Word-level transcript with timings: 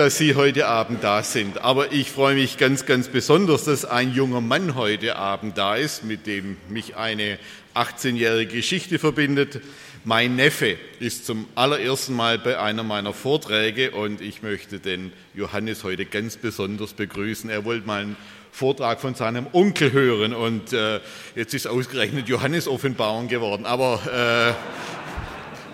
Dass 0.00 0.16
Sie 0.16 0.34
heute 0.34 0.66
Abend 0.66 1.04
da 1.04 1.22
sind, 1.22 1.58
aber 1.58 1.92
ich 1.92 2.10
freue 2.10 2.34
mich 2.34 2.56
ganz, 2.56 2.86
ganz 2.86 3.08
besonders, 3.08 3.64
dass 3.64 3.84
ein 3.84 4.14
junger 4.14 4.40
Mann 4.40 4.74
heute 4.74 5.16
Abend 5.16 5.58
da 5.58 5.76
ist, 5.76 6.04
mit 6.04 6.26
dem 6.26 6.56
mich 6.70 6.96
eine 6.96 7.38
18-jährige 7.74 8.54
Geschichte 8.54 8.98
verbindet. 8.98 9.60
Mein 10.04 10.36
Neffe 10.36 10.78
ist 11.00 11.26
zum 11.26 11.46
allerersten 11.54 12.14
Mal 12.14 12.38
bei 12.38 12.58
einer 12.58 12.82
meiner 12.82 13.12
Vorträge 13.12 13.90
und 13.90 14.22
ich 14.22 14.42
möchte 14.42 14.78
den 14.78 15.12
Johannes 15.34 15.84
heute 15.84 16.06
ganz 16.06 16.38
besonders 16.38 16.94
begrüßen. 16.94 17.50
Er 17.50 17.66
wollte 17.66 17.86
mal 17.86 18.00
einen 18.00 18.16
Vortrag 18.52 19.02
von 19.02 19.14
seinem 19.14 19.48
Onkel 19.52 19.92
hören 19.92 20.32
und 20.32 20.72
äh, 20.72 21.00
jetzt 21.36 21.52
ist 21.52 21.66
ausgerechnet 21.66 22.26
Johannes 22.26 22.68
Offenbarung 22.68 23.28
geworden. 23.28 23.66
Aber 23.66 24.56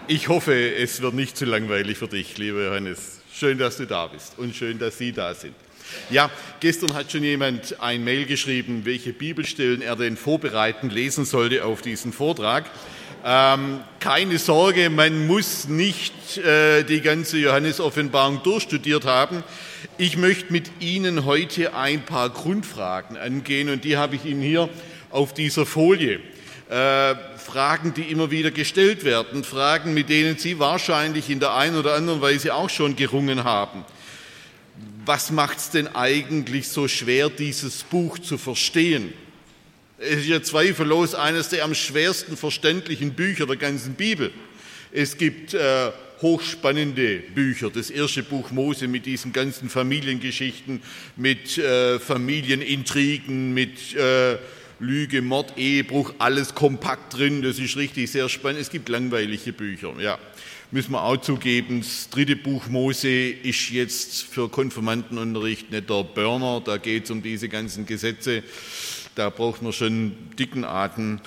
äh, 0.09 0.13
ich 0.13 0.27
hoffe, 0.27 0.75
es 0.75 1.01
wird 1.01 1.15
nicht 1.15 1.37
zu 1.37 1.45
langweilig 1.45 1.97
für 1.97 2.09
dich, 2.09 2.37
lieber 2.39 2.65
Johannes. 2.65 3.16
Schön, 3.39 3.59
dass 3.59 3.77
du 3.77 3.87
da 3.87 4.07
bist 4.07 4.39
und 4.39 4.57
schön, 4.57 4.79
dass 4.79 4.97
Sie 4.97 5.13
da 5.13 5.35
sind. 5.35 5.55
Ja, 6.09 6.31
gestern 6.61 6.95
hat 6.95 7.13
schon 7.13 7.23
jemand 7.23 7.79
ein 7.83 8.03
Mail 8.03 8.25
geschrieben, 8.25 8.87
welche 8.87 9.13
Bibelstellen 9.13 9.83
er 9.83 9.95
denn 9.95 10.17
vorbereiten 10.17 10.89
lesen 10.89 11.27
sollte 11.27 11.67
auf 11.67 11.83
diesen 11.83 12.15
Vortrag. 12.15 12.65
Ähm, 13.27 13.81
keine 14.01 14.39
Sorge, 14.39 14.89
man 14.89 15.27
muss 15.27 15.69
nicht 15.69 16.39
äh, 16.39 16.83
die 16.85 17.03
ganze 17.03 17.37
Johannes-Offenbarung 17.37 18.43
durchstudiert 18.43 19.05
haben. 19.05 19.45
Ich 19.99 20.17
möchte 20.17 20.51
mit 20.51 20.71
Ihnen 20.81 21.27
heute 21.27 21.75
ein 21.75 22.07
paar 22.07 22.31
Grundfragen 22.31 23.19
angehen 23.19 23.69
und 23.69 23.85
die 23.85 23.99
habe 23.99 24.17
ich 24.17 24.25
Ihnen 24.25 24.41
hier 24.41 24.71
auf 25.11 25.35
dieser 25.35 25.67
Folie. 25.67 26.21
Äh, 26.69 27.15
Fragen, 27.39 27.95
die 27.95 28.11
immer 28.11 28.33
wieder 28.33 28.51
gestellt 28.51 29.05
werden, 29.05 29.45
Fragen, 29.45 29.95
mit 29.95 30.09
denen 30.09 30.37
Sie 30.37 30.59
wahrscheinlich 30.59 31.31
in 31.31 31.39
der 31.39 31.55
einen 31.55 31.77
oder 31.77 31.95
anderen 31.95 32.21
Weise 32.21 32.55
auch 32.55 32.69
schon 32.69 32.97
gerungen 32.97 33.45
haben. 33.45 33.85
Was 35.05 35.31
macht 35.31 35.59
es 35.59 35.71
denn 35.71 35.87
eigentlich 35.95 36.67
so 36.67 36.89
schwer, 36.89 37.31
dieses 37.31 37.85
Buch 37.85 38.19
zu 38.19 38.37
verstehen? 38.37 39.13
Es 39.99 40.17
ist 40.17 40.27
ja 40.27 40.43
zweifellos 40.43 41.15
eines 41.15 41.51
der 41.51 41.63
am 41.63 41.73
schwersten 41.73 42.37
verständlichen 42.37 43.15
Bücher 43.15 43.47
der 43.47 43.57
ganzen 43.57 43.95
Bibel. 43.95 44.33
Es 44.91 45.17
gibt 45.17 45.55
äh, 45.55 45.93
hochspannende 46.21 47.19
Bücher. 47.33 47.71
Das 47.71 47.91
erste 47.91 48.25
Buch 48.25 48.51
Mose 48.51 48.89
mit 48.89 49.07
diesen 49.07 49.33
ganzen 49.33 49.69
Familiengeschichten, 49.69 50.83
mit 51.15 51.59
äh, 51.59 52.01
Familienintrigen, 52.01 53.55
mit 53.55 53.95
äh, 53.95 54.37
Lüge, 54.79 55.23
Mord, 55.23 55.57
Ehebruch, 55.57 56.15
alles 56.19 56.55
kompakt 56.55 57.17
drin. 57.17 57.41
Das 57.41 57.59
ist 57.59 57.77
richtig 57.77 58.11
sehr 58.11 58.29
spannend. 58.29 58.61
Es 58.61 58.71
gibt 58.71 58.89
langweilige 58.89 59.53
Bücher, 59.53 59.95
ja. 59.99 60.19
Müssen 60.71 60.93
wir 60.93 61.03
auch 61.03 61.17
zugeben. 61.17 61.81
Das 61.81 62.11
dritte 62.11 62.37
Buch 62.37 62.67
Mose 62.69 63.09
ist 63.09 63.71
jetzt 63.71 64.25
für 64.25 64.49
Konfirmandenunterricht 64.49 65.71
nicht 65.71 65.89
der 65.89 66.03
Burner. 66.03 66.61
Da 66.63 66.77
geht 66.77 67.05
es 67.05 67.11
um 67.11 67.23
diese 67.23 67.49
ganzen 67.49 67.87
Gesetze. 67.87 68.43
Da 69.15 69.31
braucht 69.31 69.63
man 69.63 69.73
schon 69.73 70.13
dicken 70.39 70.65
Atem. 70.65 71.21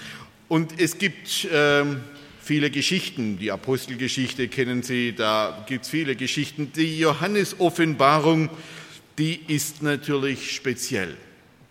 Und 0.49 0.79
es 0.79 0.97
gibt 0.97 1.47
ähm, 1.51 2.01
viele 2.41 2.69
Geschichten. 2.69 3.39
Die 3.39 3.51
Apostelgeschichte 3.51 4.47
kennen 4.49 4.83
Sie. 4.83 5.15
Da 5.15 5.63
gibt 5.67 5.85
es 5.85 5.89
viele 5.89 6.15
Geschichten. 6.15 6.71
Die 6.75 6.99
Johannes-Offenbarung, 6.99 8.49
die 9.17 9.39
ist 9.47 9.81
natürlich 9.81 10.51
speziell. 10.51 11.15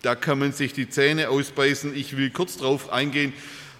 Da 0.01 0.15
kann 0.15 0.39
man 0.39 0.53
sich 0.53 0.71
die 0.71 0.89
Zähne 0.89 1.29
ausbeißen. 1.29 1.95
Ich 1.95 2.15
will 2.15 2.29
kurz 2.29 2.57
darauf 2.57 2.91
eingehen, 2.91 3.33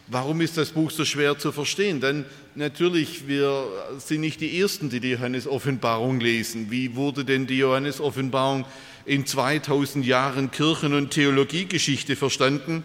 warum 0.08 0.42
ist 0.42 0.58
das 0.58 0.72
Buch 0.72 0.92
so 0.92 1.06
schwer 1.06 1.38
zu 1.38 1.54
verstehen? 1.54 2.02
Denn 2.02 2.26
natürlich, 2.56 3.28
wir 3.28 3.68
sind 4.00 4.22
nicht 4.22 4.42
die 4.42 4.60
Ersten, 4.60 4.90
die 4.90 5.00
die 5.00 5.12
Johannes-Offenbarung 5.12 6.20
lesen. 6.20 6.72
Wie 6.72 6.96
wurde 6.96 7.24
denn 7.24 7.48
die 7.48 7.60
Johannes-Offenbarung 7.60 8.66
in 9.06 9.26
2000 9.26 10.06
Jahren 10.06 10.52
Kirchen- 10.52 10.94
und 10.94 11.12
Theologiegeschichte 11.12 12.18
verstanden? 12.18 12.84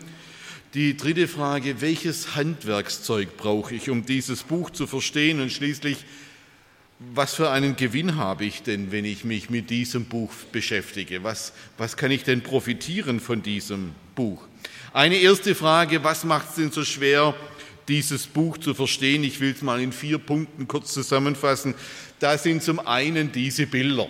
Die 0.75 0.97
dritte 0.97 1.27
Frage, 1.27 1.81
welches 1.81 2.37
Handwerkszeug 2.37 3.37
brauche 3.37 3.75
ich, 3.75 3.91
um 3.91 4.07
dieses 4.07 4.45
Buch 4.45 4.71
zu 4.71 4.87
verstehen? 4.87 5.41
Und 5.41 5.51
schließlich, 5.51 5.99
was 6.99 7.35
für 7.35 7.51
einen 7.51 7.77
Gewinn 7.77 8.17
habe 8.17 8.45
ich 8.45 8.63
denn, 8.63 8.93
wenn 8.93 9.05
ich 9.05 9.25
mich 9.25 9.51
mit 9.51 9.71
diesem 9.71 10.05
Buch 10.05 10.33
beschäftige? 10.53 11.25
Was, 11.25 11.53
was 11.77 11.97
kann 11.97 12.11
ich 12.11 12.25
denn 12.25 12.43
profitieren 12.43 13.21
von 13.21 13.43
diesem 13.43 13.93
Buch? 14.15 14.47
Eine 14.93 15.17
erste 15.17 15.55
Frage, 15.55 16.05
was 16.05 16.25
macht 16.25 16.51
es 16.51 16.55
denn 16.57 16.71
so 16.71 16.85
schwer, 16.85 17.35
dieses 17.89 18.27
Buch 18.27 18.59
zu 18.59 18.75
verstehen? 18.75 19.25
Ich 19.25 19.41
will 19.41 19.53
es 19.53 19.63
mal 19.63 19.81
in 19.81 19.93
vier 19.93 20.19
Punkten 20.19 20.69
kurz 20.69 20.93
zusammenfassen. 20.93 21.75
Da 22.21 22.39
sind 22.39 22.63
zum 22.63 22.79
einen 22.79 23.33
diese 23.33 23.67
Bilder. 23.67 24.09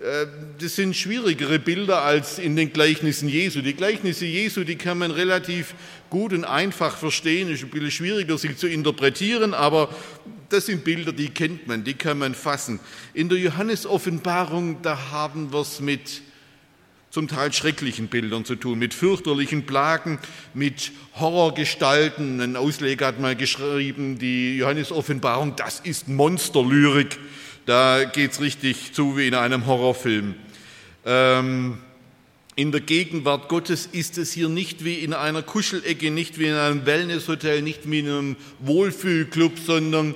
Äh, 0.00 0.26
das 0.60 0.74
sind 0.74 0.96
schwierigere 0.96 1.58
Bilder 1.58 2.02
als 2.02 2.38
in 2.38 2.56
den 2.56 2.72
Gleichnissen 2.72 3.28
Jesu. 3.28 3.62
Die 3.62 3.74
Gleichnisse 3.74 4.26
Jesu, 4.26 4.64
die 4.64 4.76
kann 4.76 4.98
man 4.98 5.12
relativ 5.12 5.74
gut 6.10 6.32
und 6.32 6.44
einfach 6.44 6.96
verstehen. 6.96 7.48
Es 7.48 7.60
ist 7.60 7.64
ein 7.64 7.70
bisschen 7.70 7.90
schwieriger, 7.90 8.36
sie 8.38 8.56
zu 8.56 8.66
interpretieren, 8.66 9.54
aber 9.54 9.88
das 10.48 10.66
sind 10.66 10.84
Bilder, 10.84 11.12
die 11.12 11.28
kennt 11.28 11.66
man, 11.66 11.84
die 11.84 11.94
kann 11.94 12.18
man 12.18 12.34
fassen. 12.34 12.80
In 13.14 13.28
der 13.28 13.38
Johannes-Offenbarung, 13.38 14.82
da 14.82 15.10
haben 15.10 15.52
wir 15.52 15.60
es 15.60 15.80
mit 15.80 16.22
zum 17.10 17.26
Teil 17.26 17.52
schrecklichen 17.52 18.08
Bildern 18.08 18.44
zu 18.44 18.54
tun, 18.54 18.78
mit 18.78 18.92
fürchterlichen 18.92 19.64
Plagen, 19.64 20.18
mit 20.52 20.92
Horrorgestalten. 21.14 22.40
Ein 22.40 22.56
Ausleger 22.56 23.06
hat 23.06 23.20
mal 23.20 23.34
geschrieben, 23.34 24.18
die 24.18 24.58
Johannes-Offenbarung, 24.58 25.56
das 25.56 25.80
ist 25.80 26.08
Monsterlyrik. 26.08 27.18
Da 27.64 28.04
geht 28.04 28.32
es 28.32 28.40
richtig 28.40 28.92
zu 28.92 29.16
wie 29.16 29.26
in 29.26 29.34
einem 29.34 29.66
Horrorfilm. 29.66 30.34
Ähm, 31.04 31.78
in 32.56 32.72
der 32.72 32.80
Gegenwart 32.80 33.48
Gottes 33.48 33.86
ist 33.86 34.18
es 34.18 34.32
hier 34.32 34.48
nicht 34.48 34.84
wie 34.84 34.96
in 34.96 35.12
einer 35.12 35.42
Kuschelecke, 35.42 36.10
nicht 36.10 36.38
wie 36.38 36.46
in 36.46 36.54
einem 36.54 36.86
Wellnesshotel, 36.86 37.62
nicht 37.62 37.88
wie 37.90 38.00
in 38.00 38.08
einem 38.08 38.36
Wohlfühlclub, 38.58 39.58
sondern 39.58 40.14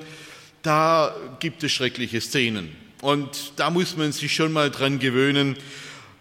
da 0.63 1.15
gibt 1.41 1.63
es 1.65 1.73
schreckliche 1.73 2.21
Szenen. 2.21 2.75
Und 3.01 3.55
da 3.57 3.71
muss 3.71 3.97
man 3.97 4.13
sich 4.13 4.35
schon 4.35 4.53
mal 4.53 4.71
dran 4.71 4.99
gewöhnen. 4.99 5.57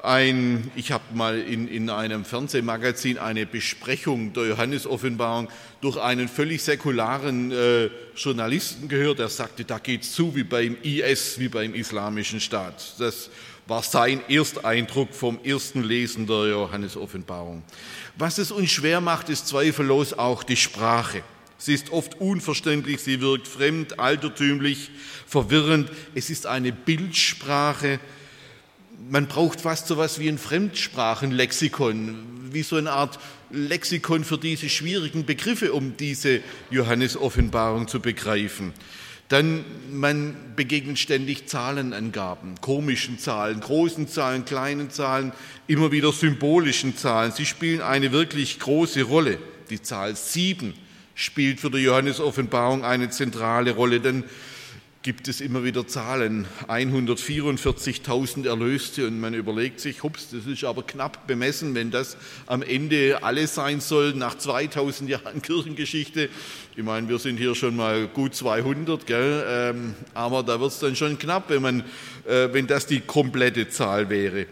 Ein, 0.02 0.72
ich 0.76 0.92
habe 0.92 1.04
mal 1.14 1.40
in, 1.40 1.68
in 1.68 1.92
einem 1.92 2.26
Fernsehmagazin 2.26 3.20
eine 3.20 3.46
Besprechung 3.46 4.34
der 4.34 4.48
Johannes-Offenbarung 4.48 5.48
durch 5.80 5.98
einen 5.98 6.28
völlig 6.28 6.64
säkularen 6.64 7.52
äh, 7.52 7.90
Journalisten 8.16 8.88
gehört, 8.88 9.20
der 9.20 9.30
sagte, 9.30 9.64
da 9.64 9.78
geht 9.78 10.02
es 10.02 10.14
zu 10.14 10.36
wie 10.36 10.44
beim 10.44 10.76
IS, 10.82 11.38
wie 11.38 11.50
beim 11.50 11.76
Islamischen 11.76 12.40
Staat. 12.40 12.96
Das 12.98 13.30
war 13.68 13.84
sein 13.84 14.22
Ersteindruck 14.28 15.14
vom 15.14 15.40
ersten 15.44 15.84
Lesen 15.84 16.26
der 16.26 16.48
Johannes-Offenbarung. 16.48 17.62
Was 18.18 18.40
es 18.40 18.52
uns 18.52 18.72
schwer 18.72 19.02
macht, 19.02 19.30
ist 19.30 19.48
zweifellos 19.48 20.14
auch 20.14 20.42
die 20.42 20.58
Sprache. 20.58 21.22
Sie 21.62 21.76
ist 21.76 21.92
oft 21.92 22.20
unverständlich, 22.20 23.02
sie 23.02 23.22
wirkt 23.22 23.48
fremd, 23.48 24.00
altertümlich, 24.00 24.90
verwirrend. 25.28 25.92
Es 26.16 26.32
ist 26.32 26.48
eine 26.48 26.72
Bildsprache. 26.72 28.00
Man 29.12 29.28
braucht 29.28 29.62
fast 29.62 29.86
so 29.86 29.94
etwas 29.94 30.18
wie 30.18 30.28
ein 30.28 30.40
Fremdsprachenlexikon, 30.40 32.50
wie 32.52 32.64
so 32.64 32.78
eine 32.78 32.92
Art 32.92 33.20
Lexikon 33.52 34.24
für 34.24 34.40
diese 34.40 34.70
schwierigen 34.70 35.28
Begriffe, 35.28 35.74
um 35.74 35.96
diese 35.98 36.40
Johannes-Offenbarung 36.72 37.88
zu 37.88 38.00
begreifen. 38.00 38.74
Dann, 39.28 39.64
man 39.92 40.36
begegnet 40.56 40.98
ständig 40.98 41.48
Zahlenangaben, 41.48 42.56
komischen 42.60 43.20
Zahlen, 43.20 43.60
großen 43.60 44.08
Zahlen, 44.08 44.46
kleinen 44.46 44.90
Zahlen, 44.90 45.32
immer 45.68 45.92
wieder 45.92 46.12
symbolischen 46.12 46.98
Zahlen. 46.98 47.32
Sie 47.32 47.46
spielen 47.46 47.82
eine 47.82 48.12
wirklich 48.12 48.58
große 48.58 49.04
Rolle. 49.04 49.38
Die 49.70 49.84
Zahl 49.84 50.16
sieben 50.16 50.74
spielt 51.16 51.60
für 51.60 51.70
die 51.70 51.80
Johannes-Offenbarung 51.80 52.84
eine 52.84 53.10
zentrale 53.10 53.72
Rolle, 53.72 54.00
denn 54.00 54.24
gibt 55.04 55.28
es 55.28 55.42
immer 55.42 55.64
wieder 55.64 55.88
Zahlen. 55.88 56.46
144.000 56.68 58.48
Erlöste 58.48 59.08
und 59.08 59.20
man 59.20 59.34
überlegt 59.34 59.80
sich, 59.80 60.04
hups, 60.04 60.30
das 60.30 60.46
ist 60.46 60.64
aber 60.64 60.84
knapp 60.84 61.26
bemessen, 61.26 61.74
wenn 61.74 61.90
das 61.90 62.18
am 62.46 62.62
Ende 62.62 63.24
alles 63.24 63.56
sein 63.56 63.80
soll 63.80 64.14
nach 64.14 64.38
2000 64.38 65.10
Jahren 65.10 65.42
Kirchengeschichte. 65.42 66.30
Ich 66.76 66.84
meine, 66.84 67.10
wir 67.10 67.18
sind 67.18 67.38
hier 67.38 67.56
schon 67.56 67.76
mal 67.76 68.08
gut 68.08 68.36
200, 68.36 69.08
gell? 69.08 69.44
Ähm, 69.48 69.96
aber 70.14 70.44
da 70.44 70.60
wird 70.60 70.72
es 70.72 70.80
dann 70.80 70.96
schon 70.96 71.18
knapp, 71.18 71.50
wenn, 71.50 71.62
man, 71.64 71.80
äh, 72.28 72.50
wenn 72.52 72.68
das 72.68 72.86
die 72.86 73.00
komplette 73.00 73.70
Zahl 73.70 74.10
wäre. 74.10 74.46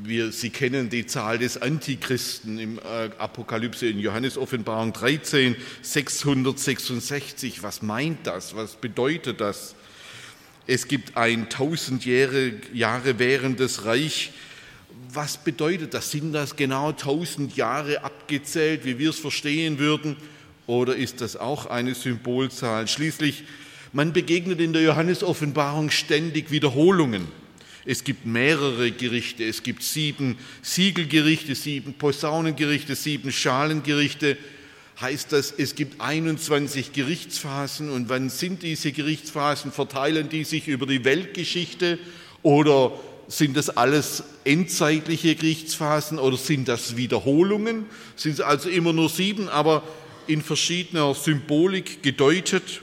Wir, 0.00 0.30
Sie 0.30 0.50
kennen 0.50 0.90
die 0.90 1.06
Zahl 1.06 1.38
des 1.38 1.60
Antichristen 1.60 2.60
im 2.60 2.78
äh, 2.78 3.10
Apokalypse 3.18 3.88
in 3.88 3.98
Johannes 3.98 4.38
Offenbarung 4.38 4.92
13, 4.92 5.56
666. 5.82 7.64
Was 7.64 7.82
meint 7.82 8.24
das? 8.24 8.54
Was 8.54 8.76
bedeutet 8.76 9.40
das? 9.40 9.74
Es 10.68 10.86
gibt 10.86 11.16
ein 11.16 11.48
tausend 11.48 12.04
Jahre, 12.04 12.52
Jahre 12.72 13.18
währendes 13.18 13.86
Reich. 13.86 14.30
Was 15.12 15.36
bedeutet 15.38 15.94
das? 15.94 16.12
Sind 16.12 16.32
das 16.32 16.54
genau 16.54 16.92
tausend 16.92 17.56
Jahre 17.56 18.04
abgezählt, 18.04 18.84
wie 18.84 19.00
wir 19.00 19.10
es 19.10 19.18
verstehen 19.18 19.80
würden? 19.80 20.16
Oder 20.68 20.94
ist 20.94 21.22
das 21.22 21.36
auch 21.36 21.66
eine 21.66 21.96
Symbolzahl? 21.96 22.86
Schließlich, 22.86 23.44
man 23.92 24.12
begegnet 24.12 24.60
in 24.60 24.72
der 24.72 24.82
Johannesoffenbarung 24.82 25.90
ständig 25.90 26.52
Wiederholungen. 26.52 27.26
Es 27.88 28.04
gibt 28.04 28.26
mehrere 28.26 28.90
Gerichte. 28.90 29.44
Es 29.44 29.62
gibt 29.62 29.82
sieben 29.82 30.36
Siegelgerichte, 30.60 31.54
sieben 31.54 31.94
Posaunengerichte, 31.94 32.94
sieben 32.94 33.32
Schalengerichte 33.32 34.36
heißt 35.00 35.32
das, 35.32 35.54
es 35.56 35.74
gibt 35.74 35.98
21 35.98 36.92
Gerichtsphasen 36.92 37.88
und 37.88 38.10
wann 38.10 38.28
sind 38.28 38.62
diese 38.62 38.92
Gerichtsphasen? 38.92 39.72
Verteilen 39.72 40.28
die 40.28 40.44
sich 40.44 40.68
über 40.68 40.84
die 40.84 41.02
Weltgeschichte 41.06 41.98
oder 42.42 42.92
sind 43.26 43.56
das 43.56 43.70
alles 43.70 44.22
endzeitliche 44.44 45.34
Gerichtsphasen 45.34 46.18
oder 46.18 46.36
sind 46.36 46.68
das 46.68 46.94
Wiederholungen? 46.98 47.86
Sind 48.16 48.32
es 48.34 48.40
also 48.42 48.68
immer 48.68 48.92
nur 48.92 49.08
sieben, 49.08 49.48
aber 49.48 49.82
in 50.26 50.42
verschiedener 50.42 51.14
Symbolik 51.14 52.02
gedeutet? 52.02 52.82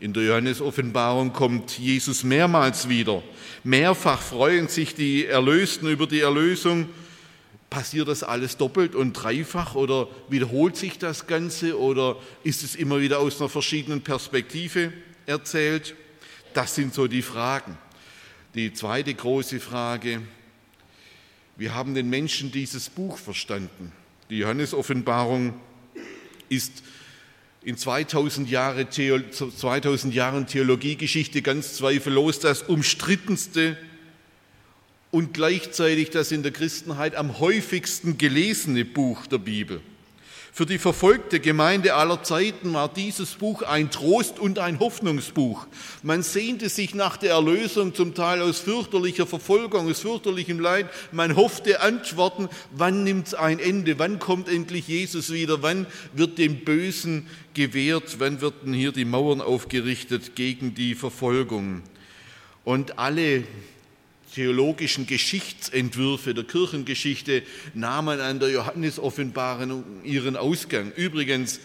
In 0.00 0.12
der 0.12 0.22
Johannes-Offenbarung 0.24 1.32
kommt 1.32 1.78
Jesus 1.78 2.22
mehrmals 2.22 2.88
wieder. 2.88 3.22
Mehrfach 3.64 4.20
freuen 4.20 4.68
sich 4.68 4.94
die 4.94 5.26
Erlösten 5.26 5.88
über 5.88 6.06
die 6.06 6.20
Erlösung 6.20 6.88
Passiert 7.70 8.08
das 8.08 8.22
alles 8.22 8.56
doppelt 8.56 8.94
und 8.94 9.12
dreifach 9.12 9.74
oder 9.74 10.08
wiederholt 10.30 10.76
sich 10.76 10.98
das 10.98 11.26
Ganze 11.26 11.78
oder 11.78 12.16
ist 12.42 12.64
es 12.64 12.74
immer 12.74 13.00
wieder 13.00 13.18
aus 13.18 13.40
einer 13.40 13.50
verschiedenen 13.50 14.00
Perspektive 14.00 14.92
erzählt? 15.26 15.94
Das 16.54 16.74
sind 16.74 16.94
so 16.94 17.06
die 17.06 17.20
Fragen. 17.20 17.76
Die 18.54 18.72
zweite 18.72 19.12
große 19.12 19.60
Frage, 19.60 20.22
wie 21.56 21.68
haben 21.68 21.94
den 21.94 22.08
Menschen 22.08 22.50
dieses 22.50 22.88
Buch 22.88 23.18
verstanden? 23.18 23.92
Die 24.30 24.38
Johannes-Offenbarung 24.38 25.52
ist 26.48 26.82
in 27.68 27.76
2000, 27.76 28.48
Jahre, 28.48 28.88
2000 28.88 30.14
Jahren 30.14 30.46
Theologiegeschichte 30.46 31.42
ganz 31.42 31.74
zweifellos 31.74 32.40
das 32.40 32.62
umstrittenste 32.62 33.76
und 35.10 35.34
gleichzeitig 35.34 36.08
das 36.08 36.32
in 36.32 36.42
der 36.42 36.52
Christenheit 36.52 37.14
am 37.14 37.40
häufigsten 37.40 38.16
gelesene 38.16 38.86
Buch 38.86 39.26
der 39.26 39.36
Bibel. 39.36 39.82
Für 40.58 40.66
die 40.66 40.78
verfolgte 40.78 41.38
Gemeinde 41.38 41.94
aller 41.94 42.24
Zeiten 42.24 42.74
war 42.74 42.92
dieses 42.92 43.34
Buch 43.34 43.62
ein 43.62 43.92
Trost 43.92 44.40
und 44.40 44.58
ein 44.58 44.80
Hoffnungsbuch. 44.80 45.68
Man 46.02 46.24
sehnte 46.24 46.68
sich 46.68 46.96
nach 46.96 47.16
der 47.16 47.34
Erlösung, 47.34 47.94
zum 47.94 48.12
Teil 48.12 48.42
aus 48.42 48.58
fürchterlicher 48.58 49.24
Verfolgung, 49.24 49.88
aus 49.88 50.00
fürchterlichem 50.00 50.58
Leid. 50.58 50.90
Man 51.12 51.36
hoffte 51.36 51.80
Antworten, 51.80 52.48
wann 52.72 53.04
nimmt 53.04 53.28
es 53.28 53.34
ein 53.34 53.60
Ende, 53.60 54.00
wann 54.00 54.18
kommt 54.18 54.48
endlich 54.48 54.88
Jesus 54.88 55.32
wieder, 55.32 55.62
wann 55.62 55.86
wird 56.12 56.38
dem 56.38 56.64
Bösen 56.64 57.28
gewehrt, 57.54 58.16
wann 58.18 58.40
werden 58.40 58.72
hier 58.72 58.90
die 58.90 59.04
Mauern 59.04 59.40
aufgerichtet 59.40 60.34
gegen 60.34 60.74
die 60.74 60.96
Verfolgung. 60.96 61.82
Und 62.64 62.98
alle 62.98 63.44
theologischen 64.34 65.06
Geschichtsentwürfe 65.06 66.34
der 66.34 66.44
Kirchengeschichte 66.44 67.42
nahmen 67.74 68.20
an 68.20 68.40
der 68.40 68.50
Johannesoffenbarung 68.50 69.84
ihren 70.04 70.36
Ausgang. 70.36 70.92
Übrigens, 70.92 71.60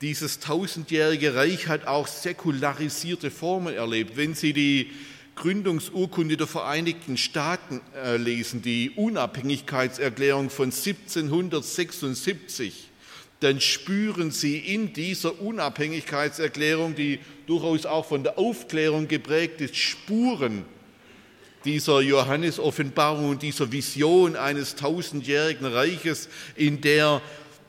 dieses 0.00 0.40
tausendjährige 0.40 1.34
Reich 1.34 1.68
hat 1.68 1.86
auch 1.86 2.08
säkularisierte 2.08 3.30
Formen 3.30 3.74
erlebt. 3.74 4.16
Wenn 4.16 4.34
Sie 4.34 4.52
die 4.52 4.90
Gründungsurkunde 5.36 6.36
der 6.36 6.46
Vereinigten 6.46 7.16
Staaten 7.16 7.80
äh, 7.94 8.16
lesen, 8.16 8.62
die 8.62 8.90
Unabhängigkeitserklärung 8.90 10.50
von 10.50 10.72
1776, 10.72 12.88
dann 13.40 13.60
spüren 13.60 14.30
Sie 14.30 14.58
in 14.58 14.92
dieser 14.92 15.40
Unabhängigkeitserklärung, 15.40 16.94
die 16.94 17.18
durchaus 17.46 17.86
auch 17.86 18.06
von 18.06 18.22
der 18.22 18.38
Aufklärung 18.38 19.08
geprägt 19.08 19.60
ist, 19.60 19.76
Spuren 19.76 20.64
dieser 21.64 22.00
Johannes-Offenbarung 22.00 23.30
und 23.30 23.42
dieser 23.42 23.72
Vision 23.72 24.36
eines 24.36 24.74
tausendjährigen 24.76 25.66
Reiches, 25.66 26.28
in 26.56 26.80
der 26.80 27.20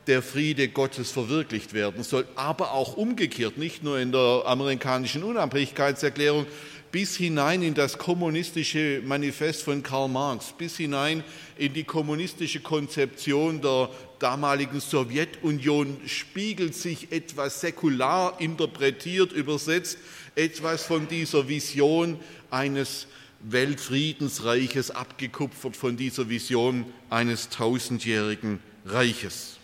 der 0.06 0.22
Friede 0.22 0.68
Gottes 0.68 1.10
verwirklicht 1.10 1.72
werden 1.72 2.02
soll, 2.02 2.26
aber 2.36 2.72
auch 2.72 2.96
umgekehrt, 2.96 3.56
nicht 3.56 3.82
nur 3.82 3.98
in 3.98 4.12
der 4.12 4.42
amerikanischen 4.44 5.22
Unabhängigkeitserklärung, 5.22 6.46
bis 6.94 7.16
hinein 7.16 7.62
in 7.62 7.74
das 7.74 7.98
kommunistische 7.98 9.02
Manifest 9.04 9.64
von 9.64 9.82
Karl 9.82 10.08
Marx, 10.08 10.54
bis 10.56 10.76
hinein 10.76 11.24
in 11.58 11.72
die 11.72 11.82
kommunistische 11.82 12.60
Konzeption 12.60 13.60
der 13.60 13.88
damaligen 14.20 14.78
Sowjetunion 14.78 15.96
spiegelt 16.06 16.74
sich 16.74 17.10
etwas 17.10 17.60
säkular 17.60 18.40
interpretiert, 18.40 19.32
übersetzt, 19.32 19.98
etwas 20.36 20.84
von 20.84 21.08
dieser 21.08 21.48
Vision 21.48 22.20
eines 22.50 23.08
Weltfriedensreiches 23.44 24.90
abgekupfert 24.90 25.76
von 25.76 25.96
dieser 25.96 26.28
Vision 26.28 26.86
eines 27.10 27.50
tausendjährigen 27.50 28.60
Reiches. 28.86 29.58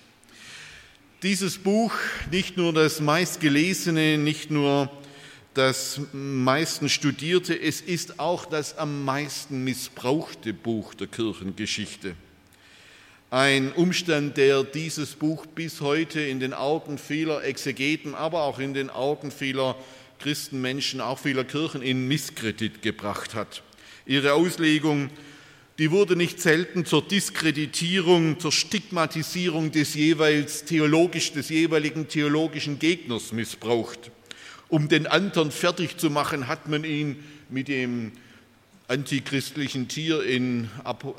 Dieses 1.23 1.59
Buch, 1.59 1.93
nicht 2.31 2.57
nur 2.57 2.73
das 2.73 3.01
meistgelesene, 3.01 4.19
nicht 4.19 4.51
nur 4.51 4.91
das 5.55 6.01
meisten 6.13 6.89
studierte, 6.89 7.59
es 7.59 7.81
ist 7.81 8.21
auch 8.21 8.47
das 8.47 8.79
am 8.79 9.05
meisten 9.05 9.65
missbrauchte 9.65 10.53
Buch 10.53 10.95
der 10.95 11.07
Kirchengeschichte. 11.07 12.15
Ein 13.31 13.73
Umstand, 13.73 14.37
der 14.37 14.65
dieses 14.65 15.15
Buch 15.15 15.47
bis 15.47 15.81
heute 15.81 16.21
in 16.21 16.41
den 16.41 16.53
Augen 16.53 16.99
vieler 16.99 17.45
Exegeten, 17.45 18.15
aber 18.15 18.43
auch 18.43 18.59
in 18.59 18.75
den 18.75 18.91
Augen 18.91 19.31
vieler 19.31 19.77
Christenmenschen, 20.19 21.01
auch 21.01 21.19
vieler 21.19 21.45
Kirchen 21.45 21.83
in 21.83 22.09
Misskredit 22.09 22.83
gebracht 22.83 23.35
hat. 23.35 23.63
Ihre 24.07 24.33
Auslegung, 24.33 25.11
die 25.79 25.91
wurde 25.91 26.17
nicht 26.17 26.41
selten 26.41 26.85
zur 26.85 27.07
Diskreditierung, 27.07 28.39
zur 28.39 28.53
Stigmatisierung 28.53 29.73
des 29.73 29.95
jeweils 29.95 30.65
theologisch, 30.65 31.33
des 31.33 31.49
jeweiligen 31.49 32.09
theologischen 32.09 32.79
Gegners 32.79 33.33
missbraucht. 33.33 34.11
Um 34.69 34.89
den 34.89 35.07
anderen 35.07 35.51
fertig 35.51 35.97
zu 35.97 36.11
machen, 36.11 36.49
hat 36.49 36.69
man 36.69 36.85
ihn 36.85 37.17
mit 37.49 37.69
dem 37.69 38.13
antichristlichen 38.91 39.87
Tier 39.87 40.25
in, 40.25 40.69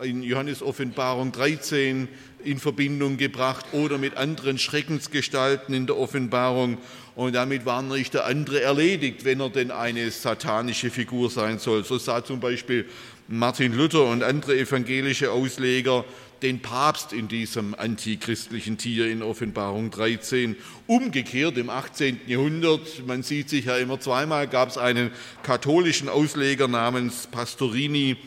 Johannes 0.04 0.62
Offenbarung 0.62 1.32
13 1.32 2.10
in 2.44 2.60
Verbindung 2.60 3.16
gebracht 3.16 3.66
oder 3.72 3.98
mit 3.98 4.18
anderen 4.18 4.58
Schreckensgestalten 4.58 5.74
in 5.74 5.88
der 5.88 5.98
Offenbarung. 5.98 6.80
Und 7.16 7.34
damit 7.34 7.66
war 7.66 7.82
nicht 7.82 8.14
der 8.14 8.26
andere 8.26 8.62
erledigt, 8.62 9.24
wenn 9.24 9.40
er 9.40 9.50
denn 9.50 9.72
eine 9.72 10.12
satanische 10.12 10.90
Figur 10.90 11.30
sein 11.30 11.60
soll. 11.60 11.86
So 11.86 11.98
sah 11.98 12.26
zum 12.26 12.42
Beispiel 12.42 12.86
Martin 13.30 13.74
Luther 13.74 14.06
und 14.06 14.22
andere 14.22 14.58
evangelische 14.58 15.32
Ausleger 15.32 16.04
den 16.42 16.60
Papst 16.60 17.14
in 17.14 17.28
diesem 17.28 17.76
antichristlichen 17.76 18.78
Tier 18.78 19.08
in 19.08 19.22
Offenbarung 19.22 19.92
13. 19.92 20.56
Umgekehrt 20.88 21.58
im 21.58 21.70
18. 21.70 22.22
Jahrhundert, 22.26 23.06
man 23.06 23.22
sieht 23.22 23.50
sich 23.50 23.66
ja 23.66 23.78
immer 23.78 24.00
zweimal, 24.00 24.48
gab 24.48 24.70
es 24.70 24.78
einen 24.78 25.12
katholischen 25.44 26.10
Ausleger 26.10 26.68
namens 26.68 27.28
Pastorini, 27.28 28.18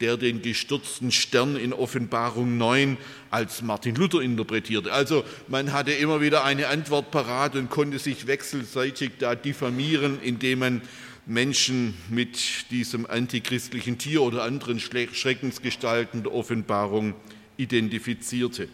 der 0.00 0.16
den 0.16 0.42
gestürzten 0.42 1.10
Stern 1.10 1.56
in 1.56 1.72
Offenbarung 1.72 2.58
9 2.58 2.96
als 3.30 3.62
Martin 3.62 3.94
Luther 3.94 4.20
interpretierte. 4.20 4.92
Also 4.92 5.24
man 5.48 5.72
hatte 5.72 5.92
immer 5.92 6.20
wieder 6.20 6.44
eine 6.44 6.68
Antwort 6.68 7.10
parat 7.10 7.56
und 7.56 7.70
konnte 7.70 7.98
sich 7.98 8.26
wechselseitig 8.26 9.12
da 9.18 9.34
diffamieren, 9.34 10.20
indem 10.20 10.58
man 10.60 10.82
Menschen 11.26 11.94
mit 12.10 12.70
diesem 12.70 13.06
antichristlichen 13.06 13.98
Tier 13.98 14.22
oder 14.22 14.42
anderen 14.42 14.78
Schreckensgestalten 14.78 16.22
der 16.22 16.34
Offenbarung 16.34 17.14
identifizierte. 17.56 18.68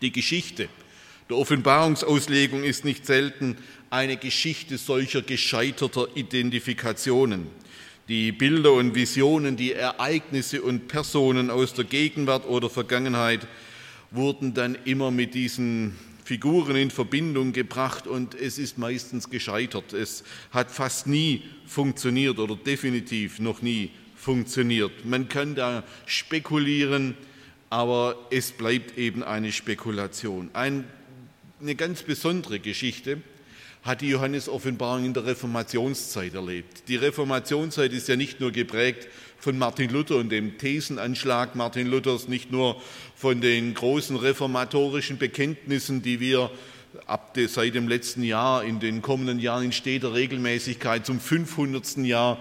Die 0.00 0.12
Geschichte 0.12 0.68
der 1.28 1.36
Offenbarungsauslegung 1.38 2.64
ist 2.64 2.84
nicht 2.84 3.06
selten 3.06 3.56
eine 3.90 4.16
Geschichte 4.16 4.78
solcher 4.78 5.22
gescheiterter 5.22 6.08
Identifikationen. 6.14 7.46
Die 8.08 8.32
Bilder 8.32 8.72
und 8.72 8.94
Visionen, 8.94 9.56
die 9.56 9.72
Ereignisse 9.72 10.60
und 10.60 10.88
Personen 10.88 11.50
aus 11.50 11.72
der 11.72 11.84
Gegenwart 11.84 12.46
oder 12.46 12.68
Vergangenheit 12.68 13.46
wurden 14.10 14.54
dann 14.54 14.76
immer 14.84 15.10
mit 15.10 15.34
diesen 15.34 15.96
Figuren 16.24 16.76
in 16.76 16.90
Verbindung 16.90 17.52
gebracht 17.52 18.06
und 18.06 18.34
es 18.34 18.58
ist 18.58 18.76
meistens 18.76 19.30
gescheitert. 19.30 19.92
Es 19.92 20.24
hat 20.50 20.70
fast 20.70 21.06
nie 21.06 21.42
funktioniert 21.66 22.38
oder 22.38 22.56
definitiv 22.56 23.38
noch 23.38 23.62
nie 23.62 23.90
funktioniert. 24.16 25.04
Man 25.04 25.28
kann 25.28 25.54
da 25.54 25.82
spekulieren, 26.06 27.16
aber 27.72 28.16
es 28.28 28.52
bleibt 28.52 28.98
eben 28.98 29.22
eine 29.22 29.50
Spekulation. 29.50 30.50
Ein, 30.52 30.84
eine 31.58 31.74
ganz 31.74 32.02
besondere 32.02 32.60
Geschichte 32.60 33.22
hat 33.82 34.02
die 34.02 34.10
Johannes-Offenbarung 34.10 35.06
in 35.06 35.14
der 35.14 35.24
Reformationszeit 35.24 36.34
erlebt. 36.34 36.82
Die 36.88 36.96
Reformationszeit 36.96 37.94
ist 37.94 38.08
ja 38.08 38.16
nicht 38.16 38.40
nur 38.40 38.52
geprägt 38.52 39.08
von 39.38 39.56
Martin 39.56 39.88
Luther 39.88 40.16
und 40.16 40.28
dem 40.28 40.58
Thesenanschlag 40.58 41.54
Martin 41.54 41.86
Luthers, 41.86 42.28
nicht 42.28 42.52
nur 42.52 42.78
von 43.16 43.40
den 43.40 43.72
großen 43.72 44.16
reformatorischen 44.16 45.16
Bekenntnissen, 45.16 46.02
die 46.02 46.20
wir 46.20 46.50
ab 47.06 47.32
de, 47.32 47.46
seit 47.46 47.74
dem 47.74 47.88
letzten 47.88 48.22
Jahr 48.22 48.64
in 48.64 48.80
den 48.80 49.00
kommenden 49.00 49.38
Jahren 49.38 49.64
in 49.64 49.72
steter 49.72 50.12
Regelmäßigkeit 50.12 51.06
zum 51.06 51.20
500. 51.20 51.96
Jahr 52.04 52.38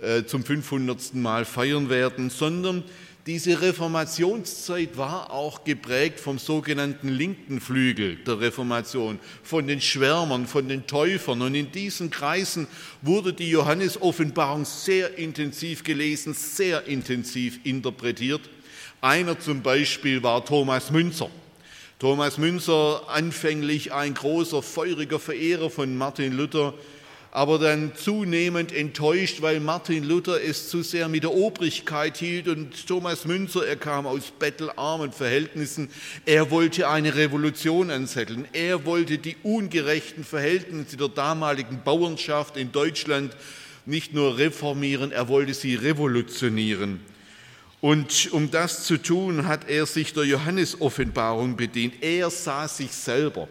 äh, 0.00 0.24
zum 0.24 0.42
500. 0.42 1.14
Mal 1.16 1.44
feiern 1.44 1.90
werden, 1.90 2.30
sondern 2.30 2.82
diese 3.26 3.60
Reformationszeit 3.60 4.96
war 4.96 5.30
auch 5.30 5.64
geprägt 5.64 6.20
vom 6.20 6.38
sogenannten 6.38 7.08
linken 7.08 7.60
Flügel 7.60 8.16
der 8.16 8.40
Reformation, 8.40 9.18
von 9.42 9.66
den 9.66 9.80
Schwärmern, 9.80 10.46
von 10.46 10.68
den 10.68 10.86
Täufern. 10.86 11.42
Und 11.42 11.54
in 11.54 11.70
diesen 11.70 12.10
Kreisen 12.10 12.66
wurde 13.02 13.32
die 13.32 13.50
Johannes-Offenbarung 13.50 14.64
sehr 14.64 15.18
intensiv 15.18 15.84
gelesen, 15.84 16.32
sehr 16.32 16.86
intensiv 16.86 17.60
interpretiert. 17.64 18.40
Einer 19.02 19.38
zum 19.38 19.62
Beispiel 19.62 20.22
war 20.22 20.44
Thomas 20.44 20.90
Münzer. 20.90 21.30
Thomas 21.98 22.38
Münzer, 22.38 23.02
anfänglich 23.08 23.92
ein 23.92 24.14
großer, 24.14 24.62
feuriger 24.62 25.18
Verehrer 25.18 25.68
von 25.68 25.96
Martin 25.98 26.32
Luther, 26.32 26.72
aber 27.32 27.58
dann 27.58 27.92
zunehmend 27.94 28.72
enttäuscht, 28.72 29.40
weil 29.40 29.60
Martin 29.60 30.04
Luther 30.04 30.42
es 30.42 30.68
zu 30.68 30.82
sehr 30.82 31.08
mit 31.08 31.22
der 31.22 31.32
Obrigkeit 31.32 32.16
hielt 32.16 32.48
und 32.48 32.86
Thomas 32.86 33.24
Münzer, 33.24 33.66
er 33.66 33.76
kam 33.76 34.06
aus 34.06 34.32
bettelarmen 34.36 35.12
Verhältnissen, 35.12 35.90
er 36.26 36.50
wollte 36.50 36.88
eine 36.88 37.14
Revolution 37.14 37.90
anzetteln, 37.90 38.48
er 38.52 38.84
wollte 38.84 39.18
die 39.18 39.36
ungerechten 39.44 40.24
Verhältnisse 40.24 40.96
der 40.96 41.08
damaligen 41.08 41.82
Bauernschaft 41.84 42.56
in 42.56 42.72
Deutschland 42.72 43.36
nicht 43.86 44.12
nur 44.12 44.36
reformieren, 44.38 45.12
er 45.12 45.28
wollte 45.28 45.54
sie 45.54 45.76
revolutionieren. 45.76 47.00
Und 47.80 48.30
um 48.32 48.50
das 48.50 48.84
zu 48.84 48.98
tun, 48.98 49.46
hat 49.46 49.68
er 49.70 49.86
sich 49.86 50.12
der 50.12 50.24
Johannesoffenbarung 50.24 51.56
bedient. 51.56 51.94
Er 52.02 52.28
sah 52.28 52.68
sich 52.68 52.92
selber 52.92 53.48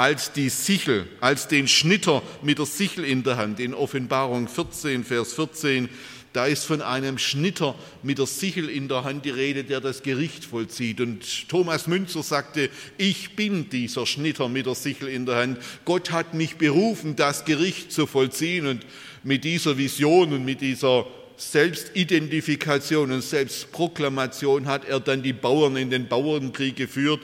als 0.00 0.32
die 0.32 0.48
Sichel, 0.48 1.06
als 1.20 1.46
den 1.46 1.68
Schnitter 1.68 2.22
mit 2.40 2.56
der 2.56 2.64
Sichel 2.64 3.04
in 3.04 3.22
der 3.22 3.36
Hand. 3.36 3.60
In 3.60 3.74
Offenbarung 3.74 4.48
14, 4.48 5.04
Vers 5.04 5.34
14, 5.34 5.90
da 6.32 6.46
ist 6.46 6.64
von 6.64 6.80
einem 6.80 7.18
Schnitter 7.18 7.74
mit 8.02 8.16
der 8.16 8.24
Sichel 8.24 8.70
in 8.70 8.88
der 8.88 9.04
Hand 9.04 9.26
die 9.26 9.30
Rede, 9.30 9.62
der 9.62 9.82
das 9.82 10.02
Gericht 10.02 10.46
vollzieht. 10.46 11.02
Und 11.02 11.50
Thomas 11.50 11.86
Münzer 11.86 12.22
sagte, 12.22 12.70
ich 12.96 13.36
bin 13.36 13.68
dieser 13.68 14.06
Schnitter 14.06 14.48
mit 14.48 14.64
der 14.64 14.74
Sichel 14.74 15.06
in 15.06 15.26
der 15.26 15.36
Hand. 15.36 15.58
Gott 15.84 16.12
hat 16.12 16.32
mich 16.32 16.56
berufen, 16.56 17.14
das 17.14 17.44
Gericht 17.44 17.92
zu 17.92 18.06
vollziehen. 18.06 18.68
Und 18.68 18.86
mit 19.22 19.44
dieser 19.44 19.76
Vision 19.76 20.32
und 20.32 20.46
mit 20.46 20.62
dieser 20.62 21.04
Selbstidentifikation 21.36 23.12
und 23.12 23.20
Selbstproklamation 23.20 24.64
hat 24.64 24.86
er 24.86 25.00
dann 25.00 25.22
die 25.22 25.34
Bauern 25.34 25.76
in 25.76 25.90
den 25.90 26.08
Bauernkrieg 26.08 26.76
geführt 26.76 27.20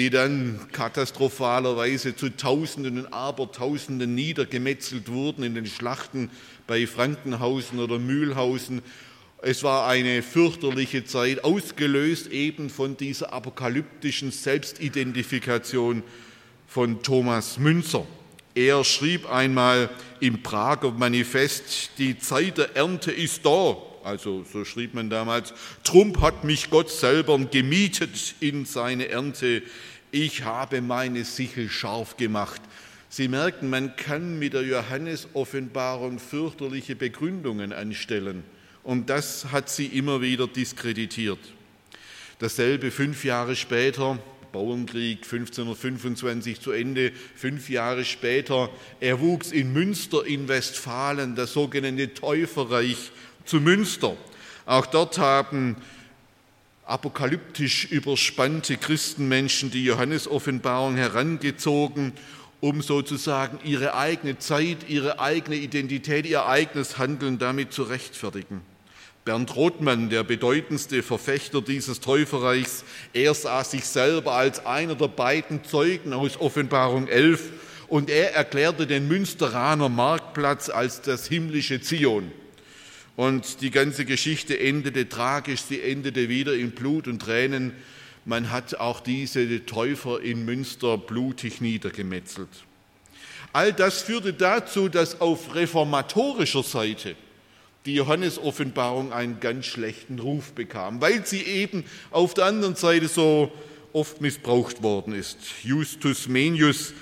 die 0.00 0.08
dann 0.08 0.58
katastrophalerweise 0.72 2.16
zu 2.16 2.34
Tausenden 2.34 3.00
und 3.00 3.12
Abertausenden 3.12 4.14
niedergemetzelt 4.14 5.12
wurden 5.12 5.42
in 5.42 5.54
den 5.54 5.66
Schlachten 5.66 6.30
bei 6.66 6.86
Frankenhausen 6.86 7.78
oder 7.78 7.98
Mühlhausen. 7.98 8.80
Es 9.42 9.62
war 9.62 9.86
eine 9.86 10.22
fürchterliche 10.22 11.04
Zeit, 11.04 11.44
ausgelöst 11.44 12.28
eben 12.28 12.70
von 12.70 12.96
dieser 12.96 13.34
apokalyptischen 13.34 14.30
Selbstidentifikation 14.30 16.02
von 16.66 17.02
Thomas 17.02 17.58
Münzer. 17.58 18.06
Er 18.54 18.84
schrieb 18.84 19.30
einmal 19.30 19.90
im 20.20 20.42
Prager 20.42 20.92
Manifest, 20.92 21.90
die 21.98 22.18
Zeit 22.18 22.56
der 22.56 22.74
Ernte 22.74 23.12
ist 23.12 23.44
da, 23.44 23.76
also 24.02 24.44
so 24.50 24.64
schrieb 24.64 24.94
man 24.94 25.10
damals, 25.10 25.52
Trump 25.84 26.20
hat 26.20 26.44
mich 26.44 26.70
Gott 26.70 26.90
selber 26.90 27.38
gemietet 27.38 28.34
in 28.40 28.64
seine 28.64 29.08
Ernte. 29.08 29.62
Ich 30.12 30.44
habe 30.44 30.80
meine 30.80 31.24
Sichel 31.24 31.68
scharf 31.68 32.16
gemacht. 32.16 32.60
Sie 33.08 33.28
merken, 33.28 33.70
man 33.70 33.94
kann 33.94 34.38
mit 34.40 34.54
der 34.54 34.62
Johannes-Offenbarung 34.62 36.18
fürchterliche 36.18 36.96
Begründungen 36.96 37.72
anstellen. 37.72 38.42
Und 38.82 39.08
das 39.08 39.52
hat 39.52 39.68
sie 39.68 39.86
immer 39.86 40.20
wieder 40.20 40.48
diskreditiert. 40.48 41.38
Dasselbe 42.40 42.90
fünf 42.90 43.24
Jahre 43.24 43.54
später, 43.54 44.18
Bauernkrieg 44.52 45.18
1525 45.18 46.60
zu 46.60 46.72
Ende, 46.72 47.12
fünf 47.36 47.70
Jahre 47.70 48.04
später, 48.04 48.68
er 48.98 49.20
wuchs 49.20 49.52
in 49.52 49.72
Münster 49.72 50.26
in 50.26 50.48
Westfalen, 50.48 51.36
das 51.36 51.52
sogenannte 51.52 52.14
Täuferreich 52.14 53.12
zu 53.44 53.60
Münster. 53.60 54.16
Auch 54.66 54.86
dort 54.86 55.18
haben 55.18 55.76
apokalyptisch 56.90 57.86
überspannte 57.90 58.76
Christenmenschen 58.76 59.70
die 59.70 59.84
Johannesoffenbarung 59.84 60.96
herangezogen, 60.96 62.12
um 62.60 62.82
sozusagen 62.82 63.58
ihre 63.64 63.94
eigene 63.94 64.38
Zeit, 64.38 64.88
ihre 64.88 65.20
eigene 65.20 65.56
Identität, 65.56 66.26
ihr 66.26 66.46
eigenes 66.46 66.98
Handeln 66.98 67.38
damit 67.38 67.72
zu 67.72 67.84
rechtfertigen. 67.84 68.60
Bernd 69.24 69.54
Rothmann, 69.54 70.10
der 70.10 70.24
bedeutendste 70.24 71.02
Verfechter 71.02 71.62
dieses 71.62 72.00
Täuferreichs, 72.00 72.84
er 73.12 73.34
sah 73.34 73.62
sich 73.64 73.84
selber 73.84 74.32
als 74.32 74.64
einer 74.66 74.94
der 74.94 75.08
beiden 75.08 75.62
Zeugen 75.64 76.12
aus 76.12 76.40
Offenbarung 76.40 77.06
11 77.06 77.50
und 77.88 78.10
er 78.10 78.34
erklärte 78.34 78.86
den 78.86 79.08
Münsteraner 79.08 79.88
Marktplatz 79.88 80.70
als 80.70 81.02
das 81.02 81.26
himmlische 81.26 81.80
Zion. 81.80 82.32
Und 83.20 83.60
die 83.60 83.70
ganze 83.70 84.06
Geschichte 84.06 84.58
endete 84.58 85.06
tragisch, 85.06 85.60
sie 85.60 85.82
endete 85.82 86.30
wieder 86.30 86.54
in 86.54 86.70
Blut 86.70 87.06
und 87.06 87.20
Tränen. 87.20 87.74
Man 88.24 88.50
hat 88.50 88.76
auch 88.76 89.00
diese 89.00 89.66
Täufer 89.66 90.22
in 90.22 90.46
Münster 90.46 90.96
blutig 90.96 91.60
niedergemetzelt. 91.60 92.48
All 93.52 93.74
das 93.74 94.00
führte 94.00 94.32
dazu, 94.32 94.88
dass 94.88 95.20
auf 95.20 95.54
reformatorischer 95.54 96.62
Seite 96.62 97.14
die 97.84 97.96
Johannesoffenbarung 97.96 99.12
einen 99.12 99.38
ganz 99.38 99.66
schlechten 99.66 100.18
Ruf 100.18 100.54
bekam, 100.54 101.02
weil 101.02 101.26
sie 101.26 101.42
eben 101.42 101.84
auf 102.10 102.32
der 102.32 102.46
anderen 102.46 102.74
Seite 102.74 103.08
so 103.08 103.52
oft 103.92 104.22
missbraucht 104.22 104.82
worden 104.82 105.12
ist. 105.12 105.36
Justus 105.62 106.26
Menius 106.26 106.94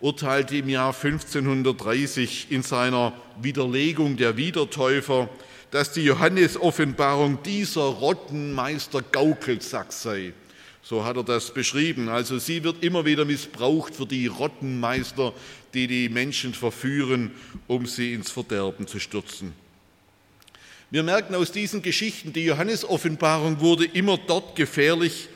urteilte 0.00 0.56
im 0.56 0.70
Jahr 0.70 0.94
1530 0.94 2.46
in 2.48 2.62
seiner 2.62 3.12
Widerlegung 3.42 4.16
der 4.16 4.38
Wiedertäufer, 4.38 5.28
dass 5.70 5.92
die 5.92 6.02
Johannes-Offenbarung 6.04 7.42
dieser 7.42 7.82
Rottenmeister 7.82 9.02
Gaukelsack 9.02 9.92
sei. 9.92 10.32
So 10.82 11.04
hat 11.04 11.16
er 11.16 11.24
das 11.24 11.52
beschrieben. 11.52 12.08
Also 12.08 12.38
sie 12.38 12.62
wird 12.62 12.84
immer 12.84 13.04
wieder 13.04 13.24
missbraucht 13.24 13.96
für 13.96 14.06
die 14.06 14.28
Rottenmeister, 14.28 15.32
die 15.74 15.88
die 15.88 16.08
Menschen 16.08 16.54
verführen, 16.54 17.32
um 17.66 17.86
sie 17.86 18.14
ins 18.14 18.30
Verderben 18.30 18.86
zu 18.86 19.00
stürzen. 19.00 19.52
Wir 20.88 21.02
merken 21.02 21.34
aus 21.34 21.50
diesen 21.50 21.82
Geschichten, 21.82 22.32
die 22.32 22.44
Johannes-Offenbarung 22.44 23.58
wurde 23.58 23.84
immer 23.86 24.16
dort 24.16 24.54
gefährlich, 24.54 25.28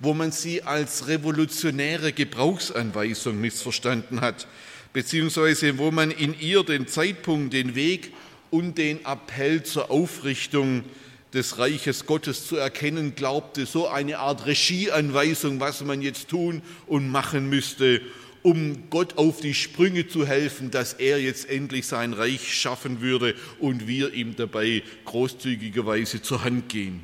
wo 0.00 0.12
man 0.12 0.32
sie 0.32 0.62
als 0.62 1.06
revolutionäre 1.06 2.12
Gebrauchsanweisung 2.12 3.40
missverstanden 3.40 4.20
hat, 4.20 4.48
beziehungsweise 4.92 5.78
wo 5.78 5.92
man 5.92 6.10
in 6.10 6.38
ihr 6.40 6.64
den 6.64 6.88
Zeitpunkt, 6.88 7.52
den 7.52 7.76
Weg 7.76 8.12
und 8.50 8.78
den 8.78 9.04
Appell 9.04 9.62
zur 9.62 9.90
Aufrichtung 9.90 10.84
des 11.32 11.58
Reiches 11.58 12.06
Gottes 12.06 12.46
zu 12.46 12.56
erkennen 12.56 13.14
glaubte, 13.14 13.66
so 13.66 13.88
eine 13.88 14.18
Art 14.18 14.46
Regieanweisung, 14.46 15.60
was 15.60 15.84
man 15.84 16.00
jetzt 16.00 16.28
tun 16.28 16.62
und 16.86 17.08
machen 17.08 17.48
müsste, 17.48 18.00
um 18.42 18.88
Gott 18.90 19.18
auf 19.18 19.40
die 19.40 19.54
Sprünge 19.54 20.06
zu 20.06 20.26
helfen, 20.26 20.70
dass 20.70 20.92
er 20.94 21.20
jetzt 21.20 21.50
endlich 21.50 21.86
sein 21.86 22.12
Reich 22.12 22.54
schaffen 22.54 23.00
würde 23.00 23.34
und 23.58 23.88
wir 23.88 24.14
ihm 24.14 24.36
dabei 24.36 24.82
großzügigerweise 25.04 26.22
zur 26.22 26.44
Hand 26.44 26.68
gehen. 26.68 27.00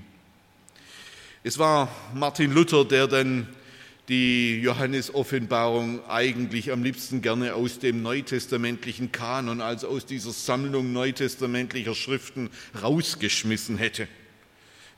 Es 1.42 1.58
war 1.58 1.94
Martin 2.14 2.52
Luther, 2.52 2.84
der 2.84 3.08
dann 3.08 3.48
die 4.08 4.60
Johannes-Offenbarung 4.60 6.04
eigentlich 6.08 6.72
am 6.72 6.82
liebsten 6.82 7.22
gerne 7.22 7.54
aus 7.54 7.78
dem 7.78 8.02
neutestamentlichen 8.02 9.12
Kanon, 9.12 9.60
also 9.60 9.88
aus 9.88 10.06
dieser 10.06 10.32
Sammlung 10.32 10.92
neutestamentlicher 10.92 11.94
Schriften, 11.94 12.50
rausgeschmissen 12.82 13.78
hätte. 13.78 14.08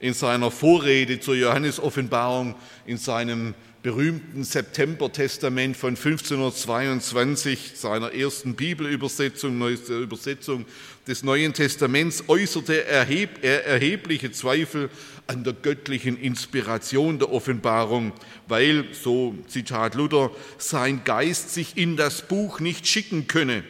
In 0.00 0.14
seiner 0.14 0.50
Vorrede 0.50 1.20
zur 1.20 1.34
Johannes-Offenbarung, 1.36 2.54
in 2.86 2.96
seinem 2.96 3.54
berühmten 3.84 4.44
September-Testament 4.44 5.76
von 5.76 5.90
1522, 5.90 7.72
seiner 7.74 8.14
ersten 8.14 8.54
Bibelübersetzung, 8.54 9.58
neueste 9.58 10.00
Übersetzung 10.00 10.64
des 11.06 11.22
Neuen 11.22 11.52
Testaments, 11.52 12.24
äußerte 12.26 12.86
er 12.86 13.06
erhebliche 13.06 14.32
Zweifel 14.32 14.88
an 15.26 15.44
der 15.44 15.52
göttlichen 15.52 16.18
Inspiration 16.18 17.18
der 17.18 17.30
Offenbarung, 17.30 18.14
weil, 18.48 18.86
so 18.92 19.34
Zitat 19.48 19.96
Luther, 19.96 20.30
sein 20.56 21.02
Geist 21.04 21.52
sich 21.52 21.76
in 21.76 21.98
das 21.98 22.22
Buch 22.22 22.60
nicht 22.60 22.86
schicken 22.88 23.26
könne. 23.26 23.64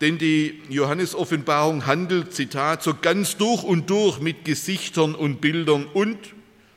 Denn 0.00 0.16
die 0.16 0.62
Johannes-Offenbarung 0.68 1.86
handelt, 1.86 2.34
Zitat, 2.34 2.84
so 2.84 2.94
ganz 2.94 3.36
durch 3.36 3.64
und 3.64 3.90
durch 3.90 4.20
mit 4.20 4.44
Gesichtern 4.44 5.16
und 5.16 5.40
Bildern 5.40 5.86
und, 5.86 6.18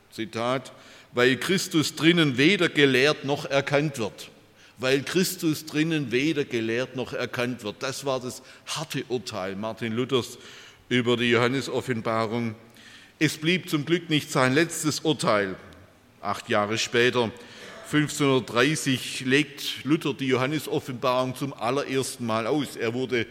Zitat, 0.10 0.74
weil 1.14 1.38
Christus 1.38 1.96
drinnen 1.96 2.38
weder 2.38 2.70
gelehrt 2.70 3.26
noch 3.26 3.46
erkannt 3.46 4.00
wird. 4.00 4.30
Weil 4.78 5.04
Christus 5.04 5.66
drinnen 5.66 6.12
weder 6.12 6.46
gelehrt 6.46 6.96
noch 6.96 7.14
erkannt 7.14 7.64
wird. 7.64 7.84
Das 7.84 8.06
war 8.06 8.20
das 8.20 8.42
harte 8.66 9.04
Urteil 9.08 9.56
Martin 9.56 9.94
Luthers 9.94 10.38
über 10.90 11.16
die 11.16 11.30
Johannes-Offenbarung. 11.30 12.56
Es 13.20 13.38
blieb 13.38 13.70
zum 13.70 13.86
Glück 13.86 14.10
nicht 14.10 14.32
sein 14.32 14.54
letztes 14.54 15.02
Urteil. 15.02 15.56
Acht 16.22 16.50
Jahre 16.50 16.78
später, 16.78 17.32
1530, 17.86 19.26
legt 19.26 19.84
Luther 19.84 20.14
die 20.14 20.28
Johannes-Offenbarung 20.28 21.36
zum 21.36 21.54
allerersten 21.54 22.26
Mal 22.26 22.48
aus. 22.48 22.76
Er 22.76 22.94
wurde 22.94 23.28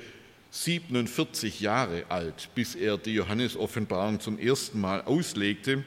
47 0.52 1.60
Jahre 1.60 2.04
alt, 2.08 2.50
bis 2.54 2.74
er 2.74 2.98
die 2.98 3.14
Johannes-Offenbarung 3.14 4.20
zum 4.20 4.38
ersten 4.38 4.80
Mal 4.80 5.02
auslegte. 5.02 5.84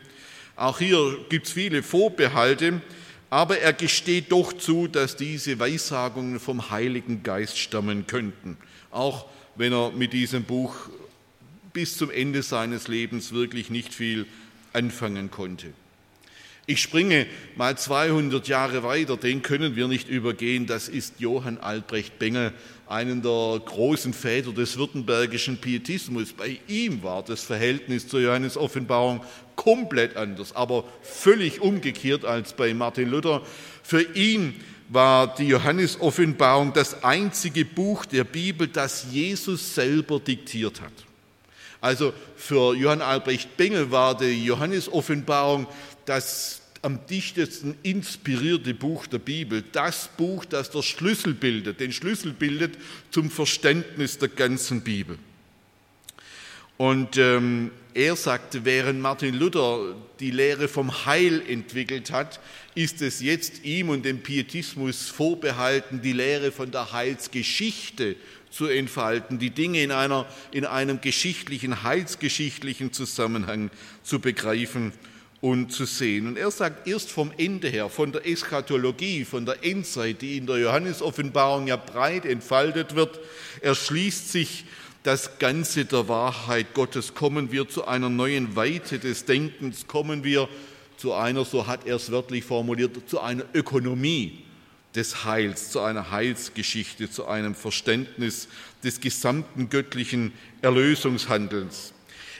Auch 0.56 0.80
hier 0.80 1.18
gibt 1.30 1.48
es 1.48 1.54
viele 1.54 1.84
Vorbehalte, 1.84 2.82
aber 3.30 3.60
er 3.60 3.74
gesteht 3.74 4.32
doch 4.32 4.54
zu, 4.54 4.88
dass 4.88 5.18
diese 5.18 5.60
Weissagungen 5.60 6.40
vom 6.40 6.70
Heiligen 6.70 7.24
Geist 7.24 7.58
stammen 7.60 8.08
könnten, 8.08 8.58
auch 8.92 9.26
wenn 9.56 9.74
er 9.74 9.92
mit 9.92 10.14
diesem 10.14 10.44
Buch 10.44 10.76
bis 11.74 11.98
zum 11.98 12.10
Ende 12.10 12.42
seines 12.42 12.88
Lebens 12.88 13.34
wirklich 13.34 13.70
nicht 13.70 13.94
viel 13.94 14.26
anfangen 14.72 15.30
konnte. 15.30 15.74
Ich 16.68 16.82
springe 16.82 17.28
mal 17.56 17.78
200 17.78 18.48
Jahre 18.48 18.82
weiter, 18.82 19.18
den 19.18 19.44
können 19.44 19.76
wir 19.76 19.88
nicht 19.88 20.10
übergehen. 20.10 20.66
Das 20.66 20.88
ist 20.88 21.20
Johann 21.20 21.60
Albrecht 21.60 22.18
Bengel, 22.18 22.54
einen 22.88 23.22
der 23.22 23.62
großen 23.66 24.14
Väter 24.14 24.52
des 24.52 24.78
württembergischen 24.78 25.58
Pietismus. 25.58 26.34
Bei 26.34 26.60
ihm 26.68 27.02
war 27.04 27.24
das 27.24 27.44
Verhältnis 27.44 28.08
zur 28.08 28.22
Johannes 28.22 28.58
Offenbarung 28.58 29.24
komplett 29.56 30.18
anders, 30.18 30.56
aber 30.56 30.84
völlig 31.02 31.62
umgekehrt 31.62 32.26
als 32.26 32.54
bei 32.54 32.74
Martin 32.74 33.10
Luther. 33.10 33.42
Für 33.82 34.02
ihn 34.16 34.56
war 34.90 35.34
die 35.36 35.48
Johannes 35.48 36.00
Offenbarung 36.00 36.74
das 36.74 37.04
einzige 37.04 37.66
Buch 37.66 38.06
der 38.06 38.24
Bibel, 38.24 38.68
das 38.68 39.08
Jesus 39.12 39.74
selber 39.74 40.20
diktiert 40.20 40.82
hat. 40.82 40.94
Also 41.82 42.14
für 42.36 42.76
Johann 42.76 43.02
Albrecht 43.02 43.58
Bengel 43.58 43.92
war 43.92 44.16
die 44.18 44.44
Johannes 44.44 44.92
Offenbarung 44.92 45.68
das 46.06 46.62
am 46.86 47.00
dichtesten 47.08 47.76
inspirierte 47.82 48.76
Buch 48.76 49.08
der 49.08 49.18
Bibel, 49.18 49.64
das 49.72 50.08
Buch, 50.18 50.46
das 50.46 50.70
der 50.70 50.84
Schlüssel 50.84 51.34
bildet, 51.34 51.80
den 51.80 51.92
Schlüssel 51.92 52.32
bildet 52.32 52.78
zum 53.10 53.32
Verständnis 53.32 54.20
der 54.20 54.30
ganzen 54.30 54.82
Bibel. 54.82 55.18
Und 56.78 57.18
ähm, 57.18 57.72
er 57.96 58.16
sagte, 58.16 58.66
während 58.66 59.02
Martin 59.02 59.34
Luther 59.34 59.96
die 60.20 60.30
Lehre 60.30 60.68
vom 60.68 61.06
Heil 61.06 61.42
entwickelt 61.48 62.12
hat, 62.12 62.40
ist 62.76 63.02
es 63.02 63.20
jetzt 63.20 63.66
ihm 63.66 63.90
und 63.90 64.06
dem 64.06 64.20
Pietismus 64.20 65.10
vorbehalten, 65.10 66.02
die 66.04 66.14
Lehre 66.14 66.52
von 66.52 66.70
der 66.70 66.92
Heilsgeschichte 66.92 68.16
zu 68.52 68.68
entfalten, 68.68 69.40
die 69.40 69.50
Dinge 69.50 69.82
in, 69.82 69.92
einer, 69.92 70.28
in 70.52 70.66
einem 70.66 71.02
geschichtlichen, 71.02 71.82
heilsgeschichtlichen 71.82 72.94
Zusammenhang 72.94 73.72
zu 74.04 74.20
begreifen 74.20 74.94
und 75.46 75.72
zu 75.72 75.86
sehen. 75.86 76.26
Und 76.26 76.40
er 76.40 76.50
sagt 76.50 76.88
erst 76.88 77.12
vom 77.12 77.32
Ende 77.38 77.70
her, 77.70 77.88
von 77.88 78.12
der 78.12 78.28
Eschatologie, 78.28 79.26
von 79.26 79.46
der 79.46 79.64
Endzeit, 79.64 80.24
die 80.24 80.38
in 80.38 80.48
der 80.48 80.58
Johannesoffenbarung 80.58 81.68
ja 81.68 81.76
breit 81.76 82.26
entfaltet 82.26 82.96
wird, 82.96 83.20
erschließt 83.62 84.32
sich 84.32 84.66
das 85.04 85.38
Ganze 85.38 85.86
der 85.86 86.08
Wahrheit 86.08 86.74
Gottes. 86.74 87.14
Kommen 87.14 87.52
wir 87.52 87.70
zu 87.70 87.86
einer 87.86 88.10
neuen 88.10 88.56
Weite 88.56 88.98
des 88.98 89.26
Denkens, 89.26 89.86
kommen 89.86 90.24
wir 90.24 90.50
zu 90.98 91.14
einer, 91.14 91.46
so 91.46 91.68
hat 91.68 91.86
er 91.86 91.98
es 91.98 92.12
wörtlich 92.12 92.44
formuliert, 92.44 93.08
zu 93.08 93.20
einer 93.20 93.46
Ökonomie 93.54 94.46
des 94.96 95.26
Heils, 95.26 95.70
zu 95.70 95.80
einer 95.82 96.10
Heilsgeschichte, 96.10 97.12
zu 97.12 97.28
einem 97.28 97.54
Verständnis 97.54 98.48
des 98.84 99.00
gesamten 99.00 99.70
göttlichen 99.70 100.34
Erlösungshandelns. 100.64 101.94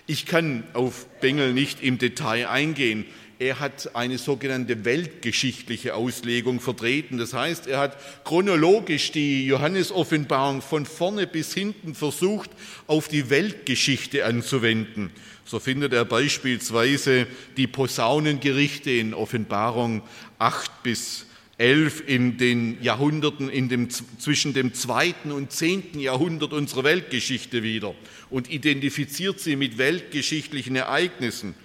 Ich 0.08 0.28
kann 0.28 0.64
auf 0.74 1.08
Bengel 1.20 1.54
nicht 1.54 1.82
im 1.82 1.98
Detail 1.98 2.48
eingehen. 2.48 3.06
Er 3.40 3.60
hat 3.60 3.96
eine 3.96 4.20
sogenannte 4.20 4.86
weltgeschichtliche 4.86 5.96
Auslegung 5.96 6.60
vertreten. 6.60 7.18
Das 7.18 7.34
heißt, 7.34 7.66
er 7.66 7.80
hat 7.80 7.98
chronologisch 8.24 9.12
die 9.12 9.46
Johannesoffenbarung 9.48 10.62
von 10.62 10.86
vorne 10.86 11.26
bis 11.26 11.54
hinten 11.56 11.96
versucht, 11.96 12.52
auf 12.86 13.08
die 13.08 13.32
Weltgeschichte 13.32 14.26
anzuwenden. 14.26 15.10
So 15.44 15.60
findet 15.60 15.92
er 15.94 16.06
beispielsweise 16.06 17.26
die 17.58 17.68
Posaunengerichte 17.68 18.92
in 18.92 19.14
Offenbarung 19.14 20.04
8 20.38 20.84
bis 20.84 21.25
11 21.58 22.04
in 22.08 22.38
den 22.38 22.82
Jahrhunderten 22.82 23.50
in 23.50 23.70
dem, 23.70 23.90
zwischen 23.90 24.54
dem 24.54 24.74
zweiten 24.74 25.32
und 25.32 25.52
zehnten 25.52 26.00
Jahrhundert 26.00 26.52
unserer 26.52 26.84
Weltgeschichte 26.84 27.64
wieder 27.64 27.96
und 28.30 28.52
identifiziert 28.52 29.40
sie 29.40 29.56
mit 29.56 29.78
weltgeschichtlichen 29.78 30.76
Ereignissen. 30.76 31.56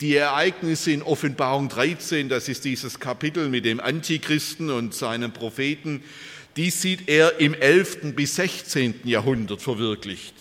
Die 0.00 0.14
Ereignisse 0.14 0.90
in 0.90 1.02
Offenbarung 1.02 1.68
13, 1.68 2.28
das 2.28 2.48
ist 2.48 2.64
dieses 2.64 2.98
Kapitel 2.98 3.48
mit 3.48 3.64
dem 3.64 3.80
Antichristen 3.80 4.70
und 4.70 4.94
seinen 4.94 5.32
Propheten, 5.32 6.02
die 6.56 6.70
sieht 6.70 7.08
er 7.08 7.38
im 7.38 7.52
11. 7.52 8.14
bis 8.14 8.36
16. 8.36 9.00
Jahrhundert 9.04 9.60
verwirklicht. 9.60 10.34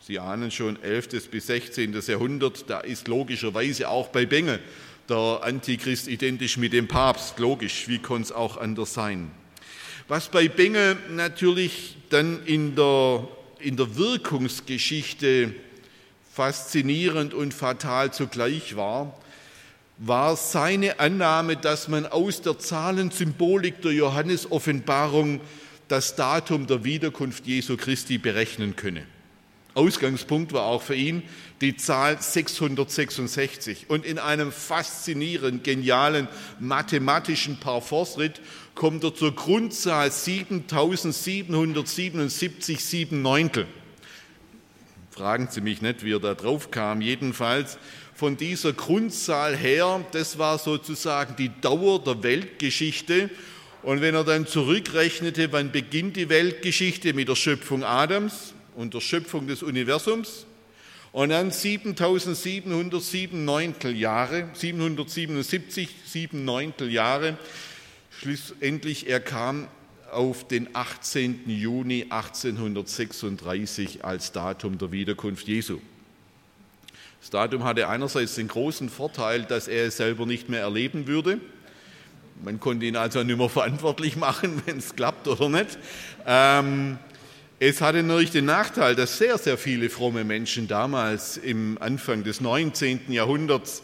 Sie 0.00 0.18
ahnen 0.18 0.50
schon, 0.50 0.80
11. 0.82 1.30
bis 1.30 1.46
16. 1.46 2.00
Jahrhundert, 2.06 2.68
da 2.68 2.80
ist 2.80 3.08
logischerweise 3.08 3.88
auch 3.88 4.08
bei 4.08 4.26
Bengel 4.26 4.60
der 5.08 5.40
Antichrist 5.42 6.08
identisch 6.08 6.56
mit 6.56 6.72
dem 6.72 6.88
Papst, 6.88 7.38
logisch, 7.38 7.88
wie 7.88 7.98
konnte 7.98 8.24
es 8.24 8.32
auch 8.32 8.56
anders 8.56 8.94
sein? 8.94 9.30
Was 10.08 10.28
bei 10.28 10.48
Bengel 10.48 10.96
natürlich 11.10 11.96
dann 12.10 12.44
in 12.44 12.76
der, 12.76 13.26
in 13.58 13.76
der 13.76 13.96
Wirkungsgeschichte 13.96 15.54
faszinierend 16.32 17.32
und 17.32 17.54
fatal 17.54 18.12
zugleich 18.12 18.76
war, 18.76 19.18
war 19.98 20.36
seine 20.36 20.98
Annahme, 20.98 21.56
dass 21.56 21.88
man 21.88 22.06
aus 22.06 22.42
der 22.42 22.58
Zahlensymbolik 22.58 23.80
der 23.82 23.92
Johannes-Offenbarung 23.92 25.40
das 25.88 26.16
Datum 26.16 26.66
der 26.66 26.84
Wiederkunft 26.84 27.46
Jesu 27.46 27.76
Christi 27.76 28.18
berechnen 28.18 28.74
könne. 28.74 29.06
Ausgangspunkt 29.74 30.52
war 30.52 30.64
auch 30.64 30.82
für 30.82 30.94
ihn 30.94 31.24
die 31.60 31.76
Zahl 31.76 32.20
666. 32.20 33.86
Und 33.88 34.06
in 34.06 34.18
einem 34.18 34.52
faszinierend 34.52 35.64
genialen 35.64 36.28
mathematischen 36.60 37.58
Parforce-Ritt 37.58 38.40
kommt 38.74 39.02
er 39.04 39.14
zur 39.14 39.34
Grundzahl 39.34 40.10
7777, 40.10 42.84
7 42.84 43.22
Neuntel. 43.22 43.66
Fragen 45.10 45.48
Sie 45.50 45.60
mich 45.60 45.82
nicht, 45.82 46.04
wie 46.04 46.12
er 46.12 46.20
da 46.20 46.34
drauf 46.34 46.70
kam. 46.70 47.00
Jedenfalls 47.00 47.78
von 48.14 48.36
dieser 48.36 48.72
Grundzahl 48.72 49.56
her, 49.56 50.04
das 50.12 50.38
war 50.38 50.58
sozusagen 50.58 51.34
die 51.36 51.50
Dauer 51.60 52.02
der 52.02 52.22
Weltgeschichte. 52.22 53.30
Und 53.82 54.00
wenn 54.00 54.14
er 54.14 54.24
dann 54.24 54.46
zurückrechnete, 54.46 55.52
wann 55.52 55.72
beginnt 55.72 56.16
die 56.16 56.28
Weltgeschichte 56.28 57.12
mit 57.12 57.28
der 57.28 57.36
Schöpfung 57.36 57.84
Adams, 57.84 58.53
und 58.76 58.94
der 58.94 59.00
Schöpfung 59.00 59.46
des 59.46 59.62
Universums. 59.62 60.46
Und 61.12 61.28
dann 61.28 61.52
7707 61.52 63.44
Neuntel 63.44 63.96
Jahre, 63.96 64.48
777, 64.54 65.88
sieben 66.04 66.44
Neuntel 66.44 66.90
Jahre. 66.90 67.38
Schlussendlich, 68.10 69.08
er 69.08 69.20
kam 69.20 69.68
auf 70.10 70.46
den 70.48 70.68
18. 70.74 71.48
Juni 71.48 72.06
1836 72.08 74.04
als 74.04 74.32
Datum 74.32 74.78
der 74.78 74.92
Wiederkunft 74.92 75.46
Jesu. 75.46 75.78
Das 77.20 77.30
Datum 77.30 77.64
hatte 77.64 77.88
einerseits 77.88 78.34
den 78.34 78.48
großen 78.48 78.88
Vorteil, 78.88 79.44
dass 79.44 79.66
er 79.68 79.86
es 79.86 79.96
selber 79.96 80.26
nicht 80.26 80.48
mehr 80.48 80.60
erleben 80.60 81.06
würde, 81.06 81.40
Man 82.42 82.60
konnte 82.60 82.86
ihn 82.86 82.96
also 82.96 83.22
nicht 83.22 83.38
mehr 83.38 83.48
verantwortlich 83.50 84.16
machen, 84.16 84.60
wenn 84.66 84.78
es 84.78 84.94
klappt 84.94 85.28
oder 85.28 85.48
nicht. 85.48 85.78
Ähm, 86.26 86.98
es 87.60 87.80
hatte 87.80 88.02
natürlich 88.02 88.32
den 88.32 88.46
Nachteil, 88.46 88.96
dass 88.96 89.18
sehr, 89.18 89.38
sehr 89.38 89.56
viele 89.56 89.88
fromme 89.88 90.24
Menschen 90.24 90.66
damals 90.66 91.36
im 91.36 91.78
Anfang 91.80 92.24
des 92.24 92.40
19. 92.40 93.12
Jahrhunderts 93.12 93.82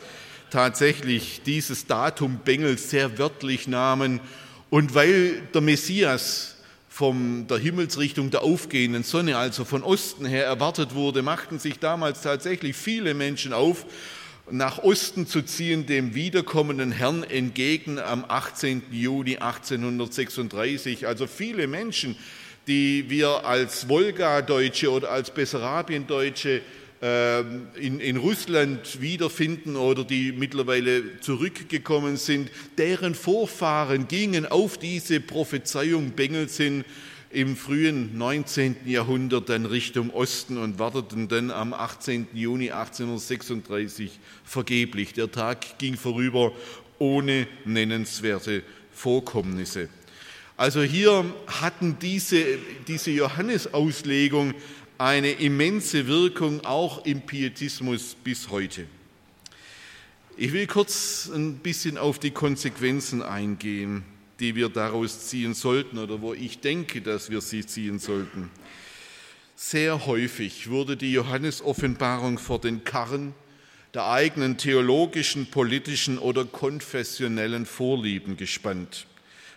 tatsächlich 0.51 1.43
dieses 1.47 1.87
Datum 1.87 2.41
Bengel 2.45 2.77
sehr 2.79 3.19
wörtlich 3.19 3.69
nahmen. 3.69 4.21
Und 4.71 4.95
weil 4.95 5.43
der 5.55 5.61
Messias 5.61 6.57
von 6.89 7.47
der 7.47 7.59
Himmelsrichtung 7.59 8.31
der 8.31 8.43
aufgehenden 8.43 9.05
Sonne, 9.05 9.39
also 9.39 9.65
von 9.65 9.85
Osten 9.85 10.27
her 10.27 10.45
erwartet 10.45 10.95
wurde, 10.95 11.23
machten 11.23 11.61
sich 11.61 11.79
damals 11.79 12.23
tatsächlich 12.23 12.77
viele 12.77 13.15
Menschen 13.15 13.53
auf, 13.53 13.87
nach 14.51 14.79
Osten 14.79 15.29
zu 15.29 15.43
ziehen, 15.43 15.87
dem 15.87 16.15
wiederkommenden 16.17 16.91
Herrn 16.91 17.23
entgegen 17.23 18.01
am 18.01 18.25
18. 18.27 18.83
Juni 18.91 19.37
1836. 19.37 21.07
Also 21.07 21.29
viele 21.29 21.69
Menschen, 21.69 22.17
die 22.71 23.11
wir 23.11 23.45
als 23.45 23.89
Wolga-Deutsche 23.89 24.93
oder 24.93 25.11
als 25.11 25.33
Bessarabien-Deutsche 25.33 26.63
ähm, 27.03 27.67
in, 27.75 27.99
in 27.99 28.17
Russland 28.17 29.01
wiederfinden 29.01 29.75
oder 29.75 30.05
die 30.05 30.31
mittlerweile 30.31 31.19
zurückgekommen 31.19 32.17
sind, 32.17 32.49
deren 32.79 33.17
Vorfahren 33.17 34.07
gingen 34.07 34.47
auf 34.47 34.79
diese 34.79 35.19
Prophezeiung 35.19 36.13
Bengels 36.13 36.59
hin 36.59 36.85
im 37.31 37.57
frühen 37.57 38.17
19. 38.17 38.77
Jahrhundert 38.87 39.49
dann 39.49 39.67
Richtung 39.67 40.11
Osten 40.11 40.57
und 40.57 40.79
warteten 40.79 41.27
dann 41.27 41.51
am 41.51 41.73
18. 41.73 42.29
Juni 42.35 42.71
1836 42.71 44.21
vergeblich. 44.45 45.13
Der 45.15 45.33
Tag 45.33 45.77
ging 45.79 45.97
vorüber 45.97 46.53
ohne 47.01 47.49
nennenswerte 47.65 48.63
Vorkommnisse. 48.93 49.89
Also 50.61 50.83
hier 50.83 51.25
hatten 51.47 51.97
diese, 52.03 52.59
diese 52.87 53.11
Johannesauslegung 53.13 54.53
eine 54.99 55.33
immense 55.33 56.07
Wirkung 56.07 56.67
auch 56.67 57.07
im 57.07 57.23
Pietismus 57.23 58.15
bis 58.23 58.51
heute. 58.51 58.85
Ich 60.37 60.53
will 60.53 60.67
kurz 60.67 61.31
ein 61.35 61.61
bisschen 61.61 61.97
auf 61.97 62.19
die 62.19 62.33
Konsequenzen 62.33 63.23
eingehen, 63.23 64.03
die 64.39 64.55
wir 64.55 64.69
daraus 64.69 65.29
ziehen 65.29 65.55
sollten 65.55 65.97
oder 65.97 66.21
wo 66.21 66.35
ich 66.35 66.61
denke, 66.61 67.01
dass 67.01 67.31
wir 67.31 67.41
sie 67.41 67.65
ziehen 67.65 67.99
sollten. 67.99 68.51
Sehr 69.57 70.05
häufig 70.05 70.69
wurde 70.69 70.99
die 70.99 71.13
Johannesoffenbarung 71.13 72.37
vor 72.37 72.61
den 72.61 72.85
Karren 72.85 73.33
der 73.95 74.11
eigenen 74.11 74.59
theologischen, 74.59 75.47
politischen 75.47 76.19
oder 76.19 76.45
konfessionellen 76.45 77.65
Vorlieben 77.65 78.37
gespannt. 78.37 79.07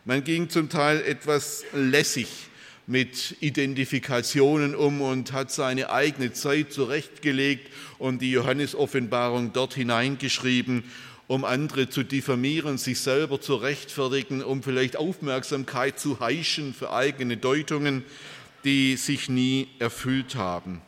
Man 0.05 0.25
ging 0.25 0.49
zum 0.49 0.67
Teil 0.67 1.01
etwas 1.01 1.63
lässig 1.71 2.27
mit 2.87 3.37
Identifikationen 3.39 4.75
um 4.75 4.99
und 4.99 5.31
hat 5.31 5.49
seine 5.49 5.91
eigene 5.91 6.33
Zeit 6.33 6.73
zurechtgelegt 6.73 7.71
und 7.99 8.21
die 8.21 8.31
Johannesoffenbarung 8.31 9.53
dort 9.53 9.75
hineingeschrieben, 9.75 10.83
um 11.27 11.45
andere 11.45 11.89
zu 11.89 12.03
diffamieren, 12.03 12.77
sich 12.77 12.99
selber 12.99 13.39
zu 13.39 13.55
rechtfertigen, 13.55 14.43
um 14.43 14.61
vielleicht 14.61 14.97
Aufmerksamkeit 14.97 15.97
zu 15.97 16.19
heischen 16.19 16.73
für 16.73 16.91
eigene 16.91 17.37
Deutungen, 17.37 18.03
die 18.65 18.97
sich 18.97 19.29
nie 19.29 19.69
erfüllt 19.79 20.35
haben. 20.35 20.81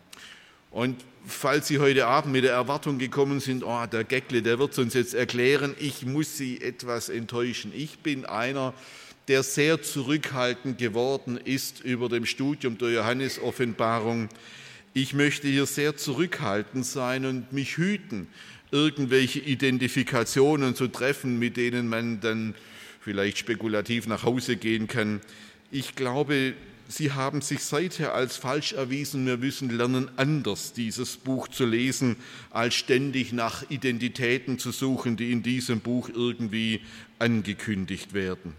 Und 0.71 0.97
falls 1.25 1.69
Sie 1.69 1.79
heute 1.79 2.07
Abend 2.07 2.33
mit 2.33 2.43
der 2.43 2.51
Erwartung 2.51 2.97
gekommen 2.97 3.39
sind, 3.39 3.63
oh, 3.63 3.85
der 3.85 4.03
Geckle, 4.03 4.41
der 4.41 4.59
wird 4.59 4.77
uns 4.77 4.93
jetzt 4.93 5.13
erklären, 5.13 5.73
ich 5.79 6.05
muss 6.05 6.35
Sie 6.35 6.59
etwas 6.59 7.07
enttäuschen. 7.07 7.71
Ich 7.73 7.99
bin 7.99 8.25
einer, 8.25 8.73
der 8.73 9.04
sehr 9.43 9.81
zurückhaltend 9.81 10.77
geworden 10.77 11.37
ist 11.37 11.79
über 11.81 12.09
dem 12.09 12.25
Studium 12.25 12.77
der 12.77 12.91
Johannesoffenbarung. 12.91 14.29
Ich 14.93 15.13
möchte 15.13 15.47
hier 15.47 15.65
sehr 15.65 15.97
zurückhaltend 15.97 16.85
sein 16.85 17.25
und 17.25 17.51
mich 17.51 17.77
hüten, 17.77 18.27
irgendwelche 18.71 19.39
Identifikationen 19.39 20.75
zu 20.75 20.87
treffen, 20.87 21.39
mit 21.39 21.57
denen 21.57 21.87
man 21.87 22.21
dann 22.21 22.55
vielleicht 23.01 23.37
spekulativ 23.37 24.07
nach 24.07 24.23
Hause 24.23 24.57
gehen 24.57 24.87
kann. 24.87 25.21
Ich 25.71 25.95
glaube, 25.95 26.53
Sie 26.87 27.11
haben 27.11 27.41
sich 27.41 27.61
seither 27.61 28.13
als 28.13 28.37
falsch 28.37 28.73
erwiesen. 28.73 29.25
Wir 29.25 29.37
müssen 29.37 29.75
lernen, 29.75 30.09
anders 30.17 30.73
dieses 30.73 31.17
Buch 31.17 31.47
zu 31.47 31.65
lesen, 31.65 32.15
als 32.51 32.75
ständig 32.75 33.33
nach 33.33 33.69
Identitäten 33.71 34.59
zu 34.59 34.71
suchen, 34.71 35.17
die 35.17 35.31
in 35.31 35.41
diesem 35.41 35.79
Buch 35.79 36.09
irgendwie 36.09 36.81
angekündigt 37.17 38.13
werden. 38.13 38.53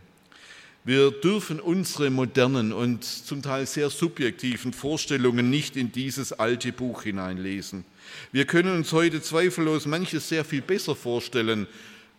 Wir 0.86 1.10
dürfen 1.10 1.58
unsere 1.58 2.10
modernen 2.10 2.72
und 2.72 3.02
zum 3.02 3.42
Teil 3.42 3.66
sehr 3.66 3.90
subjektiven 3.90 4.72
Vorstellungen 4.72 5.50
nicht 5.50 5.76
in 5.76 5.90
dieses 5.90 6.32
alte 6.32 6.70
Buch 6.70 7.02
hineinlesen. 7.02 7.84
Wir 8.30 8.44
können 8.44 8.76
uns 8.76 8.92
heute 8.92 9.20
zweifellos 9.20 9.86
manches 9.86 10.28
sehr 10.28 10.44
viel 10.44 10.62
besser 10.62 10.94
vorstellen 10.94 11.66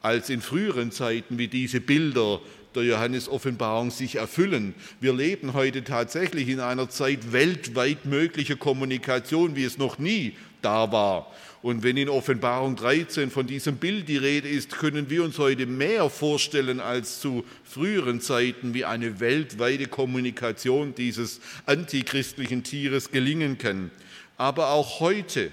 als 0.01 0.30
in 0.30 0.41
früheren 0.41 0.91
Zeiten, 0.91 1.38
wie 1.38 1.47
diese 1.47 1.80
Bilder 1.80 2.41
der 2.75 2.84
Johannes-Offenbarung 2.84 3.89
sich 3.89 4.15
erfüllen. 4.15 4.75
Wir 4.99 5.13
leben 5.13 5.53
heute 5.53 5.86
tatsächlich 5.86 6.49
in 6.49 6.60
einer 6.60 6.89
Zeit 6.89 7.32
weltweit 7.32 8.03
möglicher 8.03 8.58
Kommunikation, 8.58 9.56
wie 9.56 9.63
es 9.63 9.77
noch 9.77 9.97
nie 9.97 10.34
da 10.62 10.91
war. 10.91 11.34
Und 11.67 11.84
wenn 11.84 11.97
in 11.97 12.08
Offenbarung 12.08 12.77
13 12.77 13.30
von 13.30 13.45
diesem 13.45 13.75
Bild 13.75 14.08
die 14.08 14.15
Rede 14.15 14.47
ist, 14.47 14.77
können 14.77 15.10
wir 15.10 15.21
uns 15.21 15.38
heute 15.38 15.65
mehr 15.65 16.10
vorstellen 16.10 16.80
als 16.80 17.19
zu 17.19 17.43
früheren 17.65 18.21
Zeiten, 18.21 18.73
wie 18.73 18.86
eine 18.86 19.19
weltweite 19.19 19.88
Kommunikation 19.88 20.95
dieses 20.95 21.41
antichristlichen 21.65 22.63
Tieres 22.63 23.12
gelingen 23.12 23.58
kann. 23.58 23.91
Aber 24.38 24.69
auch 24.69 25.01
heute, 25.01 25.51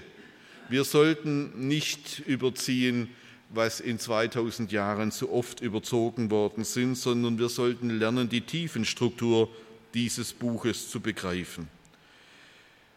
wir 0.69 0.85
sollten 0.85 1.67
nicht 1.67 2.23
überziehen, 2.25 3.09
was 3.49 3.81
in 3.81 3.99
2000 3.99 4.71
Jahren 4.71 5.11
so 5.11 5.29
oft 5.33 5.59
überzogen 5.59 6.31
worden 6.31 6.63
sind, 6.63 6.95
sondern 6.95 7.39
wir 7.39 7.49
sollten 7.49 7.89
lernen, 7.89 8.29
die 8.29 8.39
Tiefenstruktur 8.39 9.49
dieses 9.93 10.31
Buches 10.31 10.89
zu 10.89 11.01
begreifen. 11.01 11.74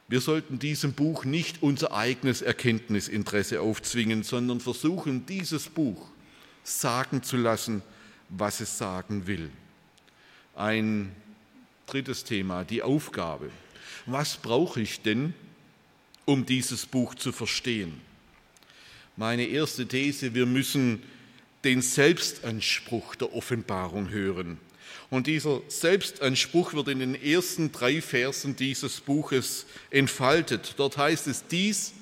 Wir 0.08 0.22
sollten 0.22 0.58
diesem 0.58 0.94
Buch 0.94 1.26
nicht 1.26 1.62
unser 1.62 1.92
eigenes 1.92 2.40
Erkenntnisinteresse 2.40 3.60
aufzwingen, 3.60 4.22
sondern 4.22 4.58
versuchen, 4.58 5.26
dieses 5.26 5.68
Buch 5.68 6.08
sagen 6.64 7.22
zu 7.22 7.36
lassen, 7.36 7.82
was 8.30 8.60
es 8.60 8.78
sagen 8.78 9.26
will. 9.26 9.50
Ein 10.56 11.14
drittes 11.86 12.24
Thema, 12.24 12.64
die 12.64 12.82
Aufgabe. 12.82 13.50
Was 14.06 14.38
brauche 14.38 14.80
ich 14.80 15.02
denn, 15.02 15.34
um 16.24 16.46
dieses 16.46 16.86
Buch 16.86 17.14
zu 17.14 17.30
verstehen? 17.30 18.00
Meine 19.16 19.44
erste 19.44 19.86
These, 19.86 20.34
wir 20.34 20.46
müssen 20.46 21.02
den 21.64 21.82
Selbstanspruch 21.82 23.14
der 23.16 23.34
Offenbarung 23.34 24.08
hören. 24.08 24.58
Und 25.10 25.26
dieser 25.26 25.62
Selbstanspruch 25.68 26.74
wird 26.74 26.88
in 26.88 26.98
den 26.98 27.14
ersten 27.14 27.72
drei 27.72 28.02
Versen 28.02 28.56
dieses 28.56 29.00
Buches 29.00 29.66
entfaltet. 29.90 30.74
Dort 30.76 30.98
heißt 30.98 31.28
es, 31.28 31.46
dies 31.46 31.94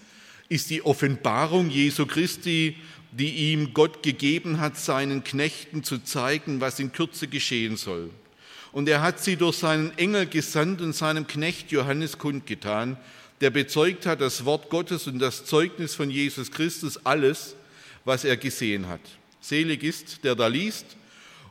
ist 0.49 0.71
die 0.71 0.85
Offenbarung 0.85 1.71
Jesu 1.71 2.07
Christi, 2.07 2.77
die 3.12 3.53
ihm 3.53 3.73
Gott 3.75 4.03
gegeben 4.03 4.61
hat, 4.61 4.77
seinen 4.77 5.23
Knechten 5.23 5.85
zu 5.85 5.99
zeigen, 5.99 6.61
was 6.61 6.81
in 6.81 6.92
Kürze 6.92 7.29
geschehen 7.29 7.77
soll. 7.77 8.11
Und 8.73 8.88
er 8.88 9.01
hat 9.01 9.23
sie 9.23 9.37
durch 9.37 9.57
seinen 9.57 9.97
Engel 9.97 10.27
gesandt 10.27 10.81
und 10.81 10.92
seinem 10.92 11.27
Knecht 11.27 11.71
Johannes 11.71 12.19
kundgetan, 12.19 12.97
der 13.40 13.51
bezeugt 13.51 14.07
hat 14.07 14.21
das 14.21 14.45
Wort 14.45 14.69
Gottes 14.71 15.07
und 15.07 15.19
das 15.19 15.45
Zeugnis 15.45 15.95
von 15.95 16.11
Jesus 16.11 16.51
Christus, 16.51 16.99
alles, 17.05 17.55
was 18.05 18.25
er 18.25 18.37
gesehen 18.37 18.88
hat. 18.88 19.01
Selig 19.40 19.83
ist, 19.83 20.25
der 20.25 20.35
da 20.35 20.47
liest 20.47 20.97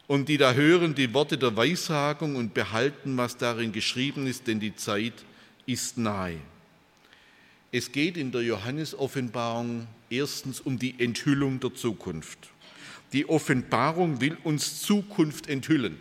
und 0.07 0.29
die 0.29 0.37
da 0.37 0.53
hören 0.53 0.95
die 0.95 1.13
Worte 1.13 1.37
der 1.37 1.55
Weissagung 1.55 2.35
und 2.35 2.53
behalten, 2.53 3.17
was 3.17 3.37
darin 3.37 3.71
geschrieben 3.71 4.27
ist, 4.27 4.47
denn 4.47 4.59
die 4.59 4.75
Zeit 4.75 5.13
ist 5.65 5.97
nahe. 5.97 6.37
Es 7.71 7.91
geht 7.91 8.15
in 8.15 8.31
der 8.31 8.41
Johannesoffenbarung 8.41 9.87
erstens 10.09 10.59
um 10.59 10.77
die 10.77 10.95
Enthüllung 10.99 11.59
der 11.59 11.73
Zukunft. 11.73 12.49
Die 13.13 13.27
Offenbarung 13.27 14.21
will 14.21 14.37
uns 14.43 14.81
Zukunft 14.81 15.47
enthüllen. 15.47 15.97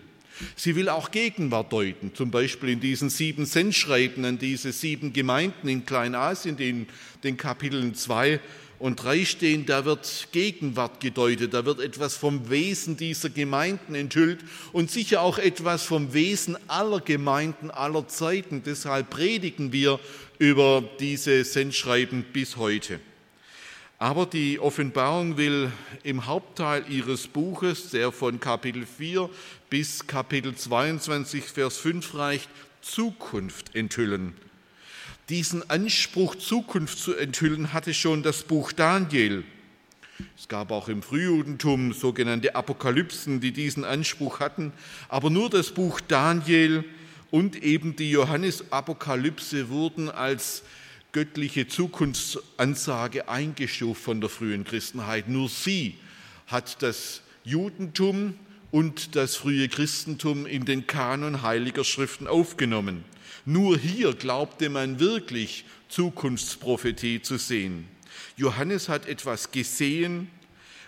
Sie 0.57 0.75
will 0.75 0.88
auch 0.88 1.11
Gegenwart 1.11 1.73
deuten, 1.73 2.12
zum 2.14 2.31
Beispiel 2.31 2.71
in 2.71 2.81
diesen 2.81 3.09
sieben 3.09 3.47
Sendschreiben 3.47 4.25
an 4.25 4.38
diese 4.38 4.73
sieben 4.73 5.12
Gemeinden 5.12 5.69
in 5.69 5.87
Kleinasien, 5.87 6.59
in 6.59 6.87
den 7.23 7.37
Kapiteln 7.37 7.95
2 7.95 8.40
und 8.79 8.97
3 9.03 9.25
stehen, 9.25 9.67
da 9.67 9.85
wird 9.85 10.29
Gegenwart 10.33 11.01
gedeutet, 11.01 11.55
da 11.55 11.65
wird 11.65 11.81
etwas 11.81 12.17
vom 12.17 12.51
Wesen 12.51 12.97
dieser 12.97 13.31
Gemeinden 13.31 13.95
enthüllt 13.95 14.41
und 14.73 14.91
sicher 14.91 15.23
auch 15.23 15.39
etwas 15.39 15.85
vom 15.85 16.13
Wesen 16.13 16.57
aller 16.69 17.01
Gemeinden 17.01 17.71
aller 17.71 18.09
Zeiten. 18.09 18.63
Deshalb 18.65 19.11
predigen 19.11 19.73
wir 19.73 20.01
über 20.39 20.85
diese 21.01 21.45
Sendschreiben 21.45 22.25
bis 22.33 22.57
heute. 22.57 23.01
Aber 23.99 24.27
die 24.27 24.59
Offenbarung 24.59 25.37
will 25.37 25.71
im 26.03 26.27
Hauptteil 26.27 26.85
ihres 26.91 27.29
Buches, 27.29 27.91
der 27.91 28.13
von 28.13 28.41
Kapitel 28.41 28.85
4 28.85 29.31
bis 29.71 30.07
Kapitel 30.07 30.55
22, 30.55 31.45
Vers 31.45 31.79
5 31.79 32.15
reicht, 32.15 32.49
Zukunft 32.83 33.75
enthüllen. 33.75 34.35
Diesen 35.31 35.69
Anspruch, 35.71 36.35
Zukunft 36.35 36.99
zu 36.99 37.15
enthüllen, 37.15 37.73
hatte 37.73 37.95
schon 37.95 38.23
das 38.23 38.43
Buch 38.43 38.73
Daniel. 38.73 39.43
Es 40.37 40.49
gab 40.49 40.71
auch 40.71 40.89
im 40.89 41.03
Frühjudentum 41.03 41.95
sogenannte 41.95 42.55
Apokalypsen, 42.55 43.41
die 43.41 43.53
diesen 43.53 43.85
Anspruch 43.85 44.41
hatten, 44.41 44.73
aber 45.09 45.31
nur 45.31 45.49
das 45.49 45.71
Buch 45.71 46.03
Daniel 46.03 46.85
und 47.31 47.63
eben 47.63 47.97
die 47.97 48.11
Johannesapokalypse 48.11 49.71
wurden 49.71 50.11
als 50.11 50.63
göttliche 51.13 51.69
Zukunftsansage 51.69 53.27
eingestuft 53.27 54.03
von 54.03 54.21
der 54.21 54.29
frühen 54.29 54.65
Christenheit. 54.65 55.29
Nur 55.29 55.49
sie 55.49 55.97
hat 56.49 56.83
das 56.83 57.23
Judentum 57.45 58.35
und 58.75 59.15
das 59.15 59.37
frühe 59.37 59.69
Christentum 59.69 60.47
in 60.47 60.65
den 60.65 60.89
Kanon 60.89 61.43
heiliger 61.43 61.85
Schriften 61.85 62.27
aufgenommen. 62.27 63.05
Nur 63.45 63.79
hier 63.79 64.15
glaubte 64.15 64.69
man 64.69 64.99
wirklich 64.99 65.65
Zukunftsprophetie 65.89 67.23
zu 67.23 67.39
sehen. 67.39 67.87
Johannes 68.37 68.89
hat 68.89 69.07
etwas 69.07 69.53
gesehen, 69.53 70.29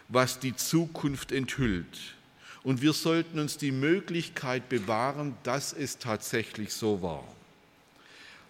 was 0.08 0.40
die 0.40 0.56
Zukunft 0.56 1.30
enthüllt. 1.30 2.16
Und 2.64 2.82
wir 2.82 2.92
sollten 2.92 3.38
uns 3.38 3.56
die 3.56 3.70
Möglichkeit 3.70 4.68
bewahren, 4.68 5.36
dass 5.44 5.72
es 5.72 5.98
tatsächlich 5.98 6.72
so 6.72 7.02
war. 7.02 7.22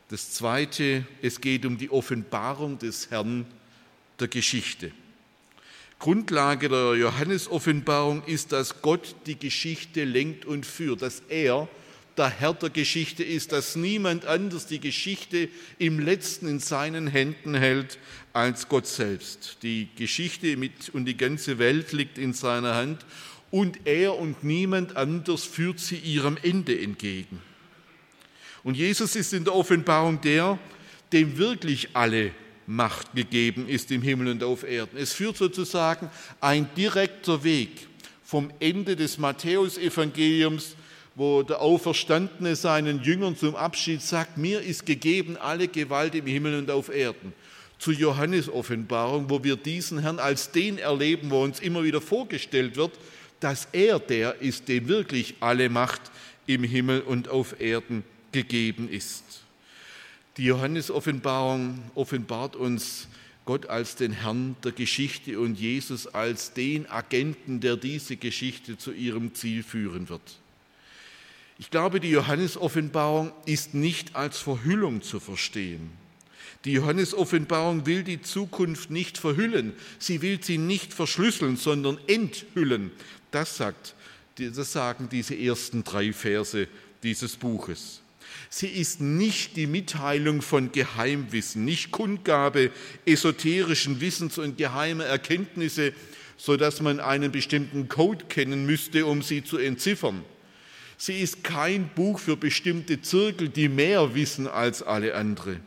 Das 0.08 0.30
Zweite, 0.32 1.04
es 1.20 1.42
geht 1.42 1.66
um 1.66 1.76
die 1.76 1.90
Offenbarung 1.90 2.78
des 2.78 3.10
Herrn 3.10 3.44
der 4.18 4.28
Geschichte. 4.28 4.92
Grundlage 5.98 6.68
der 6.68 6.94
Johannes-Offenbarung 6.94 8.22
ist, 8.24 8.52
dass 8.52 8.82
Gott 8.82 9.14
die 9.26 9.38
Geschichte 9.38 10.04
lenkt 10.04 10.44
und 10.44 10.66
führt, 10.66 11.02
dass 11.02 11.22
er 11.28 11.68
der 12.16 12.30
Herr 12.30 12.54
der 12.54 12.70
Geschichte 12.70 13.22
ist, 13.22 13.52
dass 13.52 13.76
niemand 13.76 14.24
anders 14.24 14.66
die 14.66 14.80
Geschichte 14.80 15.48
im 15.78 15.98
letzten 15.98 16.48
in 16.48 16.60
seinen 16.60 17.06
Händen 17.06 17.54
hält 17.54 17.98
als 18.32 18.68
Gott 18.68 18.86
selbst. 18.86 19.58
Die 19.62 19.88
Geschichte 19.96 20.56
mit 20.56 20.88
und 20.90 21.04
die 21.04 21.16
ganze 21.16 21.58
Welt 21.58 21.92
liegt 21.92 22.18
in 22.18 22.32
seiner 22.32 22.74
Hand 22.74 23.04
und 23.50 23.80
er 23.86 24.18
und 24.18 24.44
niemand 24.44 24.96
anders 24.96 25.44
führt 25.44 25.78
sie 25.78 25.96
ihrem 25.96 26.38
Ende 26.42 26.78
entgegen. 26.78 27.40
Und 28.64 28.76
Jesus 28.76 29.14
ist 29.14 29.32
in 29.32 29.44
der 29.44 29.54
Offenbarung 29.54 30.20
der, 30.20 30.58
dem 31.12 31.38
wirklich 31.38 31.90
alle 31.92 32.32
Macht 32.66 33.14
gegeben 33.14 33.68
ist 33.68 33.90
im 33.90 34.02
Himmel 34.02 34.28
und 34.28 34.42
auf 34.42 34.64
Erden. 34.64 34.96
Es 34.96 35.12
führt 35.12 35.36
sozusagen 35.36 36.10
ein 36.40 36.68
direkter 36.76 37.44
Weg 37.44 37.86
vom 38.24 38.50
Ende 38.58 38.96
des 38.96 39.18
Matthäusevangeliums, 39.18 40.74
wo 41.14 41.42
der 41.42 41.60
Auferstandene 41.60 42.56
seinen 42.56 43.02
Jüngern 43.02 43.36
zum 43.36 43.54
Abschied 43.54 44.02
sagt, 44.02 44.36
mir 44.36 44.60
ist 44.60 44.84
gegeben 44.84 45.36
alle 45.36 45.68
Gewalt 45.68 46.14
im 46.14 46.26
Himmel 46.26 46.58
und 46.58 46.70
auf 46.70 46.94
Erden, 46.94 47.32
zu 47.78 47.92
Johannes 47.92 48.48
Offenbarung, 48.48 49.30
wo 49.30 49.42
wir 49.42 49.56
diesen 49.56 50.00
Herrn 50.00 50.18
als 50.18 50.50
den 50.50 50.78
erleben, 50.78 51.30
wo 51.30 51.42
uns 51.42 51.60
immer 51.60 51.84
wieder 51.84 52.00
vorgestellt 52.00 52.76
wird, 52.76 52.92
dass 53.40 53.68
er 53.72 53.98
der 53.98 54.40
ist, 54.40 54.68
dem 54.68 54.88
wirklich 54.88 55.36
alle 55.40 55.68
Macht 55.68 56.02
im 56.46 56.64
Himmel 56.64 57.00
und 57.00 57.28
auf 57.28 57.60
Erden 57.60 58.02
gegeben 58.32 58.88
ist. 58.90 59.45
Die 60.36 60.44
Johannes-Offenbarung 60.44 61.82
offenbart 61.94 62.56
uns 62.56 63.08
Gott 63.46 63.66
als 63.66 63.94
den 63.94 64.12
Herrn 64.12 64.56
der 64.64 64.72
Geschichte 64.72 65.40
und 65.40 65.58
Jesus 65.58 66.06
als 66.06 66.52
den 66.52 66.90
Agenten, 66.90 67.60
der 67.60 67.76
diese 67.76 68.16
Geschichte 68.16 68.76
zu 68.76 68.92
ihrem 68.92 69.34
Ziel 69.34 69.62
führen 69.62 70.08
wird. 70.08 70.40
Ich 71.58 71.70
glaube, 71.70 72.00
die 72.00 72.10
Johannes-Offenbarung 72.10 73.32
ist 73.46 73.72
nicht 73.72 74.14
als 74.14 74.38
Verhüllung 74.38 75.00
zu 75.00 75.20
verstehen. 75.20 75.90
Die 76.66 76.72
Johannes-Offenbarung 76.72 77.86
will 77.86 78.02
die 78.02 78.20
Zukunft 78.20 78.90
nicht 78.90 79.16
verhüllen, 79.16 79.72
sie 79.98 80.20
will 80.20 80.42
sie 80.42 80.58
nicht 80.58 80.92
verschlüsseln, 80.92 81.56
sondern 81.56 81.98
enthüllen. 82.08 82.90
Das, 83.30 83.56
sagt, 83.56 83.94
das 84.36 84.72
sagen 84.72 85.08
diese 85.10 85.34
ersten 85.34 85.82
drei 85.82 86.12
Verse 86.12 86.68
dieses 87.02 87.36
Buches. 87.36 88.02
Sie 88.48 88.68
ist 88.68 89.00
nicht 89.00 89.56
die 89.56 89.66
Mitteilung 89.66 90.42
von 90.42 90.72
Geheimwissen, 90.72 91.64
nicht 91.64 91.90
Kundgabe 91.90 92.70
esoterischen 93.04 94.00
Wissens 94.00 94.38
und 94.38 94.56
geheimer 94.56 95.04
Erkenntnisse, 95.04 95.92
sodass 96.36 96.80
man 96.80 97.00
einen 97.00 97.32
bestimmten 97.32 97.88
Code 97.88 98.26
kennen 98.26 98.66
müsste, 98.66 99.06
um 99.06 99.22
sie 99.22 99.42
zu 99.42 99.58
entziffern. 99.58 100.22
Sie 100.98 101.20
ist 101.20 101.44
kein 101.44 101.88
Buch 101.94 102.18
für 102.18 102.36
bestimmte 102.36 103.02
Zirkel, 103.02 103.48
die 103.48 103.68
mehr 103.68 104.14
wissen 104.14 104.46
als 104.46 104.82
alle 104.82 105.14
andere. 105.14 105.60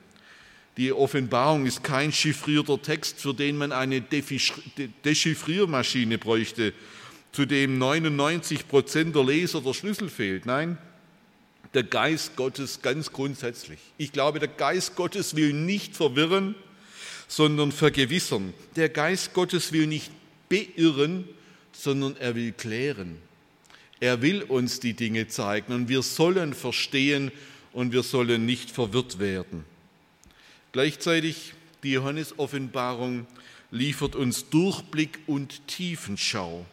Die 0.77 0.93
Offenbarung 0.93 1.65
ist 1.65 1.83
kein 1.83 2.11
chiffrierter 2.11 2.81
Text, 2.81 3.19
für 3.19 3.33
den 3.33 3.57
man 3.57 3.71
eine 3.71 4.01
Dechiffriermaschine 4.01 6.17
bräuchte, 6.17 6.73
zu 7.31 7.45
dem 7.45 7.77
99 7.77 8.67
Prozent 8.67 9.15
der 9.15 9.23
Leser 9.23 9.61
der 9.61 9.73
Schlüssel 9.73 10.09
fehlt. 10.09 10.45
Nein, 10.45 10.77
der 11.73 11.83
Geist 11.83 12.35
Gottes 12.35 12.81
ganz 12.81 13.11
grundsätzlich. 13.11 13.79
Ich 13.97 14.11
glaube, 14.11 14.39
der 14.39 14.47
Geist 14.47 14.95
Gottes 14.95 15.35
will 15.35 15.53
nicht 15.53 15.95
verwirren, 15.95 16.55
sondern 17.27 17.71
vergewissern. 17.71 18.53
Der 18.75 18.89
Geist 18.89 19.33
Gottes 19.33 19.71
will 19.71 19.87
nicht 19.87 20.11
beirren, 20.49 21.27
sondern 21.71 22.17
er 22.17 22.35
will 22.35 22.51
klären. 22.51 23.17
Er 23.99 24.21
will 24.21 24.43
uns 24.43 24.79
die 24.79 24.93
Dinge 24.93 25.27
zeigen 25.27 25.73
und 25.73 25.89
wir 25.89 26.01
sollen 26.01 26.53
verstehen 26.53 27.31
und 27.73 27.91
wir 27.91 28.03
sollen 28.03 28.45
nicht 28.45 28.71
verwirrt 28.71 29.19
werden. 29.19 29.65
Gleichzeitig 30.71 31.53
die 31.83 31.91
Johannes-Offenbarung 31.91 33.27
liefert 33.71 34.15
uns 34.15 34.49
Durchblick 34.49 35.19
und 35.27 35.67
Tiefenschau. 35.67 36.65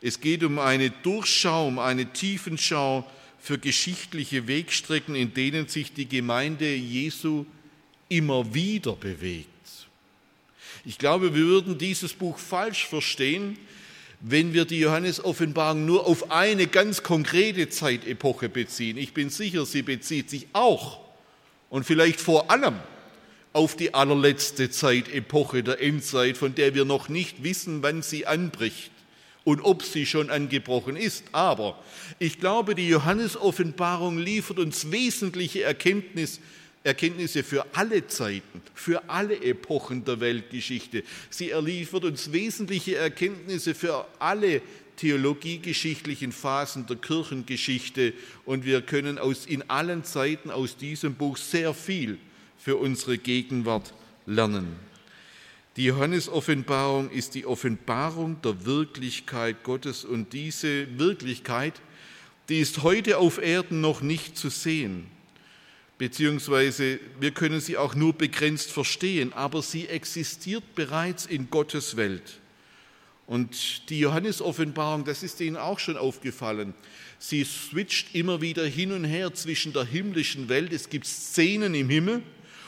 Es 0.00 0.20
geht 0.20 0.44
um 0.44 0.58
eine 0.58 0.90
Durchschau, 0.90 1.66
um 1.66 1.78
eine 1.78 2.12
Tiefenschau 2.12 3.10
für 3.44 3.58
geschichtliche 3.58 4.48
Wegstrecken, 4.48 5.14
in 5.14 5.34
denen 5.34 5.68
sich 5.68 5.92
die 5.92 6.08
Gemeinde 6.08 6.74
Jesu 6.74 7.44
immer 8.08 8.54
wieder 8.54 8.94
bewegt. 8.94 9.48
Ich 10.86 10.96
glaube, 10.96 11.34
wir 11.34 11.44
würden 11.44 11.76
dieses 11.76 12.14
Buch 12.14 12.38
falsch 12.38 12.86
verstehen, 12.86 13.58
wenn 14.20 14.54
wir 14.54 14.64
die 14.64 14.78
Johannes-Offenbarung 14.78 15.84
nur 15.84 16.06
auf 16.06 16.30
eine 16.30 16.66
ganz 16.66 17.02
konkrete 17.02 17.68
Zeitepoche 17.68 18.48
beziehen. 18.48 18.96
Ich 18.96 19.12
bin 19.12 19.28
sicher, 19.28 19.66
sie 19.66 19.82
bezieht 19.82 20.30
sich 20.30 20.46
auch 20.54 21.00
und 21.68 21.84
vielleicht 21.84 22.22
vor 22.22 22.50
allem 22.50 22.76
auf 23.52 23.76
die 23.76 23.92
allerletzte 23.92 24.70
Zeitepoche 24.70 25.62
der 25.62 25.82
Endzeit, 25.82 26.38
von 26.38 26.54
der 26.54 26.74
wir 26.74 26.86
noch 26.86 27.10
nicht 27.10 27.42
wissen, 27.42 27.82
wann 27.82 28.00
sie 28.00 28.26
anbricht 28.26 28.90
und 29.44 29.60
ob 29.60 29.82
sie 29.82 30.06
schon 30.06 30.30
angebrochen 30.30 30.96
ist. 30.96 31.24
Aber 31.32 31.78
ich 32.18 32.40
glaube, 32.40 32.74
die 32.74 32.88
Johannes-Offenbarung 32.88 34.18
liefert 34.18 34.58
uns 34.58 34.90
wesentliche 34.90 35.62
Erkenntnis, 35.62 36.40
Erkenntnisse 36.82 37.42
für 37.42 37.64
alle 37.74 38.06
Zeiten, 38.06 38.60
für 38.74 39.08
alle 39.08 39.42
Epochen 39.42 40.04
der 40.04 40.20
Weltgeschichte. 40.20 41.02
Sie 41.30 41.50
liefert 41.50 42.04
uns 42.04 42.32
wesentliche 42.32 42.96
Erkenntnisse 42.96 43.74
für 43.74 44.06
alle 44.18 44.60
theologiegeschichtlichen 44.96 46.32
Phasen 46.32 46.86
der 46.86 46.96
Kirchengeschichte 46.96 48.12
und 48.44 48.64
wir 48.64 48.82
können 48.82 49.18
aus, 49.18 49.46
in 49.46 49.68
allen 49.68 50.04
Zeiten 50.04 50.50
aus 50.50 50.76
diesem 50.76 51.14
Buch 51.14 51.36
sehr 51.36 51.74
viel 51.74 52.18
für 52.58 52.76
unsere 52.76 53.18
Gegenwart 53.18 53.92
lernen. 54.26 54.76
Die 55.76 55.86
Johannes-Offenbarung 55.86 57.10
ist 57.10 57.34
die 57.34 57.46
Offenbarung 57.46 58.40
der 58.42 58.64
Wirklichkeit 58.64 59.64
Gottes 59.64 60.04
und 60.04 60.32
diese 60.32 60.86
Wirklichkeit, 61.00 61.80
die 62.48 62.60
ist 62.60 62.84
heute 62.84 63.18
auf 63.18 63.38
Erden 63.38 63.80
noch 63.80 64.00
nicht 64.00 64.38
zu 64.38 64.50
sehen, 64.50 65.08
beziehungsweise 65.98 67.00
wir 67.18 67.32
können 67.32 67.60
sie 67.60 67.76
auch 67.76 67.96
nur 67.96 68.12
begrenzt 68.12 68.70
verstehen, 68.70 69.32
aber 69.32 69.62
sie 69.62 69.88
existiert 69.88 70.76
bereits 70.76 71.26
in 71.26 71.50
Gottes 71.50 71.96
Welt. 71.96 72.38
Und 73.26 73.88
die 73.90 73.98
Johannes-Offenbarung, 73.98 75.04
das 75.04 75.24
ist 75.24 75.40
Ihnen 75.40 75.56
auch 75.56 75.80
schon 75.80 75.96
aufgefallen, 75.96 76.74
sie 77.18 77.42
switcht 77.42 78.14
immer 78.14 78.40
wieder 78.40 78.64
hin 78.64 78.92
und 78.92 79.04
her 79.04 79.34
zwischen 79.34 79.72
der 79.72 79.86
himmlischen 79.86 80.48
Welt, 80.48 80.72
es 80.72 80.88
gibt 80.88 81.06
Szenen 81.06 81.74
im 81.74 81.88
Himmel, 81.88 82.22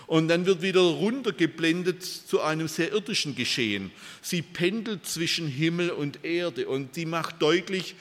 und 0.07 0.29
dann 0.29 0.47
wird 0.47 0.63
wieder 0.63 0.81
runtergeblendet 0.81 2.03
zu 2.03 2.41
einem 2.41 2.69
sehr 2.69 2.93
irdischen 2.93 3.35
Geschehen. 3.35 3.91
Sie 4.23 4.43
pendelt 4.43 5.07
zwischen 5.07 5.49
Himmel 5.49 5.91
und 5.91 6.25
Erde 6.25 6.69
und 6.69 6.95
sie 6.95 7.07
macht 7.07 7.43
deutlich, 7.43 7.95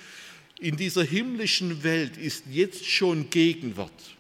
in 0.60 0.78
dieser 0.78 1.04
himmlischen 1.04 1.84
Welt 1.84 2.18
ist 2.18 2.46
jetzt 2.50 2.86
schon 2.86 3.30
Gegenwart. 3.30 4.15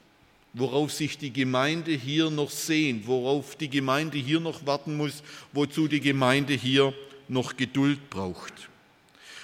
worauf 0.55 0.93
sich 0.93 1.17
die 1.17 1.33
Gemeinde 1.33 1.91
hier 1.91 2.29
noch 2.29 2.49
sehnt, 2.49 3.07
worauf 3.07 3.57
die 3.57 3.69
Gemeinde 3.69 4.17
hier 4.17 4.39
noch 4.39 4.65
warten 4.65 4.95
muss, 4.95 5.21
wozu 5.51 5.87
die 5.87 5.99
Gemeinde 5.99 6.53
hier 6.53 6.93
noch 7.27 7.57
Geduld 7.57 8.09
braucht. 8.09 8.53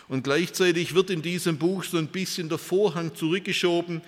Und 0.08 0.24
gleichzeitig 0.24 0.94
wird 0.94 1.10
in 1.10 1.22
diesem 1.22 1.58
Buch 1.58 1.84
so 1.84 1.98
ein 1.98 2.08
bisschen 2.08 2.48
der 2.48 2.58
Vorhang 2.58 3.14
zurückgeschoben, 3.14 4.02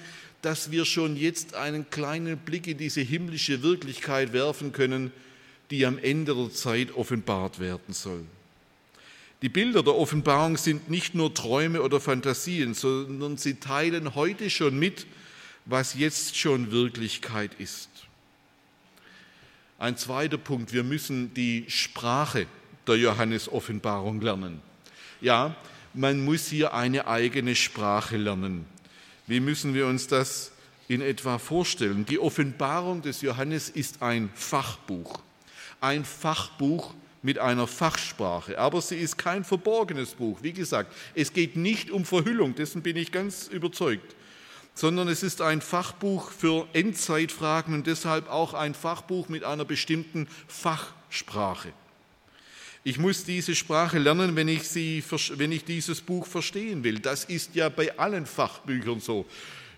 dass 0.44 0.72
wir 0.72 0.86
schon 0.86 1.16
jetzt 1.16 1.56
einen 1.56 1.90
kleinen 1.90 2.38
Blick 2.38 2.68
in 2.68 2.78
diese 2.78 3.02
himmlische 3.02 3.64
Wirklichkeit 3.64 4.34
werfen 4.34 4.74
können, 4.74 5.12
die 5.72 5.86
am 5.86 5.98
Ende 5.98 6.36
der 6.36 6.52
Zeit 6.52 6.94
offenbart 6.96 7.60
werden 7.60 7.94
soll. 7.94 8.26
Die 9.42 9.50
Bilder 9.50 9.84
der 9.84 9.96
Offenbarung 9.96 10.58
sind 10.58 10.90
nicht 10.90 11.16
nur 11.16 11.34
Träume 11.34 11.82
oder 11.82 12.00
Fantasien, 12.00 12.74
sondern 12.74 13.38
sie 13.38 13.56
teilen 13.56 14.16
heute 14.16 14.50
schon 14.50 14.78
mit, 14.78 15.08
was 15.66 15.96
jetzt 15.96 16.38
schon 16.38 16.72
Wirklichkeit 16.72 17.52
ist. 17.58 17.90
Ein 19.80 19.98
zweiter 19.98 20.38
Punkt, 20.38 20.74
wir 20.74 20.84
müssen 20.84 21.34
die 21.34 21.66
Sprache 21.70 22.48
der 22.86 22.98
Johannes-Offenbarung 22.98 24.20
lernen. 24.22 24.62
Ja, 25.22 25.56
man 25.94 26.24
muss 26.24 26.48
hier 26.48 26.74
eine 26.74 27.08
eigene 27.08 27.56
Sprache 27.56 28.18
lernen. 28.18 28.66
Wie 29.26 29.40
müssen 29.40 29.74
wir 29.74 29.88
uns 29.88 30.08
das 30.08 30.52
in 30.88 31.02
etwa 31.02 31.38
vorstellen? 31.38 32.06
Die 32.06 32.20
Offenbarung 32.20 33.02
des 33.02 33.22
Johannes 33.22 33.70
ist 33.70 34.02
ein 34.02 34.30
Fachbuch, 34.36 35.22
ein 35.80 36.04
Fachbuch 36.04 36.94
mit 37.22 37.40
einer 37.40 37.68
Fachsprache, 37.68 38.60
aber 38.60 38.82
sie 38.82 38.98
ist 38.98 39.18
kein 39.18 39.46
verborgenes 39.46 40.16
Buch. 40.16 40.40
Wie 40.42 40.52
gesagt, 40.52 40.94
es 41.16 41.32
geht 41.32 41.56
nicht 41.56 41.90
um 41.90 42.04
Verhüllung, 42.04 42.54
dessen 42.56 42.82
bin 42.82 42.98
ich 42.98 43.14
ganz 43.14 43.48
überzeugt, 43.48 44.14
sondern 44.74 45.08
es 45.08 45.24
ist 45.24 45.42
ein 45.42 45.62
Fachbuch 45.62 46.30
für 46.30 46.68
Endzeitfragen 46.74 47.74
und 47.74 47.88
deshalb 47.88 48.30
auch 48.30 48.54
ein 48.54 48.74
Fachbuch 48.74 49.30
mit 49.30 49.46
einer 49.46 49.64
bestimmten 49.64 50.28
Fachsprache. 50.48 51.72
Ich 52.86 53.00
muss 53.00 53.24
diese 53.24 53.56
Sprache 53.56 53.98
lernen, 53.98 54.36
wenn 54.36 54.50
ich, 54.50 54.64
sie, 54.64 55.02
wenn 55.38 55.54
ich 55.54 55.64
dieses 55.64 56.02
Buch 56.02 56.28
verstehen 56.28 56.84
will. 56.84 57.00
Das 57.00 57.24
ist 57.24 57.56
ja 57.56 57.70
bei 57.70 57.98
allen 57.98 58.26
Fachbüchern 58.26 59.00
so. 59.00 59.26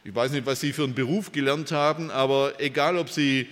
Ich 0.04 0.14
weiß 0.16 0.32
nicht, 0.32 0.48
was 0.48 0.62
Sie 0.62 0.74
für 0.74 0.86
einen 0.86 0.96
Beruf 0.96 1.32
gelernt 1.32 1.72
haben, 1.72 2.10
aber 2.10 2.60
egal, 2.60 2.98
ob 2.98 3.10
Sie 3.10 3.48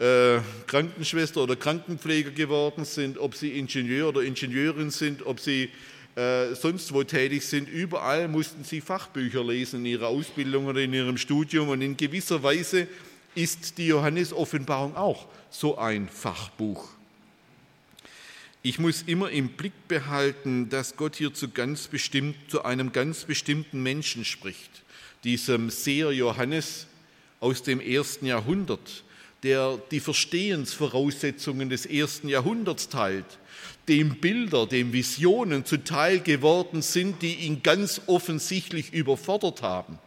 äh, 0.00 0.38
Krankenschwester 0.66 1.40
oder 1.40 1.54
Krankenpfleger 1.54 2.32
geworden 2.32 2.84
sind, 2.84 3.16
ob 3.18 3.36
Sie 3.36 3.56
Ingenieur 3.56 4.08
oder 4.08 4.22
Ingenieurin 4.22 4.90
sind, 4.90 5.24
ob 5.24 5.38
Sie 5.38 5.70
äh, 6.16 6.54
sonst 6.54 6.92
wo 6.92 7.04
tätig 7.04 7.44
sind, 7.44 7.68
überall 7.68 8.26
mussten 8.26 8.64
Sie 8.64 8.80
Fachbücher 8.80 9.44
lesen 9.44 9.80
in 9.80 9.86
Ihrer 9.86 10.08
Ausbildung 10.08 10.66
oder 10.66 10.80
in 10.80 10.92
Ihrem 10.92 11.16
Studium. 11.16 11.68
Und 11.68 11.80
in 11.80 11.96
gewisser 11.96 12.42
Weise 12.42 12.88
ist 13.36 13.78
die 13.78 13.86
Johannes-Offenbarung 13.86 14.96
auch 14.96 15.26
so 15.48 15.78
ein 15.78 16.08
Fachbuch. 16.08 16.95
Ich 18.68 18.80
muss 18.80 19.02
immer 19.02 19.30
im 19.30 19.50
Blick 19.50 19.86
behalten, 19.86 20.68
dass 20.68 20.96
Gott 20.96 21.14
hier 21.14 21.32
zu, 21.32 21.50
ganz 21.50 21.86
bestimmt, 21.86 22.34
zu 22.48 22.64
einem 22.64 22.90
ganz 22.90 23.22
bestimmten 23.22 23.80
Menschen 23.80 24.24
spricht, 24.24 24.82
diesem 25.22 25.70
Seher 25.70 26.10
Johannes 26.10 26.88
aus 27.38 27.62
dem 27.62 27.78
ersten 27.78 28.26
Jahrhundert, 28.26 29.04
der 29.44 29.78
die 29.92 30.00
Verstehensvoraussetzungen 30.00 31.70
des 31.70 31.86
ersten 31.86 32.28
Jahrhunderts 32.28 32.88
teilt, 32.88 33.38
dem 33.86 34.16
Bilder, 34.16 34.66
dem 34.66 34.92
Visionen 34.92 35.64
zuteil 35.64 36.18
geworden 36.18 36.82
sind, 36.82 37.22
die 37.22 37.36
ihn 37.36 37.62
ganz 37.62 38.00
offensichtlich 38.08 38.92
überfordert 38.92 39.62
haben 39.62 40.00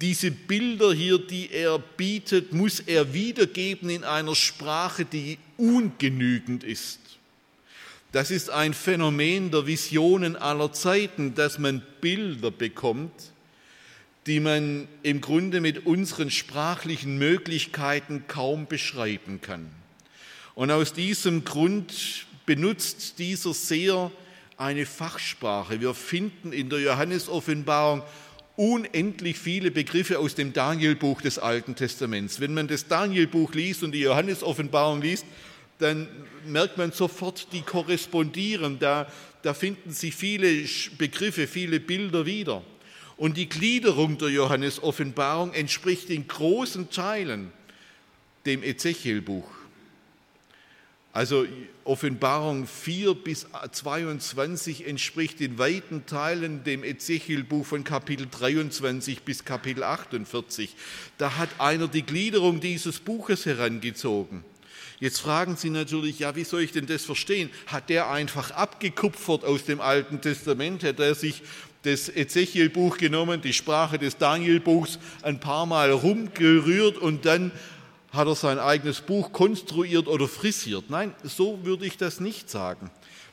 diese 0.00 0.30
Bilder 0.30 0.92
hier, 0.92 1.18
die 1.18 1.50
er 1.50 1.78
bietet, 1.78 2.52
muss 2.52 2.80
er 2.80 3.12
wiedergeben 3.12 3.90
in 3.90 4.04
einer 4.04 4.34
Sprache, 4.34 5.04
die 5.04 5.38
ungenügend 5.56 6.64
ist. 6.64 7.00
Das 8.12 8.30
ist 8.30 8.50
ein 8.50 8.74
Phänomen 8.74 9.50
der 9.50 9.66
Visionen 9.66 10.36
aller 10.36 10.72
Zeiten, 10.72 11.34
dass 11.34 11.58
man 11.58 11.82
Bilder 12.00 12.50
bekommt, 12.50 13.12
die 14.26 14.38
man 14.38 14.86
im 15.02 15.20
Grunde 15.20 15.60
mit 15.60 15.86
unseren 15.86 16.30
sprachlichen 16.30 17.18
Möglichkeiten 17.18 18.24
kaum 18.28 18.66
beschreiben 18.66 19.40
kann. 19.40 19.70
Und 20.54 20.70
aus 20.70 20.92
diesem 20.92 21.44
Grund 21.44 22.26
benutzt 22.44 23.18
dieser 23.18 23.54
Seher 23.54 24.10
eine 24.58 24.86
Fachsprache. 24.86 25.80
Wir 25.80 25.94
finden 25.94 26.52
in 26.52 26.68
der 26.68 26.80
Johannesoffenbarung 26.80 28.02
unendlich 28.56 29.38
viele 29.38 29.70
Begriffe 29.70 30.18
aus 30.18 30.34
dem 30.34 30.52
Danielbuch 30.52 31.22
des 31.22 31.38
Alten 31.38 31.74
Testaments. 31.74 32.40
Wenn 32.40 32.54
man 32.54 32.68
das 32.68 32.86
Danielbuch 32.86 33.54
liest 33.54 33.82
und 33.82 33.92
die 33.92 34.00
Johannesoffenbarung 34.00 35.00
liest, 35.00 35.24
dann 35.78 36.06
merkt 36.46 36.78
man 36.78 36.92
sofort, 36.92 37.48
die 37.52 37.62
korrespondieren. 37.62 38.78
Da, 38.78 39.10
da 39.42 39.54
finden 39.54 39.90
sich 39.90 40.14
viele 40.14 40.64
Begriffe, 40.98 41.46
viele 41.46 41.80
Bilder 41.80 42.26
wieder. 42.26 42.62
Und 43.16 43.36
die 43.36 43.48
Gliederung 43.48 44.18
der 44.18 44.28
Johannesoffenbarung 44.28 45.54
entspricht 45.54 46.10
in 46.10 46.26
großen 46.26 46.90
Teilen 46.90 47.52
dem 48.46 48.62
Ezechielbuch. 48.62 49.48
Also 51.12 51.44
Offenbarung 51.84 52.66
4 52.66 53.14
bis 53.14 53.46
22 53.70 54.86
entspricht 54.86 55.42
in 55.42 55.58
weiten 55.58 56.06
Teilen 56.06 56.64
dem 56.64 56.82
Ezechielbuch 56.82 57.66
von 57.66 57.84
Kapitel 57.84 58.26
23 58.30 59.22
bis 59.22 59.44
Kapitel 59.44 59.82
48. 59.82 60.74
Da 61.18 61.36
hat 61.36 61.50
einer 61.58 61.86
die 61.86 62.02
Gliederung 62.02 62.60
dieses 62.60 62.98
Buches 62.98 63.44
herangezogen. 63.44 64.42
Jetzt 65.00 65.18
fragen 65.18 65.56
Sie 65.56 65.68
natürlich, 65.68 66.20
ja, 66.20 66.34
wie 66.34 66.44
soll 66.44 66.62
ich 66.62 66.72
denn 66.72 66.86
das 66.86 67.04
verstehen? 67.04 67.50
Hat 67.66 67.90
der 67.90 68.08
einfach 68.08 68.52
abgekupfert 68.52 69.44
aus 69.44 69.64
dem 69.64 69.80
Alten 69.80 70.20
Testament? 70.20 70.82
Hat 70.84 71.00
er 71.00 71.14
sich 71.14 71.42
das 71.82 72.08
Ezechielbuch 72.08 72.96
genommen, 72.96 73.42
die 73.42 73.52
Sprache 73.52 73.98
des 73.98 74.16
Danielbuchs 74.16 74.98
ein 75.22 75.40
paar 75.40 75.66
Mal 75.66 75.90
rumgerührt 75.90 76.96
und 76.96 77.26
dann 77.26 77.50
hat 78.12 78.26
er 78.26 78.34
sein 78.34 78.58
eigenes 78.58 79.00
Buch 79.00 79.32
konstruiert 79.32 80.06
oder 80.06 80.28
frisiert. 80.28 80.90
Nein, 80.90 81.14
so 81.24 81.64
würde 81.64 81.86
ich 81.86 81.96
das 81.96 82.20
nicht 82.20 82.50
sagen. 82.50 82.90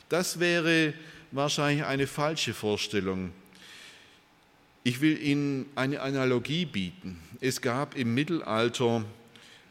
Das 0.08 0.40
wäre 0.40 0.94
wahrscheinlich 1.32 1.84
eine 1.84 2.06
falsche 2.06 2.54
Vorstellung. 2.54 3.32
Ich 4.82 5.02
will 5.02 5.20
Ihnen 5.22 5.66
eine 5.74 6.00
Analogie 6.00 6.64
bieten. 6.64 7.20
Es 7.40 7.60
gab 7.60 7.96
im 7.96 8.14
Mittelalter 8.14 9.04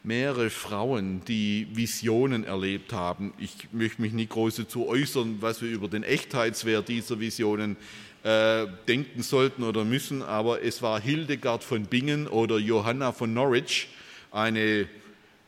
mehrere 0.03 0.51
Frauen, 0.51 1.25
die 1.27 1.67
Visionen 1.73 2.43
erlebt 2.43 2.93
haben. 2.93 3.33
Ich 3.39 3.69
möchte 3.71 4.01
mich 4.01 4.13
nicht 4.13 4.29
groß 4.29 4.57
dazu 4.57 4.87
äußern, 4.87 5.37
was 5.41 5.61
wir 5.61 5.69
über 5.69 5.87
den 5.87 6.03
Echtheitswert 6.03 6.87
dieser 6.87 7.19
Visionen 7.19 7.75
äh, 8.23 8.67
denken 8.87 9.23
sollten 9.23 9.63
oder 9.63 9.83
müssen, 9.83 10.21
aber 10.21 10.61
es 10.61 10.81
war 10.81 11.01
Hildegard 11.01 11.63
von 11.63 11.85
Bingen 11.85 12.27
oder 12.27 12.59
Johanna 12.59 13.11
von 13.11 13.33
Norwich, 13.33 13.87
eine 14.31 14.87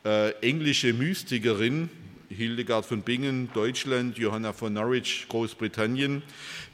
äh, 0.04 0.32
englische 0.42 0.94
Mystikerin, 0.94 1.90
Hildegard 2.30 2.86
von 2.86 3.02
Bingen, 3.02 3.50
Deutschland, 3.54 4.18
Johanna 4.18 4.54
von 4.54 4.74
Norwich, 4.74 5.26
Großbritannien. 5.30 6.24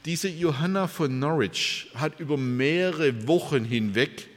Diese 0.06 0.30
Johanna 0.30 0.88
von 0.88 1.20
Norwich 1.20 1.90
hat 1.96 2.20
über 2.20 2.38
mehrere 2.38 3.28
Wochen 3.28 3.64
hinweg 3.64 4.28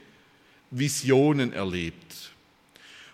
Visionen 0.71 1.53
erlebt. 1.53 2.31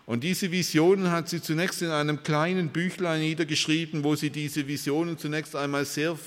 Und 0.06 0.24
diese 0.24 0.52
Visionen 0.52 1.12
hat 1.12 1.28
sie 1.28 1.42
zunächst 1.42 1.82
in 1.82 1.90
einem 1.90 2.24
kleinen 2.24 2.70
Büchlein 2.70 3.20
niedergeschrieben, 3.20 4.06
wo 4.06 4.16
sie 4.16 4.30
diese 4.30 4.66
Visionen 4.68 5.18
zunächst 5.18 5.56
einmal 5.56 5.84
sehr 5.84 6.18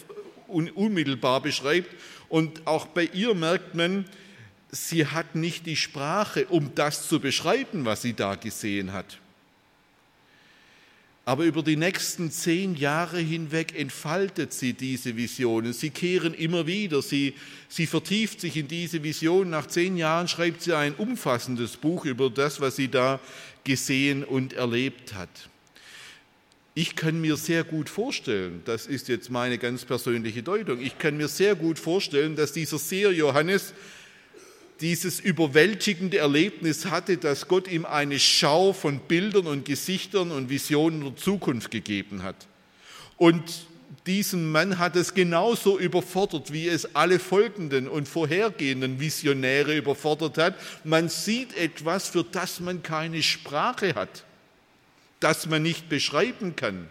unmittelbar 0.49 1.41
beschreibt. 1.41 1.89
Und 2.29 2.67
auch 2.67 2.87
bei 2.87 3.05
ihr 3.05 3.35
merkt 3.35 3.75
man, 3.75 4.05
sie 4.71 5.07
hat 5.07 5.35
nicht 5.35 5.67
die 5.67 5.77
Sprache, 5.77 6.47
um 6.47 6.75
das 6.75 7.09
zu 7.09 7.21
beschreiben, 7.21 7.87
was 7.87 8.03
sie 8.03 8.13
da 8.13 8.35
gesehen 8.35 8.93
hat. 8.93 9.20
Aber 11.31 11.45
über 11.45 11.63
die 11.63 11.77
nächsten 11.77 12.33
zehn 12.33 12.75
Jahre 12.75 13.21
hinweg 13.21 13.79
entfaltet 13.79 14.53
sie 14.53 14.73
diese 14.73 15.17
Visionen. 15.17 15.73
Sie 15.73 15.91
kehren 15.91 16.35
immer 16.35 16.67
wieder, 16.67 17.03
sie, 17.03 17.35
sie 17.69 17.87
vertieft 17.87 18.41
sich 18.41 18.57
in 18.57 18.67
diese 18.67 19.05
Vision. 19.05 19.49
Nach 19.49 19.69
zehn 19.69 19.97
Jahren 19.97 20.27
schreibt 20.27 20.63
sie 20.63 20.75
ein 20.75 20.93
umfassendes 20.93 21.77
Buch 21.77 22.05
über 22.05 22.31
das, 22.31 22.61
was 22.61 22.75
sie 22.75 22.89
da 22.89 23.21
gesehen 23.63 24.25
und 24.25 24.55
erlebt 24.55 25.15
hat. 25.15 25.29
Ich 26.75 26.97
kann 26.97 27.21
mir 27.21 27.37
sehr 27.37 27.63
gut 27.63 27.89
vorstellen, 27.89 28.63
das 28.65 28.87
ist 28.87 29.07
jetzt 29.07 29.31
meine 29.31 29.59
ganz 29.59 29.85
persönliche 29.85 30.43
Deutung, 30.43 30.81
ich 30.81 30.99
kann 30.99 31.17
mir 31.17 31.29
sehr 31.29 31.55
gut 31.55 31.79
vorstellen, 31.79 32.35
dass 32.35 32.55
dieser 32.55 32.81
Seher 32.81 33.13
Johannes 33.13 33.73
dieses 34.81 35.21
überwältigende 35.21 36.19
Erlebnis 36.19 36.87
hatte, 36.87 37.17
dass 37.17 37.49
Gott 37.49 37.69
ihm 37.69 37.85
eine 37.85 38.19
Schau 38.19 38.73
von 38.73 39.01
Bildern 39.01 39.47
und 39.47 39.65
Gesichtern 39.65 40.31
und 40.31 40.49
Visionen 40.49 41.03
der 41.05 41.17
Zukunft 41.17 41.71
gegeben 41.71 42.23
hat. 42.23 42.47
Und 43.17 43.43
diesen 44.07 44.51
Mann 44.51 44.79
hat 44.79 44.97
es 44.97 45.15
genauso 45.15 45.79
überfordert, 45.79 46.53
wie 46.53 46.69
es 46.69 46.95
alle 46.95 47.19
folgenden 47.19 47.87
und 47.87 48.09
vorhergehenden 48.09 48.99
Visionäre 48.99 49.77
überfordert 49.77 50.39
hat. 50.39 50.55
Man 50.85 51.09
sieht 51.09 51.57
etwas, 51.57 52.09
für 52.09 52.25
das 52.25 52.61
man 52.61 52.83
keine 52.83 53.23
Sprache 53.23 53.95
hat, 53.95 54.25
das 55.21 55.47
man 55.47 55.63
nicht 55.63 55.89
beschreiben 55.89 56.57
kann. 56.57 56.89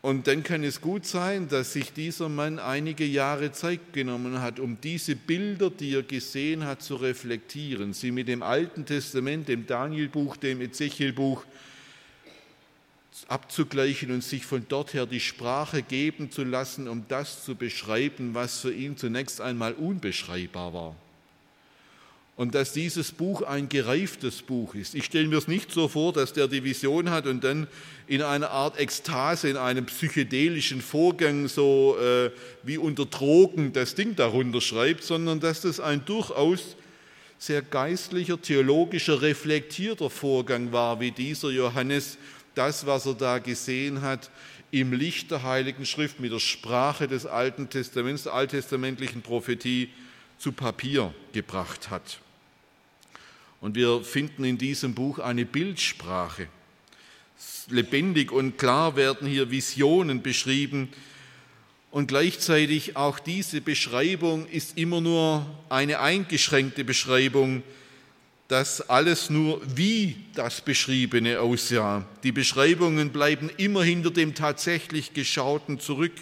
Und 0.00 0.28
dann 0.28 0.44
kann 0.44 0.62
es 0.62 0.80
gut 0.80 1.06
sein, 1.06 1.48
dass 1.48 1.72
sich 1.72 1.92
dieser 1.92 2.28
Mann 2.28 2.60
einige 2.60 3.04
Jahre 3.04 3.50
Zeit 3.50 3.92
genommen 3.92 4.40
hat, 4.40 4.60
um 4.60 4.80
diese 4.80 5.16
Bilder, 5.16 5.70
die 5.70 5.94
er 5.94 6.04
gesehen 6.04 6.64
hat, 6.64 6.82
zu 6.82 6.96
reflektieren, 6.96 7.92
sie 7.92 8.12
mit 8.12 8.28
dem 8.28 8.42
Alten 8.42 8.86
Testament, 8.86 9.48
dem 9.48 9.66
Danielbuch, 9.66 10.36
dem 10.36 10.60
Ezechielbuch 10.60 11.44
abzugleichen 13.26 14.12
und 14.12 14.22
sich 14.22 14.46
von 14.46 14.64
dort 14.68 14.94
her 14.94 15.04
die 15.04 15.18
Sprache 15.18 15.82
geben 15.82 16.30
zu 16.30 16.44
lassen, 16.44 16.86
um 16.86 17.04
das 17.08 17.44
zu 17.44 17.56
beschreiben, 17.56 18.34
was 18.34 18.60
für 18.60 18.72
ihn 18.72 18.96
zunächst 18.96 19.40
einmal 19.40 19.72
unbeschreibbar 19.72 20.72
war 20.72 20.96
und 22.38 22.54
dass 22.54 22.72
dieses 22.72 23.10
Buch 23.10 23.42
ein 23.42 23.68
gereiftes 23.68 24.42
Buch 24.42 24.76
ist. 24.76 24.94
Ich 24.94 25.06
stelle 25.06 25.26
mir 25.26 25.38
es 25.38 25.48
nicht 25.48 25.72
so 25.72 25.88
vor, 25.88 26.12
dass 26.12 26.32
der 26.32 26.46
die 26.46 26.62
Vision 26.62 27.10
hat 27.10 27.26
und 27.26 27.42
dann 27.42 27.66
in 28.06 28.22
einer 28.22 28.50
Art 28.50 28.78
Ekstase, 28.78 29.48
in 29.48 29.56
einem 29.56 29.86
psychedelischen 29.86 30.80
Vorgang, 30.80 31.48
so 31.48 31.96
äh, 32.00 32.30
wie 32.62 32.78
unter 32.78 33.06
Drogen 33.06 33.72
das 33.72 33.96
Ding 33.96 34.14
darunter 34.14 34.60
schreibt, 34.60 35.02
sondern 35.02 35.40
dass 35.40 35.62
das 35.62 35.80
ein 35.80 36.04
durchaus 36.04 36.76
sehr 37.38 37.60
geistlicher, 37.60 38.40
theologischer, 38.40 39.20
reflektierter 39.20 40.08
Vorgang 40.08 40.70
war, 40.70 41.00
wie 41.00 41.10
dieser 41.10 41.50
Johannes 41.50 42.18
das, 42.54 42.86
was 42.86 43.06
er 43.06 43.14
da 43.14 43.38
gesehen 43.40 44.02
hat, 44.02 44.30
im 44.70 44.92
Licht 44.92 45.32
der 45.32 45.42
Heiligen 45.42 45.84
Schrift 45.84 46.20
mit 46.20 46.30
der 46.30 46.38
Sprache 46.38 47.08
des 47.08 47.26
Alten 47.26 47.68
Testaments, 47.68 48.22
der 48.22 48.34
alttestamentlichen 48.34 49.22
Prophetie 49.22 49.88
zu 50.38 50.52
Papier 50.52 51.12
gebracht 51.32 51.90
hat. 51.90 52.20
Und 53.60 53.74
wir 53.74 54.02
finden 54.02 54.44
in 54.44 54.58
diesem 54.58 54.94
Buch 54.94 55.18
eine 55.18 55.44
Bildsprache. 55.44 56.48
Lebendig 57.68 58.32
und 58.32 58.56
klar 58.56 58.96
werden 58.96 59.28
hier 59.28 59.50
Visionen 59.50 60.22
beschrieben. 60.22 60.88
Und 61.90 62.06
gleichzeitig 62.08 62.96
auch 62.96 63.18
diese 63.18 63.60
Beschreibung 63.60 64.46
ist 64.46 64.78
immer 64.78 65.00
nur 65.00 65.46
eine 65.68 66.00
eingeschränkte 66.00 66.84
Beschreibung, 66.84 67.62
dass 68.48 68.88
alles 68.88 69.28
nur 69.28 69.60
wie 69.76 70.16
das 70.34 70.62
Beschriebene 70.62 71.40
aussah. 71.40 72.06
Die 72.22 72.32
Beschreibungen 72.32 73.10
bleiben 73.10 73.50
immer 73.58 73.82
hinter 73.82 74.10
dem 74.10 74.34
tatsächlich 74.34 75.12
Geschauten 75.12 75.80
zurück. 75.80 76.12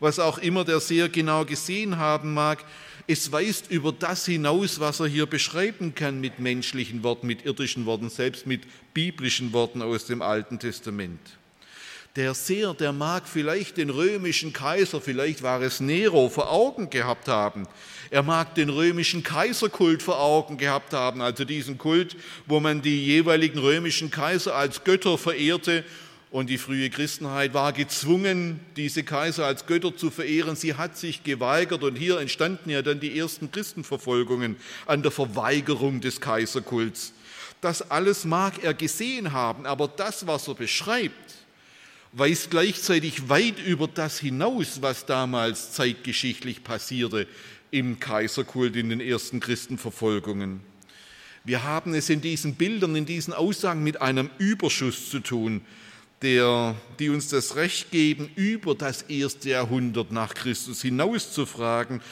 Was 0.00 0.18
auch 0.18 0.38
immer 0.38 0.64
der 0.64 0.80
sehr 0.80 1.10
genau 1.10 1.44
gesehen 1.44 1.98
haben 1.98 2.32
mag, 2.32 2.64
es 3.06 3.32
weist 3.32 3.70
über 3.70 3.92
das 3.92 4.26
hinaus, 4.26 4.80
was 4.80 5.00
er 5.00 5.06
hier 5.06 5.26
beschreiben 5.26 5.94
kann 5.94 6.20
mit 6.20 6.38
menschlichen 6.38 7.02
Worten, 7.02 7.26
mit 7.26 7.44
irdischen 7.44 7.86
Worten, 7.86 8.10
selbst 8.10 8.46
mit 8.46 8.62
biblischen 8.94 9.52
Worten 9.52 9.82
aus 9.82 10.06
dem 10.06 10.22
Alten 10.22 10.58
Testament. 10.58 11.20
Der 12.16 12.34
Seher, 12.34 12.74
der 12.74 12.92
mag 12.92 13.28
vielleicht 13.28 13.76
den 13.76 13.88
römischen 13.88 14.52
Kaiser, 14.52 15.00
vielleicht 15.00 15.42
war 15.42 15.62
es 15.62 15.78
Nero, 15.78 16.28
vor 16.28 16.50
Augen 16.50 16.90
gehabt 16.90 17.28
haben. 17.28 17.68
Er 18.10 18.24
mag 18.24 18.56
den 18.56 18.68
römischen 18.68 19.22
Kaiserkult 19.22 20.02
vor 20.02 20.20
Augen 20.20 20.58
gehabt 20.58 20.92
haben, 20.92 21.20
also 21.20 21.44
diesen 21.44 21.78
Kult, 21.78 22.16
wo 22.46 22.58
man 22.58 22.82
die 22.82 23.04
jeweiligen 23.04 23.60
römischen 23.60 24.10
Kaiser 24.10 24.56
als 24.56 24.82
Götter 24.82 25.18
verehrte 25.18 25.84
und 26.30 26.48
die 26.48 26.58
frühe 26.58 26.90
Christenheit 26.90 27.54
war 27.54 27.72
gezwungen, 27.72 28.60
diese 28.76 29.02
Kaiser 29.02 29.46
als 29.46 29.66
Götter 29.66 29.96
zu 29.96 30.10
verehren. 30.10 30.54
Sie 30.54 30.74
hat 30.74 30.96
sich 30.96 31.24
geweigert 31.24 31.82
und 31.82 31.96
hier 31.96 32.20
entstanden 32.20 32.70
ja 32.70 32.82
dann 32.82 33.00
die 33.00 33.18
ersten 33.18 33.50
Christenverfolgungen 33.50 34.56
an 34.86 35.02
der 35.02 35.10
Verweigerung 35.10 36.00
des 36.00 36.20
Kaiserkults. 36.20 37.12
Das 37.60 37.90
alles 37.90 38.24
mag 38.24 38.62
er 38.62 38.74
gesehen 38.74 39.32
haben, 39.32 39.66
aber 39.66 39.88
das, 39.88 40.26
was 40.26 40.46
er 40.46 40.54
beschreibt, 40.54 41.34
weist 42.12 42.50
gleichzeitig 42.50 43.28
weit 43.28 43.58
über 43.58 43.88
das 43.88 44.20
hinaus, 44.20 44.82
was 44.82 45.06
damals 45.06 45.72
zeitgeschichtlich 45.72 46.64
passierte 46.64 47.26
im 47.72 48.00
Kaiserkult 48.00 48.76
in 48.76 48.88
den 48.88 49.00
ersten 49.00 49.40
Christenverfolgungen. 49.40 50.60
Wir 51.44 51.64
haben 51.64 51.94
es 51.94 52.08
in 52.10 52.20
diesen 52.20 52.54
Bildern, 52.54 52.96
in 52.96 53.06
diesen 53.06 53.32
Aussagen 53.32 53.82
mit 53.82 54.00
einem 54.00 54.30
Überschuss 54.38 55.10
zu 55.10 55.20
tun, 55.20 55.62
der, 56.22 56.76
die 56.98 57.08
uns 57.08 57.28
das 57.28 57.56
Recht 57.56 57.90
geben, 57.90 58.30
über 58.36 58.74
das 58.74 59.02
erste 59.02 59.50
Jahrhundert 59.50 60.12
nach 60.12 60.34
Christus 60.34 60.82
hinaus 60.82 61.32
zu 61.32 61.46
fragen, 61.46 62.02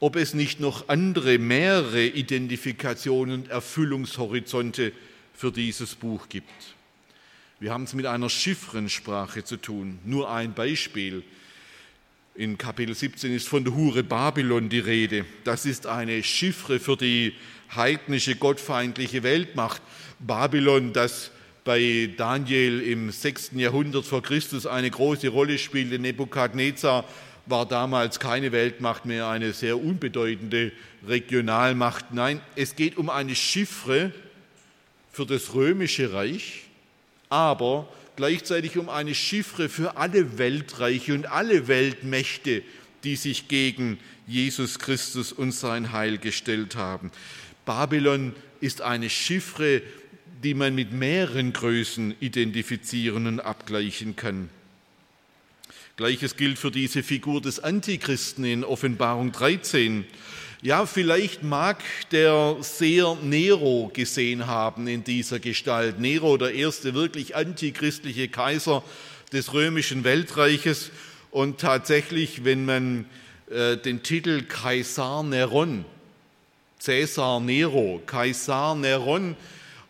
ob 0.00 0.16
es 0.16 0.32
nicht 0.32 0.60
noch 0.60 0.88
andere, 0.88 1.38
mehrere 1.38 2.06
Identifikationen 2.06 3.34
und 3.42 3.48
Erfüllungshorizonte 3.48 4.92
für 5.34 5.52
dieses 5.52 5.94
Buch 5.94 6.28
gibt. 6.28 6.50
Wir 7.60 7.72
haben 7.72 7.84
es 7.84 7.94
mit 7.94 8.06
einer 8.06 8.28
Chiffrensprache 8.28 9.42
zu 9.42 9.56
tun. 9.56 9.98
Nur 10.04 10.30
ein 10.30 10.54
Beispiel. 10.54 11.24
In 12.36 12.56
Kapitel 12.56 12.94
17 12.94 13.34
ist 13.34 13.48
von 13.48 13.64
der 13.64 13.74
Hure 13.74 14.04
Babylon 14.04 14.68
die 14.68 14.78
Rede. 14.78 15.24
Das 15.42 15.66
ist 15.66 15.86
eine 15.86 16.22
Chiffre 16.22 16.78
für 16.78 16.96
die 16.96 17.34
heidnische, 17.74 18.36
gottfeindliche 18.36 19.24
Weltmacht. 19.24 19.82
Babylon, 20.20 20.92
das 20.92 21.32
bei 21.68 22.08
Daniel 22.16 22.80
im 22.80 23.10
6. 23.10 23.50
Jahrhundert 23.56 24.06
vor 24.06 24.22
Christus 24.22 24.64
eine 24.64 24.90
große 24.90 25.28
Rolle 25.28 25.58
spielte. 25.58 25.98
Nebukadnezar 25.98 27.04
war 27.44 27.66
damals 27.66 28.18
keine 28.18 28.52
Weltmacht 28.52 29.04
mehr, 29.04 29.28
eine 29.28 29.52
sehr 29.52 29.78
unbedeutende 29.78 30.72
Regionalmacht. 31.06 32.14
Nein, 32.14 32.40
es 32.56 32.74
geht 32.74 32.96
um 32.96 33.10
eine 33.10 33.34
Chiffre 33.34 34.12
für 35.12 35.26
das 35.26 35.52
römische 35.52 36.14
Reich, 36.14 36.62
aber 37.28 37.86
gleichzeitig 38.16 38.78
um 38.78 38.88
eine 38.88 39.14
Chiffre 39.14 39.68
für 39.68 39.98
alle 39.98 40.38
Weltreiche 40.38 41.12
und 41.12 41.30
alle 41.30 41.68
Weltmächte, 41.68 42.62
die 43.04 43.16
sich 43.16 43.46
gegen 43.46 43.98
Jesus 44.26 44.78
Christus 44.78 45.32
und 45.32 45.52
sein 45.52 45.92
Heil 45.92 46.16
gestellt 46.16 46.76
haben. 46.76 47.10
Babylon 47.66 48.34
ist 48.62 48.80
eine 48.80 49.10
Chiffre 49.10 49.82
die 50.42 50.54
man 50.54 50.74
mit 50.74 50.92
mehreren 50.92 51.52
Größen 51.52 52.14
identifizieren 52.20 53.26
und 53.26 53.40
abgleichen 53.40 54.16
kann. 54.16 54.50
Gleiches 55.96 56.36
gilt 56.36 56.58
für 56.58 56.70
diese 56.70 57.02
Figur 57.02 57.40
des 57.40 57.58
Antichristen 57.58 58.44
in 58.44 58.62
Offenbarung 58.62 59.32
13. 59.32 60.04
Ja, 60.62 60.86
vielleicht 60.86 61.42
mag 61.42 61.82
der 62.12 62.56
Seher 62.60 63.16
Nero 63.22 63.90
gesehen 63.92 64.46
haben 64.46 64.86
in 64.86 65.02
dieser 65.02 65.40
Gestalt. 65.40 65.98
Nero, 65.98 66.36
der 66.36 66.54
erste 66.54 66.94
wirklich 66.94 67.34
antichristliche 67.34 68.28
Kaiser 68.28 68.84
des 69.32 69.52
römischen 69.52 70.04
Weltreiches. 70.04 70.90
Und 71.32 71.58
tatsächlich, 71.58 72.44
wenn 72.44 72.64
man 72.64 73.06
äh, 73.50 73.76
den 73.76 74.02
Titel 74.02 74.42
Kaisar 74.42 75.22
Neron, 75.22 75.84
Caesar 76.84 77.40
Nero, 77.40 78.00
Kaisar 78.06 78.76
Neron 78.76 79.36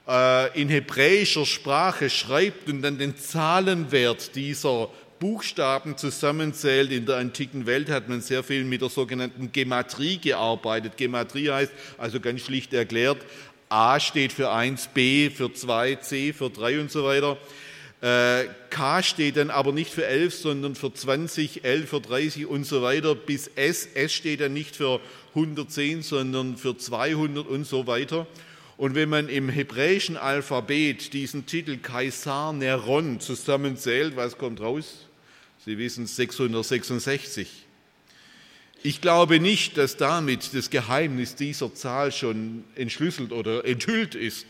äh, 0.08 0.60
in 0.60 0.68
hebräischer 0.68 1.46
Sprache 1.46 2.10
schreibt 2.10 2.68
und 2.68 2.82
dann 2.82 2.98
den 2.98 3.16
Zahlenwert 3.16 4.34
dieser 4.34 4.88
Buchstaben 5.20 5.96
zusammenzählt. 5.96 6.90
In 6.92 7.06
der 7.06 7.16
antiken 7.16 7.66
Welt 7.66 7.90
hat 7.90 8.08
man 8.08 8.20
sehr 8.20 8.42
viel 8.42 8.64
mit 8.64 8.80
der 8.80 8.88
sogenannten 8.88 9.52
Gematrie 9.52 10.18
gearbeitet. 10.18 10.96
Gematrie 10.96 11.50
heißt 11.50 11.72
also 11.98 12.20
ganz 12.20 12.40
schlicht 12.42 12.72
erklärt, 12.72 13.18
A 13.68 14.00
steht 14.00 14.32
für 14.32 14.50
1, 14.50 14.88
B 14.94 15.28
für 15.28 15.52
2, 15.52 15.96
C 15.96 16.32
für 16.32 16.48
3 16.48 16.80
und 16.80 16.90
so 16.90 17.04
weiter. 17.04 17.36
Äh, 18.00 18.48
K 18.70 19.02
steht 19.02 19.36
dann 19.36 19.50
aber 19.50 19.72
nicht 19.72 19.92
für 19.92 20.06
11, 20.06 20.34
sondern 20.34 20.74
für 20.74 20.94
20, 20.94 21.64
L 21.64 21.86
für 21.86 22.00
30 22.00 22.46
und 22.46 22.64
so 22.64 22.80
weiter 22.80 23.14
bis 23.14 23.48
S. 23.56 23.88
S 23.92 24.12
steht 24.12 24.40
dann 24.40 24.54
nicht 24.54 24.76
für 24.76 25.00
110, 25.34 26.02
sondern 26.02 26.56
für 26.56 26.78
200 26.78 27.46
und 27.46 27.66
so 27.66 27.86
weiter. 27.86 28.26
Und 28.78 28.94
wenn 28.94 29.08
man 29.08 29.28
im 29.28 29.48
hebräischen 29.48 30.16
Alphabet 30.16 31.12
diesen 31.12 31.46
Titel 31.46 31.78
Kaisar 31.78 32.52
Neron 32.52 33.18
zusammenzählt, 33.18 34.14
was 34.14 34.38
kommt 34.38 34.60
raus? 34.60 35.06
Sie 35.66 35.78
wissen 35.78 36.06
666. 36.06 37.66
Ich 38.84 39.00
glaube 39.00 39.40
nicht, 39.40 39.76
dass 39.76 39.96
damit 39.96 40.54
das 40.54 40.70
Geheimnis 40.70 41.34
dieser 41.34 41.74
Zahl 41.74 42.12
schon 42.12 42.62
entschlüsselt 42.76 43.32
oder 43.32 43.64
enthüllt 43.64 44.14
ist. 44.14 44.46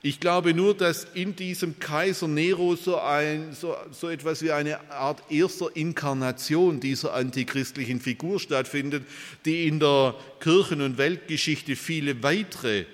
Ich 0.00 0.20
glaube 0.20 0.54
nur, 0.54 0.74
dass 0.74 1.04
in 1.12 1.36
diesem 1.36 1.78
Kaiser 1.78 2.28
Nero 2.28 2.76
so, 2.76 2.98
ein, 2.98 3.52
so, 3.52 3.76
so 3.90 4.08
etwas 4.08 4.40
wie 4.40 4.52
eine 4.52 4.90
Art 4.90 5.22
erster 5.30 5.68
Inkarnation 5.76 6.80
dieser 6.80 7.12
antichristlichen 7.12 8.00
Figur 8.00 8.40
stattfindet, 8.40 9.04
die 9.44 9.68
in 9.68 9.80
der 9.80 10.14
Kirchen- 10.40 10.80
und 10.80 10.96
Weltgeschichte 10.96 11.76
viele 11.76 12.22
weitere 12.22 12.86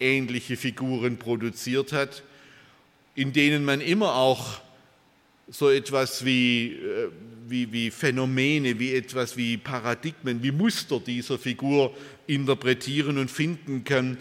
ähnliche 0.00 0.56
Figuren 0.56 1.18
produziert 1.18 1.92
hat, 1.92 2.22
in 3.14 3.32
denen 3.32 3.64
man 3.64 3.80
immer 3.80 4.14
auch 4.14 4.60
so 5.48 5.70
etwas 5.70 6.24
wie, 6.24 6.72
äh, 6.72 7.08
wie, 7.48 7.70
wie 7.72 7.90
Phänomene, 7.90 8.78
wie 8.78 8.94
etwas 8.94 9.36
wie 9.36 9.56
Paradigmen, 9.56 10.42
wie 10.42 10.52
Muster 10.52 11.00
dieser 11.00 11.38
Figur 11.38 11.94
interpretieren 12.26 13.18
und 13.18 13.30
finden 13.30 13.84
kann, 13.84 14.16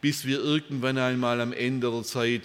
bis 0.00 0.24
wir 0.24 0.38
irgendwann 0.38 0.96
einmal 0.96 1.40
am 1.40 1.52
Ende 1.52 1.90
der 1.90 2.04
Zeit 2.04 2.42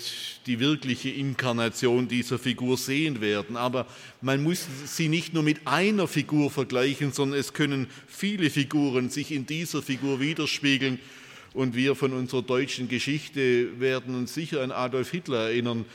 die 0.47 0.59
wirkliche 0.59 1.09
Inkarnation 1.09 2.07
dieser 2.07 2.39
Figur 2.39 2.77
sehen 2.77 3.21
werden. 3.21 3.57
Aber 3.57 3.85
man 4.21 4.41
muss 4.41 4.65
sie 4.85 5.07
nicht 5.07 5.35
nur 5.35 5.43
mit 5.43 5.67
einer 5.67 6.07
Figur 6.07 6.49
vergleichen, 6.49 7.11
sondern 7.11 7.39
es 7.39 7.53
können 7.53 7.87
viele 8.07 8.49
Figuren 8.49 9.11
sich 9.11 9.31
in 9.31 9.45
dieser 9.45 9.83
Figur 9.83 10.19
widerspiegeln. 10.19 10.99
Und 11.53 11.75
wir 11.75 11.95
von 11.95 12.13
unserer 12.13 12.41
deutschen 12.41 12.87
Geschichte 12.87 13.79
werden 13.79 14.15
uns 14.15 14.33
sicher 14.33 14.61
an 14.61 14.71
Adolf 14.71 15.11
Hitler 15.11 15.49
erinnern 15.49 15.85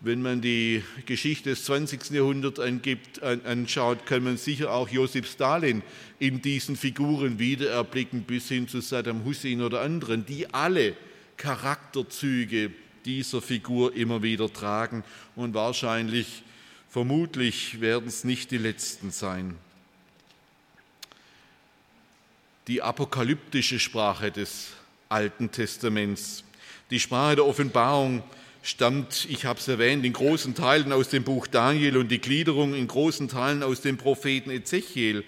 wenn 0.00 0.20
man 0.20 0.40
die 0.40 0.84
Geschichte 1.06 1.50
des 1.50 1.64
20. 1.64 2.10
Jahrhunderts 2.10 2.60
angibt, 2.60 3.22
anschaut, 3.22 4.04
kann 4.06 4.22
man 4.22 4.36
sicher 4.36 4.70
auch 4.70 4.88
Josef 4.88 5.30
Stalin 5.30 5.82
in 6.18 6.42
diesen 6.42 6.76
Figuren 6.76 7.38
wiedererblicken, 7.38 8.22
bis 8.22 8.48
hin 8.48 8.68
zu 8.68 8.80
Saddam 8.80 9.24
Hussein 9.24 9.62
oder 9.62 9.80
anderen, 9.80 10.26
die 10.26 10.52
alle 10.52 10.96
Charakterzüge 11.36 12.70
dieser 13.04 13.40
Figur 13.40 13.94
immer 13.94 14.22
wieder 14.22 14.52
tragen 14.52 15.02
und 15.34 15.54
wahrscheinlich, 15.54 16.42
vermutlich 16.90 17.80
werden 17.80 18.08
es 18.08 18.24
nicht 18.24 18.50
die 18.50 18.58
letzten 18.58 19.10
sein. 19.10 19.56
Die 22.68 22.82
apokalyptische 22.82 23.78
Sprache 23.78 24.30
des 24.30 24.75
Alten 25.08 25.50
Testaments, 25.52 26.44
die 26.90 27.00
Sprache 27.00 27.36
der 27.36 27.46
Offenbarung, 27.46 28.22
stammt, 28.62 29.26
ich 29.30 29.44
habe 29.44 29.60
es 29.60 29.68
erwähnt, 29.68 30.04
in 30.04 30.12
großen 30.12 30.54
Teilen 30.54 30.92
aus 30.92 31.08
dem 31.08 31.22
Buch 31.22 31.46
Daniel 31.46 31.96
und 31.96 32.08
die 32.08 32.20
Gliederung 32.20 32.74
in 32.74 32.88
großen 32.88 33.28
Teilen 33.28 33.62
aus 33.62 33.80
dem 33.80 33.96
Propheten 33.96 34.50
Ezechiel. 34.50 35.24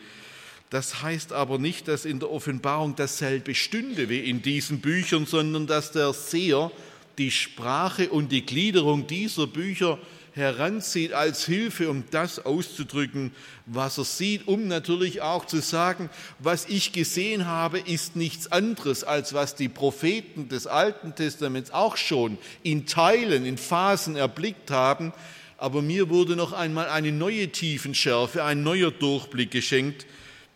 Das 0.70 1.02
heißt 1.02 1.32
aber 1.32 1.58
nicht, 1.58 1.88
dass 1.88 2.04
in 2.04 2.18
der 2.18 2.30
Offenbarung 2.30 2.96
dasselbe 2.96 3.54
stünde 3.54 4.08
wie 4.08 4.28
in 4.28 4.42
diesen 4.42 4.80
Büchern, 4.80 5.24
sondern 5.24 5.66
dass 5.66 5.92
der 5.92 6.12
Seher 6.12 6.72
die 7.16 7.30
Sprache 7.30 8.10
und 8.10 8.32
die 8.32 8.44
Gliederung 8.44 9.06
dieser 9.06 9.46
Bücher 9.46 9.98
heranzieht 10.38 11.12
als 11.12 11.44
Hilfe, 11.44 11.90
um 11.90 12.04
das 12.10 12.44
auszudrücken, 12.44 13.32
was 13.66 13.98
er 13.98 14.04
sieht, 14.04 14.48
um 14.48 14.66
natürlich 14.66 15.20
auch 15.20 15.44
zu 15.44 15.60
sagen, 15.60 16.08
was 16.38 16.66
ich 16.66 16.92
gesehen 16.92 17.46
habe, 17.46 17.78
ist 17.78 18.16
nichts 18.16 18.50
anderes, 18.50 19.04
als 19.04 19.34
was 19.34 19.54
die 19.54 19.68
Propheten 19.68 20.48
des 20.48 20.66
Alten 20.66 21.14
Testaments 21.14 21.70
auch 21.70 21.98
schon 21.98 22.38
in 22.62 22.86
Teilen, 22.86 23.44
in 23.44 23.58
Phasen 23.58 24.16
erblickt 24.16 24.70
haben. 24.70 25.12
Aber 25.58 25.82
mir 25.82 26.08
wurde 26.08 26.36
noch 26.36 26.52
einmal 26.52 26.88
eine 26.88 27.12
neue 27.12 27.48
Tiefenschärfe, 27.48 28.44
ein 28.44 28.62
neuer 28.62 28.90
Durchblick 28.90 29.50
geschenkt, 29.50 30.06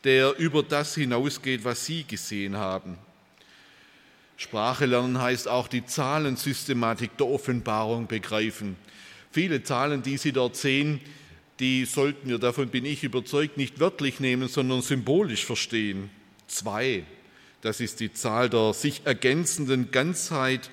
der 0.04 0.38
über 0.38 0.62
das 0.62 0.94
hinausgeht, 0.94 1.64
was 1.64 1.84
Sie 1.84 2.04
gesehen 2.04 2.56
haben. 2.56 2.96
Sprache 4.36 4.86
lernen 4.86 5.20
heißt 5.20 5.46
auch 5.46 5.68
die 5.68 5.86
Zahlensystematik 5.86 7.16
der 7.16 7.28
Offenbarung 7.28 8.08
begreifen. 8.08 8.76
Viele 9.32 9.62
Zahlen, 9.62 10.02
die 10.02 10.18
Sie 10.18 10.32
dort 10.32 10.56
sehen, 10.56 11.00
die 11.58 11.84
sollten 11.86 12.28
wir, 12.28 12.38
davon 12.38 12.68
bin 12.68 12.84
ich 12.84 13.02
überzeugt, 13.02 13.56
nicht 13.56 13.80
wörtlich 13.80 14.20
nehmen, 14.20 14.48
sondern 14.48 14.82
symbolisch 14.82 15.44
verstehen. 15.44 16.10
Zwei, 16.48 17.04
das 17.62 17.80
ist 17.80 18.00
die 18.00 18.12
Zahl 18.12 18.50
der 18.50 18.74
sich 18.74 19.02
ergänzenden 19.04 19.90
Ganzheit, 19.90 20.70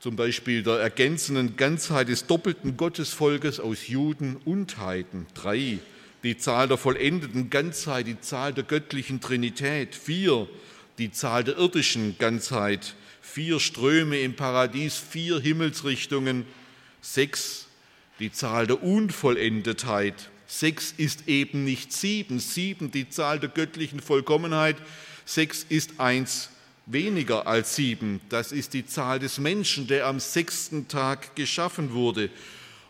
zum 0.00 0.16
Beispiel 0.16 0.62
der 0.62 0.78
ergänzenden 0.78 1.56
Ganzheit 1.56 2.08
des 2.08 2.26
doppelten 2.26 2.76
Gottesvolkes 2.76 3.60
aus 3.60 3.88
Juden 3.88 4.36
und 4.44 4.78
Heiden. 4.78 5.26
Drei, 5.34 5.78
die 6.22 6.38
Zahl 6.38 6.68
der 6.68 6.78
vollendeten 6.78 7.50
Ganzheit, 7.50 8.06
die 8.06 8.20
Zahl 8.20 8.54
der 8.54 8.64
göttlichen 8.64 9.20
Trinität. 9.20 9.94
Vier, 9.94 10.48
die 10.98 11.12
Zahl 11.12 11.44
der 11.44 11.58
irdischen 11.58 12.16
Ganzheit. 12.18 12.94
Vier 13.20 13.60
Ströme 13.60 14.20
im 14.20 14.34
Paradies, 14.34 14.96
vier 14.96 15.40
Himmelsrichtungen. 15.40 16.46
Sechs, 17.00 17.68
die 18.22 18.32
Zahl 18.32 18.68
der 18.68 18.82
Unvollendetheit. 18.82 20.30
Sechs 20.46 20.94
ist 20.96 21.28
eben 21.28 21.64
nicht 21.64 21.92
sieben. 21.92 22.38
Sieben 22.38 22.92
die 22.92 23.08
Zahl 23.10 23.40
der 23.40 23.48
göttlichen 23.48 24.00
Vollkommenheit. 24.00 24.76
Sechs 25.24 25.66
ist 25.68 25.98
eins 25.98 26.50
weniger 26.86 27.48
als 27.48 27.74
sieben. 27.74 28.20
Das 28.28 28.52
ist 28.52 28.74
die 28.74 28.86
Zahl 28.86 29.18
des 29.18 29.38
Menschen, 29.38 29.88
der 29.88 30.06
am 30.06 30.20
sechsten 30.20 30.86
Tag 30.86 31.34
geschaffen 31.34 31.94
wurde. 31.94 32.30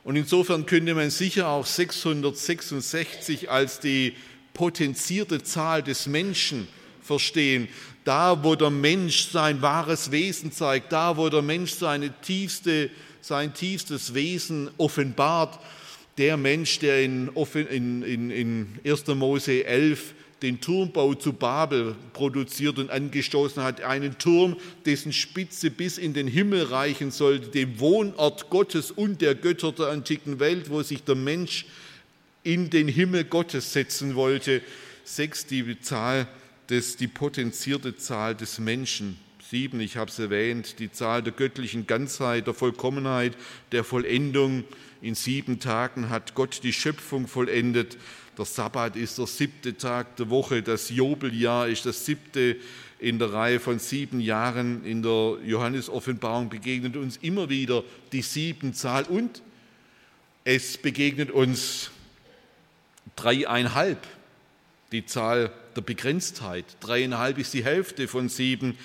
Und 0.04 0.16
insofern 0.16 0.66
könnte 0.66 0.94
man 0.94 1.10
sicher 1.10 1.48
auch 1.48 1.64
666 1.64 3.50
als 3.50 3.80
die 3.80 4.14
potenzierte 4.52 5.42
Zahl 5.42 5.82
des 5.82 6.06
Menschen 6.06 6.68
verstehen. 7.00 7.68
Da, 8.04 8.44
wo 8.44 8.54
der 8.54 8.70
Mensch 8.70 9.30
sein 9.30 9.62
wahres 9.62 10.10
Wesen 10.10 10.52
zeigt, 10.52 10.92
da, 10.92 11.16
wo 11.16 11.30
der 11.30 11.42
Mensch 11.42 11.72
seine 11.72 12.12
tiefste 12.20 12.90
sein 13.22 13.54
tiefstes 13.54 14.12
Wesen 14.12 14.70
offenbart. 14.76 15.58
Der 16.18 16.36
Mensch, 16.36 16.78
der 16.80 17.02
in, 17.02 17.30
in, 17.70 18.02
in, 18.02 18.30
in 18.30 18.68
1. 18.84 19.06
Mose 19.06 19.64
11 19.64 20.12
den 20.42 20.60
Turmbau 20.60 21.14
zu 21.14 21.32
Babel 21.32 21.94
produziert 22.12 22.78
und 22.78 22.90
angestoßen 22.90 23.62
hat, 23.62 23.80
einen 23.80 24.18
Turm, 24.18 24.56
dessen 24.84 25.12
Spitze 25.12 25.70
bis 25.70 25.98
in 25.98 26.14
den 26.14 26.26
Himmel 26.26 26.64
reichen 26.64 27.12
sollte, 27.12 27.48
dem 27.48 27.78
Wohnort 27.78 28.50
Gottes 28.50 28.90
und 28.90 29.22
der 29.22 29.36
Götter 29.36 29.72
der 29.72 29.86
antiken 29.86 30.40
Welt, 30.40 30.68
wo 30.68 30.82
sich 30.82 31.04
der 31.04 31.14
Mensch 31.14 31.66
in 32.42 32.70
den 32.70 32.88
Himmel 32.88 33.24
Gottes 33.24 33.72
setzen 33.72 34.16
wollte. 34.16 34.62
Sechs, 35.04 35.46
die 35.46 35.80
Zahl 35.80 36.26
des, 36.68 36.96
die 36.96 37.08
potenzierte 37.08 37.96
Zahl 37.96 38.34
des 38.34 38.58
Menschen. 38.58 39.18
Sieben, 39.52 39.80
ich 39.80 39.98
habe 39.98 40.10
es 40.10 40.18
erwähnt, 40.18 40.78
die 40.78 40.90
Zahl 40.90 41.22
der 41.22 41.34
göttlichen 41.34 41.86
Ganzheit, 41.86 42.46
der 42.46 42.54
Vollkommenheit, 42.54 43.36
der 43.70 43.84
Vollendung. 43.84 44.64
In 45.02 45.14
sieben 45.14 45.60
Tagen 45.60 46.08
hat 46.08 46.34
Gott 46.34 46.60
die 46.62 46.72
Schöpfung 46.72 47.28
vollendet. 47.28 47.98
Der 48.38 48.46
Sabbat 48.46 48.96
ist 48.96 49.18
der 49.18 49.26
siebte 49.26 49.76
Tag 49.76 50.16
der 50.16 50.30
Woche. 50.30 50.62
Das 50.62 50.88
Jobeljahr 50.88 51.68
ist 51.68 51.84
das 51.84 52.06
siebte 52.06 52.56
in 52.98 53.18
der 53.18 53.34
Reihe 53.34 53.60
von 53.60 53.78
sieben 53.78 54.20
Jahren. 54.20 54.86
In 54.86 55.02
der 55.02 55.36
Johannes-Offenbarung 55.44 56.48
begegnet 56.48 56.96
uns 56.96 57.18
immer 57.18 57.50
wieder 57.50 57.84
die 58.12 58.22
sieben 58.22 58.72
Zahl 58.72 59.04
und 59.04 59.42
es 60.44 60.78
begegnet 60.78 61.30
uns 61.30 61.90
dreieinhalb, 63.16 63.98
die 64.92 65.04
Zahl 65.04 65.52
der 65.76 65.82
Begrenztheit. 65.82 66.64
Dreieinhalb 66.80 67.36
ist 67.36 67.52
die 67.52 67.64
Hälfte 67.64 68.08
von 68.08 68.30
sieben. 68.30 68.78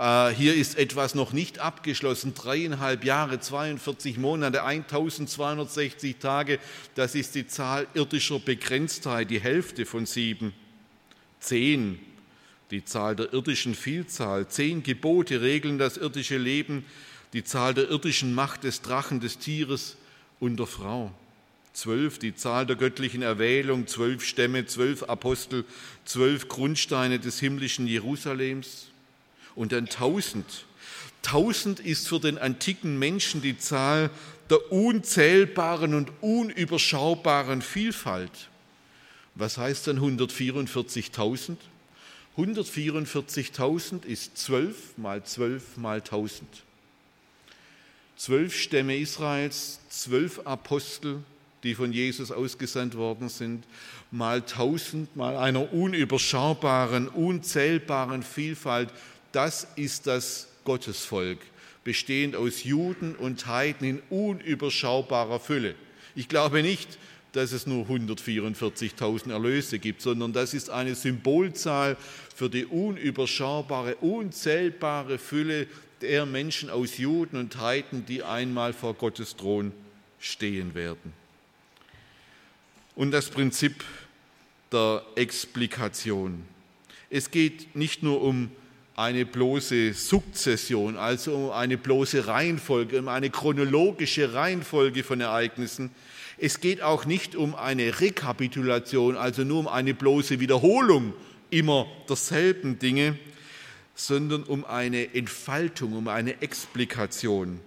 Äh, 0.00 0.30
hier 0.30 0.54
ist 0.54 0.78
etwas 0.78 1.14
noch 1.14 1.34
nicht 1.34 1.58
abgeschlossen. 1.58 2.32
Dreieinhalb 2.32 3.04
Jahre, 3.04 3.38
42 3.38 4.16
Monate, 4.16 4.64
1260 4.64 6.16
Tage. 6.16 6.58
Das 6.94 7.14
ist 7.14 7.34
die 7.34 7.46
Zahl 7.46 7.86
irdischer 7.92 8.38
Begrenztheit, 8.38 9.30
die 9.30 9.40
Hälfte 9.40 9.84
von 9.84 10.06
sieben. 10.06 10.54
Zehn, 11.38 11.98
die 12.70 12.82
Zahl 12.82 13.14
der 13.14 13.34
irdischen 13.34 13.74
Vielzahl. 13.74 14.48
Zehn 14.48 14.82
Gebote 14.82 15.42
regeln 15.42 15.76
das 15.76 15.98
irdische 15.98 16.38
Leben, 16.38 16.86
die 17.34 17.44
Zahl 17.44 17.74
der 17.74 17.90
irdischen 17.90 18.32
Macht 18.32 18.64
des 18.64 18.80
Drachen, 18.80 19.20
des 19.20 19.38
Tieres 19.38 19.98
und 20.38 20.56
der 20.56 20.66
Frau. 20.66 21.12
Zwölf, 21.74 22.18
die 22.18 22.34
Zahl 22.34 22.64
der 22.64 22.76
göttlichen 22.76 23.20
Erwählung, 23.20 23.86
zwölf 23.86 24.24
Stämme, 24.24 24.64
zwölf 24.64 25.02
Apostel, 25.02 25.66
zwölf 26.06 26.48
Grundsteine 26.48 27.18
des 27.18 27.38
himmlischen 27.38 27.86
Jerusalems 27.86 28.89
und 29.60 29.72
dann 29.72 29.90
tausend. 29.90 30.64
Tausend 31.20 31.80
ist 31.80 32.08
für 32.08 32.18
den 32.18 32.38
antiken 32.38 32.98
Menschen 32.98 33.42
die 33.42 33.58
Zahl 33.58 34.08
der 34.48 34.72
unzählbaren 34.72 35.92
und 35.92 36.10
unüberschaubaren 36.22 37.60
Vielfalt. 37.60 38.48
Was 39.34 39.58
heißt 39.58 39.86
dann 39.86 40.00
144.000? 40.00 41.56
144.000 42.38 44.06
ist 44.06 44.38
12 44.38 44.96
mal 44.96 45.22
12 45.22 45.76
mal 45.76 45.98
1000. 45.98 46.48
Zwölf 48.16 48.56
Stämme 48.56 48.96
Israels, 48.96 49.80
zwölf 49.90 50.40
Apostel, 50.46 51.22
die 51.64 51.74
von 51.74 51.92
Jesus 51.92 52.32
ausgesandt 52.32 52.96
worden 52.96 53.28
sind, 53.28 53.64
mal 54.10 54.38
1000, 54.38 55.16
mal 55.16 55.36
einer 55.36 55.70
unüberschaubaren, 55.74 57.08
unzählbaren 57.08 58.22
Vielfalt 58.22 58.90
das 59.32 59.66
ist 59.76 60.06
das 60.06 60.48
Gottesvolk, 60.64 61.38
bestehend 61.84 62.36
aus 62.36 62.64
Juden 62.64 63.14
und 63.16 63.46
Heiden 63.46 63.86
in 63.88 64.02
unüberschaubarer 64.10 65.40
Fülle. 65.40 65.74
Ich 66.14 66.28
glaube 66.28 66.62
nicht, 66.62 66.98
dass 67.32 67.52
es 67.52 67.66
nur 67.66 67.86
144.000 67.86 69.30
Erlöse 69.30 69.78
gibt, 69.78 70.02
sondern 70.02 70.32
das 70.32 70.52
ist 70.52 70.68
eine 70.68 70.94
Symbolzahl 70.94 71.96
für 72.34 72.50
die 72.50 72.66
unüberschaubare, 72.66 73.96
unzählbare 73.96 75.18
Fülle 75.18 75.68
der 76.00 76.26
Menschen 76.26 76.70
aus 76.70 76.98
Juden 76.98 77.36
und 77.36 77.58
Heiden, 77.58 78.04
die 78.06 78.22
einmal 78.22 78.72
vor 78.72 78.94
Gottes 78.94 79.36
Thron 79.36 79.72
stehen 80.18 80.74
werden. 80.74 81.12
und 82.96 83.12
das 83.12 83.30
Prinzip 83.30 83.84
der 84.72 85.02
Explikation. 85.14 86.44
Es 87.08 87.30
geht 87.30 87.74
nicht 87.74 88.02
nur 88.02 88.20
um 88.20 88.50
eine 88.96 89.24
bloße 89.24 89.94
Sukzession, 89.94 90.96
also 90.96 91.34
um 91.34 91.50
eine 91.50 91.78
bloße 91.78 92.26
Reihenfolge, 92.26 92.98
um 92.98 93.08
eine 93.08 93.30
chronologische 93.30 94.34
Reihenfolge 94.34 95.04
von 95.04 95.20
Ereignissen. 95.20 95.90
Es 96.38 96.60
geht 96.60 96.82
auch 96.82 97.04
nicht 97.04 97.36
um 97.36 97.54
eine 97.54 98.00
Rekapitulation, 98.00 99.16
also 99.16 99.44
nur 99.44 99.60
um 99.60 99.68
eine 99.68 99.94
bloße 99.94 100.40
Wiederholung 100.40 101.14
immer 101.50 101.86
derselben 102.08 102.78
Dinge, 102.78 103.18
sondern 103.94 104.44
um 104.44 104.64
eine 104.64 105.14
Entfaltung, 105.14 105.92
um 105.92 106.08
eine 106.08 106.40
Explikation. 106.40 107.60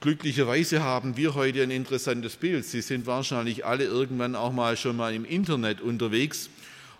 Glücklicherweise 0.00 0.80
haben 0.80 1.16
wir 1.16 1.34
heute 1.34 1.62
ein 1.64 1.72
interessantes 1.72 2.36
Bild. 2.36 2.64
Sie 2.64 2.82
sind 2.82 3.06
wahrscheinlich 3.06 3.66
alle 3.66 3.84
irgendwann 3.84 4.36
auch 4.36 4.52
mal 4.52 4.76
schon 4.76 4.96
mal 4.96 5.12
im 5.12 5.24
Internet 5.24 5.80
unterwegs. 5.80 6.50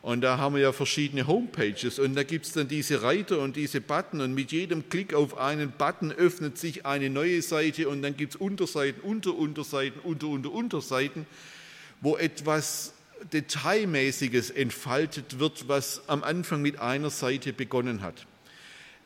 Und 0.01 0.21
da 0.21 0.39
haben 0.39 0.55
wir 0.55 0.63
ja 0.63 0.73
verschiedene 0.73 1.27
Homepages. 1.27 1.99
Und 1.99 2.15
da 2.15 2.23
gibt 2.23 2.47
es 2.47 2.53
dann 2.53 2.69
diese 2.69 3.03
Reiter 3.03 3.41
und 3.41 3.57
diese 3.57 3.81
Button. 3.81 4.21
Und 4.21 4.35
mit 4.35 4.53
jedem 4.53 4.89
Klick 4.89 5.13
auf 5.13 5.37
einen 5.37 5.73
Button 5.73 6.13
öffnet 6.13 6.57
sich 6.57 6.87
eine 6.87 7.11
neue 7.11 7.43
Seite. 7.43 7.89
Und 7.89 8.03
dann 8.03 8.17
gibt 8.17 8.35
es 8.35 8.41
Unterseiten, 8.41 9.01
Unterunterseiten, 9.03 10.01
Unter, 10.01 10.29
Unter, 10.29 10.53
Unterseiten, 10.53 11.27
wo 12.01 12.17
etwas 12.17 12.95
Detailmäßiges 13.33 14.51
entfaltet 14.51 15.41
wird, 15.41 15.69
was 15.69 16.03
am 16.09 16.23
Anfang 16.23 16.63
mit 16.63 16.79
einer 16.79 17.11
Seite 17.11 17.53
begonnen 17.53 18.03
hat. 18.03 18.27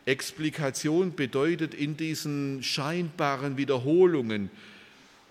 Explikation 0.05 1.15
bedeutet 1.15 1.75
in 1.75 1.97
diesen 1.97 2.63
scheinbaren 2.63 3.57
Wiederholungen, 3.57 4.51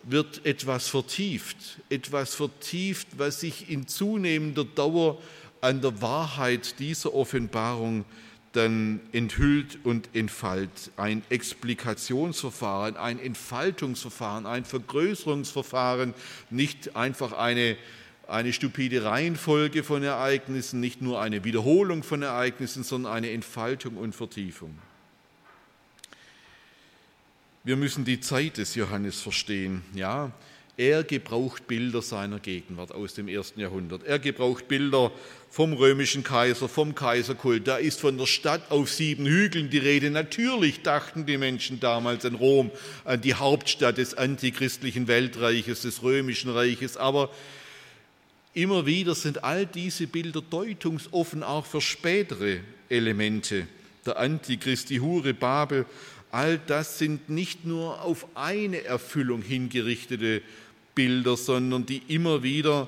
wird 0.03 0.45
etwas 0.45 0.88
vertieft, 0.88 1.80
etwas 1.89 2.34
vertieft, 2.34 3.07
was 3.18 3.41
sich 3.41 3.70
in 3.70 3.88
zunehmender 3.88 4.64
Dauer 4.64 5.22
an 5.62 5.82
der 5.82 6.01
Wahrheit 6.01 6.80
dieser 6.80 7.14
Offenbarung 7.14 8.05
dann 8.53 8.99
enthüllt 9.12 9.80
und 9.84 10.09
entfaltet. 10.14 10.91
Ein 10.97 11.24
Explikationsverfahren, 11.30 12.97
ein 12.97 13.20
Entfaltungsverfahren, 13.20 14.45
ein 14.45 14.66
Vergrößerungsverfahren, 14.66 16.14
nicht 16.49 16.95
einfach 16.95 17.32
eine, 17.34 17.78
eine 18.28 18.51
stupide 18.51 19.05
Reihenfolge 19.05 19.84
von 19.84 20.03
Ereignissen, 20.03 20.80
nicht 20.80 21.01
nur 21.01 21.22
eine 21.22 21.43
Wiederholung 21.43 22.03
von 22.03 22.24
Ereignissen, 22.24 22.84
sondern 22.84 23.14
eine 23.14 23.32
Entfaltung 23.32 23.95
und 23.95 24.16
Vertiefung. 24.16 24.78
Wir 27.64 27.78
müssen 27.78 28.03
die 28.03 28.20
Zeit 28.20 28.57
des 28.57 28.76
Johannes 28.76 29.22
verstehen. 29.22 29.84
Ja, 29.93 30.32
er 30.78 31.03
gebraucht 31.03 31.67
Bilder 31.67 32.01
seiner 32.01 32.39
Gegenwart 32.39 32.91
aus 32.91 33.13
dem 33.13 33.28
ersten 33.28 33.59
Jahrhundert. 33.59 34.03
Er 34.03 34.19
gebraucht 34.19 34.67
Bilder 34.67 35.11
vom 35.49 35.74
römischen 35.74 36.24
Kaiser, 36.24 36.69
vom 36.69 36.95
Kaiserkult. 36.95 37.67
Da 37.67 37.78
ist 37.78 37.99
von 37.99 38.17
der 38.17 38.26
Stadt 38.26 38.72
auf 38.72 38.89
sieben 38.89 39.26
Hügeln 39.26 39.69
die 39.69 39.78
Rede. 39.78 40.09
Natürlich 40.09 40.82
dachten 40.82 41.26
die 41.26 41.38
Menschen 41.38 41.80
damals 41.80 42.26
an 42.26 42.36
Rom, 42.36 42.72
an 43.03 43.22
die 43.22 43.34
Hauptstadt 43.34 43.97
des 43.97 44.13
antichristlichen 44.13 45.07
Weltreiches, 45.07 45.82
des 45.82 46.03
römischen 46.03 46.51
Reiches. 46.51 46.95
Aber 46.95 47.30
immer 48.53 48.86
wieder 48.86 49.13
sind 49.13 49.43
all 49.43 49.65
diese 49.65 50.07
Bilder 50.07 50.41
deutungsoffen 50.41 51.43
auch 51.43 51.65
für 51.65 51.82
spätere 51.82 52.59
Elemente. 52.89 53.67
Der 54.05 54.17
Antichrist, 54.17 54.89
die 54.89 54.99
Hure 54.99 55.34
Babel, 55.34 55.86
all 56.32 56.57
das 56.57 56.97
sind 56.97 57.29
nicht 57.29 57.65
nur 57.65 58.01
auf 58.01 58.27
eine 58.36 58.84
Erfüllung 58.84 59.41
hingerichtete 59.41 60.41
Bilder, 60.95 61.38
sondern 61.38 61.86
die 61.86 62.01
immer 62.07 62.43
wieder 62.43 62.88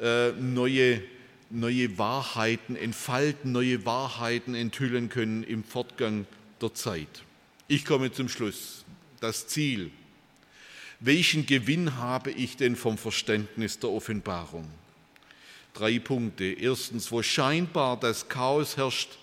äh, 0.00 0.32
neue, 0.32 1.02
neue 1.50 1.98
Wahrheiten 1.98 2.76
entfalten, 2.76 3.52
neue 3.52 3.84
Wahrheiten 3.84 4.54
enthüllen 4.54 5.08
können 5.08 5.44
im 5.44 5.64
Fortgang 5.64 6.26
der 6.60 6.74
Zeit. 6.74 7.22
Ich 7.68 7.84
komme 7.84 8.12
zum 8.12 8.28
Schluss. 8.28 8.84
Das 9.20 9.46
Ziel. 9.48 9.90
Welchen 11.00 11.46
Gewinn 11.46 11.96
habe 11.96 12.30
ich 12.30 12.56
denn 12.56 12.76
vom 12.76 12.98
Verständnis 12.98 13.78
der 13.78 13.90
Offenbarung? 13.90 14.68
Drei 15.74 15.98
Punkte. 15.98 16.44
Erstens, 16.44 17.12
wo 17.12 17.22
scheinbar 17.22 17.98
das 17.98 18.28
Chaos 18.28 18.76
herrscht, 18.76 19.18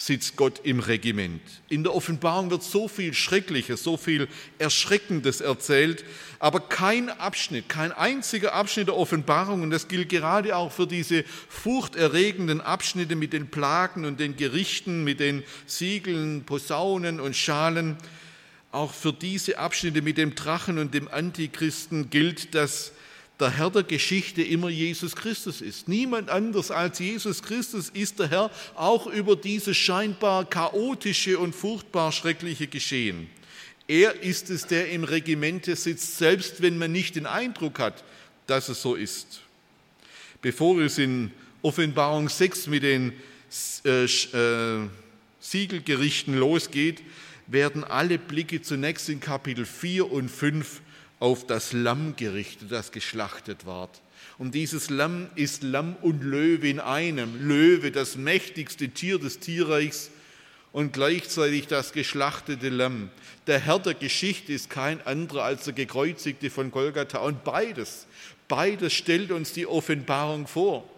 sitzt 0.00 0.36
Gott 0.36 0.60
im 0.62 0.78
Regiment. 0.78 1.42
In 1.68 1.82
der 1.82 1.92
Offenbarung 1.92 2.50
wird 2.50 2.62
so 2.62 2.86
viel 2.86 3.12
Schreckliches, 3.12 3.82
so 3.82 3.96
viel 3.96 4.28
Erschreckendes 4.58 5.40
erzählt, 5.40 6.04
aber 6.38 6.60
kein 6.60 7.10
Abschnitt, 7.10 7.68
kein 7.68 7.90
einziger 7.90 8.54
Abschnitt 8.54 8.86
der 8.86 8.96
Offenbarung, 8.96 9.62
und 9.62 9.70
das 9.70 9.88
gilt 9.88 10.08
gerade 10.08 10.56
auch 10.56 10.70
für 10.70 10.86
diese 10.86 11.24
furchterregenden 11.48 12.60
Abschnitte 12.60 13.16
mit 13.16 13.32
den 13.32 13.48
Plagen 13.48 14.04
und 14.04 14.20
den 14.20 14.36
Gerichten, 14.36 15.02
mit 15.02 15.18
den 15.18 15.42
Siegeln, 15.66 16.44
Posaunen 16.44 17.18
und 17.18 17.34
Schalen, 17.34 17.96
auch 18.70 18.94
für 18.94 19.12
diese 19.12 19.58
Abschnitte 19.58 20.00
mit 20.00 20.16
dem 20.16 20.36
Drachen 20.36 20.78
und 20.78 20.94
dem 20.94 21.08
Antichristen 21.08 22.08
gilt, 22.08 22.54
dass 22.54 22.92
der 23.40 23.50
Herr 23.50 23.70
der 23.70 23.84
Geschichte 23.84 24.42
immer 24.42 24.68
Jesus 24.68 25.14
Christus 25.14 25.60
ist. 25.60 25.86
Niemand 25.86 26.28
anders 26.28 26.70
als 26.70 26.98
Jesus 26.98 27.42
Christus 27.42 27.88
ist 27.90 28.18
der 28.18 28.28
Herr 28.28 28.50
auch 28.74 29.06
über 29.06 29.36
dieses 29.36 29.76
scheinbar 29.76 30.44
chaotische 30.44 31.38
und 31.38 31.54
furchtbar 31.54 32.10
schreckliche 32.10 32.66
Geschehen. 32.66 33.28
Er 33.86 34.22
ist 34.22 34.50
es, 34.50 34.66
der 34.66 34.90
im 34.90 35.04
Regimente 35.04 35.76
sitzt, 35.76 36.18
selbst 36.18 36.60
wenn 36.62 36.78
man 36.78 36.92
nicht 36.92 37.16
den 37.16 37.26
Eindruck 37.26 37.78
hat, 37.78 38.04
dass 38.46 38.68
es 38.68 38.82
so 38.82 38.94
ist. 38.94 39.40
Bevor 40.42 40.80
es 40.80 40.98
in 40.98 41.30
Offenbarung 41.62 42.28
6 42.28 42.66
mit 42.66 42.82
den 42.82 43.12
äh, 43.84 44.04
äh, 44.04 44.88
Siegelgerichten 45.40 46.36
losgeht, 46.36 47.02
werden 47.46 47.82
alle 47.82 48.18
Blicke 48.18 48.60
zunächst 48.62 49.08
in 49.08 49.20
Kapitel 49.20 49.64
4 49.64 50.10
und 50.10 50.28
5 50.28 50.82
auf 51.20 51.46
das 51.46 51.72
Lamm 51.72 52.14
gerichtet, 52.16 52.70
das 52.70 52.92
geschlachtet 52.92 53.66
ward. 53.66 54.00
Und 54.38 54.54
dieses 54.54 54.88
Lamm 54.88 55.28
ist 55.34 55.62
Lamm 55.62 55.96
und 56.00 56.22
Löwe 56.22 56.68
in 56.68 56.80
einem. 56.80 57.48
Löwe, 57.48 57.90
das 57.90 58.16
mächtigste 58.16 58.88
Tier 58.88 59.18
des 59.18 59.40
Tierreichs 59.40 60.10
und 60.72 60.92
gleichzeitig 60.92 61.66
das 61.66 61.92
geschlachtete 61.92 62.68
Lamm. 62.68 63.10
Der 63.48 63.58
Herr 63.58 63.80
der 63.80 63.94
Geschichte 63.94 64.52
ist 64.52 64.70
kein 64.70 65.04
anderer 65.06 65.42
als 65.42 65.64
der 65.64 65.72
Gekreuzigte 65.72 66.50
von 66.50 66.70
Golgatha. 66.70 67.18
Und 67.18 67.42
beides, 67.42 68.06
beides 68.46 68.92
stellt 68.92 69.32
uns 69.32 69.52
die 69.52 69.66
Offenbarung 69.66 70.46
vor. 70.46 70.88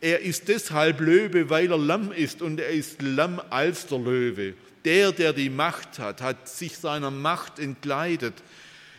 Er 0.00 0.20
ist 0.20 0.48
deshalb 0.48 1.00
Löwe, 1.00 1.50
weil 1.50 1.70
er 1.70 1.78
Lamm 1.78 2.10
ist 2.10 2.42
und 2.42 2.58
er 2.58 2.70
ist 2.70 3.02
Lamm 3.02 3.40
als 3.50 3.86
der 3.86 3.98
Löwe. 3.98 4.54
Der, 4.84 5.12
der 5.12 5.32
die 5.32 5.48
Macht 5.48 5.98
hat, 5.98 6.20
hat 6.20 6.48
sich 6.48 6.76
seiner 6.76 7.10
Macht 7.10 7.58
entkleidet 7.58 8.34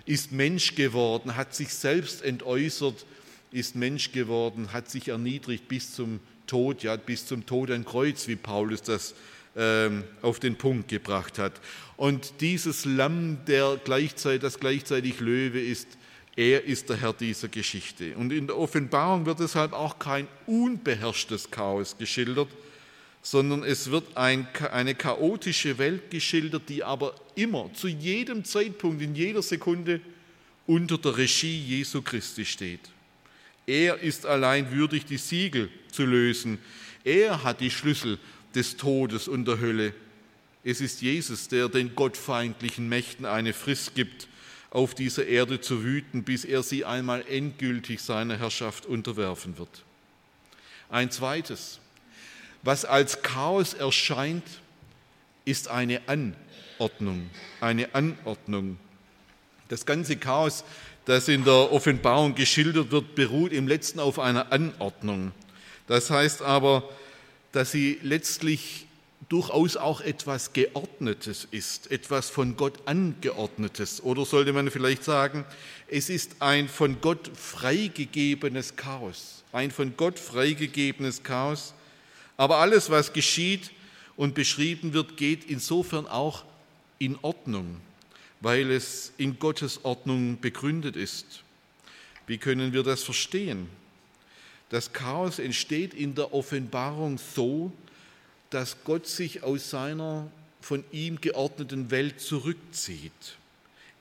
ist 0.06 0.32
Mensch 0.32 0.76
geworden, 0.76 1.36
hat 1.36 1.56
sich 1.56 1.74
selbst 1.74 2.24
entäußert, 2.24 3.06
ist 3.52 3.76
Mensch 3.76 4.12
geworden, 4.12 4.74
hat 4.74 4.90
sich 4.90 5.08
erniedrigt 5.08 5.68
bis 5.68 5.94
zum 5.94 6.20
Tod, 6.48 6.84
ja, 6.84 6.96
bis 6.96 7.26
zum 7.26 7.46
Tod 7.46 7.72
ein 7.72 7.86
Kreuz, 7.86 8.28
wie 8.28 8.36
Paulus 8.36 8.82
das 8.82 9.16
ähm, 9.56 10.04
auf 10.22 10.40
den 10.40 10.58
Punkt 10.58 10.90
gebracht 10.90 11.40
hat. 11.40 11.54
Und 11.98 12.42
dieses 12.42 12.86
Lamm, 12.86 13.40
der 13.48 13.80
gleichzeitig, 13.84 14.42
das 14.42 14.60
gleichzeitig 14.60 15.20
Löwe 15.20 15.62
ist, 15.62 15.88
er 16.36 16.66
ist 16.66 16.90
der 16.90 16.98
Herr 16.98 17.14
dieser 17.14 17.48
Geschichte. 17.48 18.16
Und 18.18 18.34
in 18.34 18.48
der 18.48 18.58
Offenbarung 18.58 19.26
wird 19.26 19.40
deshalb 19.40 19.72
auch 19.72 19.98
kein 20.00 20.28
unbeherrschtes 20.46 21.50
Chaos 21.50 21.98
geschildert, 21.98 22.50
sondern 23.26 23.64
es 23.64 23.90
wird 23.90 24.16
ein, 24.16 24.48
eine 24.72 24.94
chaotische 24.94 25.80
Welt 25.80 26.12
geschildert, 26.12 26.70
die 26.70 26.84
aber 26.84 27.16
immer, 27.34 27.72
zu 27.74 27.88
jedem 27.88 28.44
Zeitpunkt, 28.44 29.02
in 29.02 29.16
jeder 29.16 29.42
Sekunde 29.42 30.00
unter 30.68 31.00
der 31.00 31.18
Regie 31.18 31.58
Jesu 31.58 32.04
Christi 32.04 32.46
steht. 32.46 32.82
Er 33.66 33.98
ist 33.98 34.28
allein 34.28 34.72
würdig, 34.72 35.06
die 35.06 35.18
Siegel 35.18 35.72
zu 35.92 36.06
lösen. 36.06 36.60
Er 37.04 37.44
hat 37.44 37.62
die 37.62 37.72
Schlüssel 37.72 38.20
des 38.54 38.78
Todes 38.78 39.28
und 39.28 39.46
der 39.46 39.60
Hölle. 39.60 39.96
Es 40.64 40.80
ist 40.80 41.02
Jesus, 41.02 41.48
der 41.48 41.68
den 41.68 41.96
gottfeindlichen 41.96 42.88
Mächten 42.88 43.26
eine 43.26 43.54
Frist 43.54 43.96
gibt, 43.96 44.28
auf 44.70 44.94
dieser 44.94 45.26
Erde 45.26 45.60
zu 45.60 45.84
wüten, 45.84 46.24
bis 46.24 46.46
er 46.46 46.62
sie 46.62 46.86
einmal 46.86 47.26
endgültig 47.28 48.02
seiner 48.02 48.38
Herrschaft 48.38 48.86
unterwerfen 48.86 49.58
wird. 49.58 49.84
Ein 50.92 51.10
zweites, 51.10 51.80
was 52.66 52.84
als 52.84 53.22
Chaos 53.22 53.76
erscheint, 53.76 54.44
ist 55.46 55.68
eine 55.68 56.02
Anordnung, 56.08 57.30
eine 57.62 57.94
Anordnung. 57.94 58.78
Das 59.70 59.86
ganze 59.86 60.18
Chaos, 60.18 60.64
das 61.06 61.28
in 61.28 61.46
der 61.46 61.72
Offenbarung 61.72 62.34
geschildert 62.34 62.90
wird, 62.90 63.14
beruht 63.14 63.54
im 63.54 63.68
letzten 63.68 64.00
auf 64.00 64.18
einer 64.18 64.52
Anordnung. 64.52 65.32
Das 65.88 66.10
heißt 66.10 66.42
aber, 66.42 66.90
dass 67.52 67.72
sie 67.72 68.00
letztlich 68.02 68.88
durchaus 69.30 69.78
auch 69.78 70.02
etwas 70.02 70.52
Geordnetes 70.54 71.48
ist, 71.52 71.92
etwas 71.92 72.32
von 72.32 72.58
Gott 72.58 72.80
angeordnetes. 72.86 74.04
Oder 74.04 74.26
sollte 74.26 74.54
man 74.54 74.72
vielleicht 74.72 75.04
sagen, 75.04 75.46
es 75.88 76.10
ist 76.10 76.38
ein 76.40 76.68
von 76.68 77.00
Gott 77.00 77.30
freigegebenes 77.36 78.76
Chaos, 78.76 79.44
ein 79.52 79.70
von 79.70 79.96
Gott 79.96 80.18
freigegebenes 80.18 81.22
Chaos. 81.22 81.76
Aber 82.38 82.58
alles, 82.58 82.90
was 82.90 83.14
geschieht 83.14 83.72
und 84.18 84.36
beschrieben 84.36 84.94
wird, 84.94 85.18
geht 85.18 85.46
insofern 85.46 86.08
auch 86.08 86.44
in 87.00 87.18
Ordnung, 87.22 87.82
weil 88.42 88.72
es 88.72 89.14
in 89.18 89.40
Gottes 89.40 89.84
Ordnung 89.84 90.40
begründet 90.40 90.96
ist. 90.96 91.44
Wie 92.28 92.38
können 92.38 92.74
wir 92.74 92.84
das 92.84 93.04
verstehen? 93.04 93.70
Das 94.70 94.92
Chaos 94.92 95.40
entsteht 95.40 95.94
in 95.94 96.16
der 96.16 96.34
Offenbarung 96.34 97.18
so, 97.18 97.72
dass 98.50 98.78
Gott 98.84 99.08
sich 99.08 99.44
aus 99.44 99.70
seiner 99.70 100.30
von 100.62 100.84
ihm 100.92 101.22
geordneten 101.22 101.92
Welt 101.92 102.20
zurückzieht. 102.20 103.12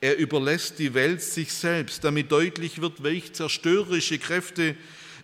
Er 0.00 0.16
überlässt 0.16 0.78
die 0.78 0.94
Welt 0.94 1.22
sich 1.22 1.52
selbst, 1.52 2.04
damit 2.04 2.32
deutlich 2.32 2.80
wird, 2.80 3.02
welche 3.02 3.32
zerstörerische 3.32 4.18
Kräfte 4.18 4.74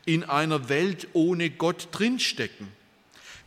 in 0.05 0.25
einer 0.25 0.69
Welt 0.69 1.09
ohne 1.13 1.51
Gott 1.51 1.89
drinstecken. 1.93 2.69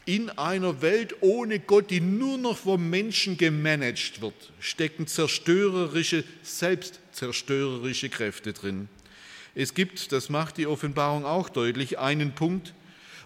In 0.06 0.30
einer 0.32 0.82
Welt 0.82 1.16
ohne 1.22 1.60
Gott, 1.60 1.90
die 1.90 2.02
nur 2.02 2.38
noch 2.38 2.58
vom 2.58 2.90
Menschen 2.90 3.38
gemanagt 3.38 4.22
wird, 4.22 4.52
stecken 4.60 5.08
zerstörerische, 5.08 6.26
selbstzerstörerische 6.42 8.10
Kräfte 8.10 8.52
drin. 8.52 8.90
Es 9.56 9.74
gibt, 9.74 10.12
das 10.12 10.30
macht 10.30 10.58
die 10.58 10.68
Offenbarung 10.68 11.24
auch 11.24 11.48
deutlich, 11.48 12.00
einen 12.00 12.34
Punkt, 12.34 12.74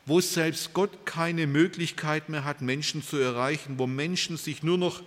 wo 0.05 0.21
selbst 0.21 0.73
Gott 0.73 1.05
keine 1.05 1.47
Möglichkeit 1.47 2.29
mehr 2.29 2.45
hat, 2.45 2.61
Menschen 2.61 3.01
zu 3.01 3.17
erreichen, 3.17 3.79
wo 3.79 3.87
Menschen 3.87 4.37
sich 4.37 4.61
nur 4.61 4.77
noch 4.77 5.01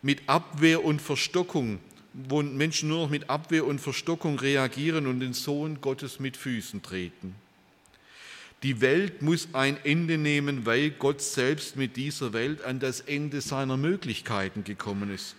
mit 0.00 0.22
Abwehr 0.26 0.82
und 0.82 1.02
Verstockung, 1.02 1.80
wo 2.14 2.42
Menschen 2.42 2.88
nur 2.88 3.02
noch 3.02 3.10
mit 3.10 3.28
Abwehr 3.28 3.66
und 3.66 3.78
Verstockung 3.78 4.38
reagieren 4.38 5.06
und 5.06 5.20
den 5.20 5.34
Sohn 5.34 5.82
Gottes 5.82 6.18
mit 6.18 6.38
Füßen 6.38 6.82
treten. 6.82 7.34
Die 8.62 8.82
Welt 8.82 9.22
muss 9.22 9.48
ein 9.54 9.78
Ende 9.84 10.18
nehmen, 10.18 10.66
weil 10.66 10.90
Gott 10.90 11.22
selbst 11.22 11.76
mit 11.76 11.96
dieser 11.96 12.34
Welt 12.34 12.62
an 12.62 12.78
das 12.78 13.00
Ende 13.00 13.40
seiner 13.40 13.78
Möglichkeiten 13.78 14.64
gekommen 14.64 15.10
ist. 15.10 15.34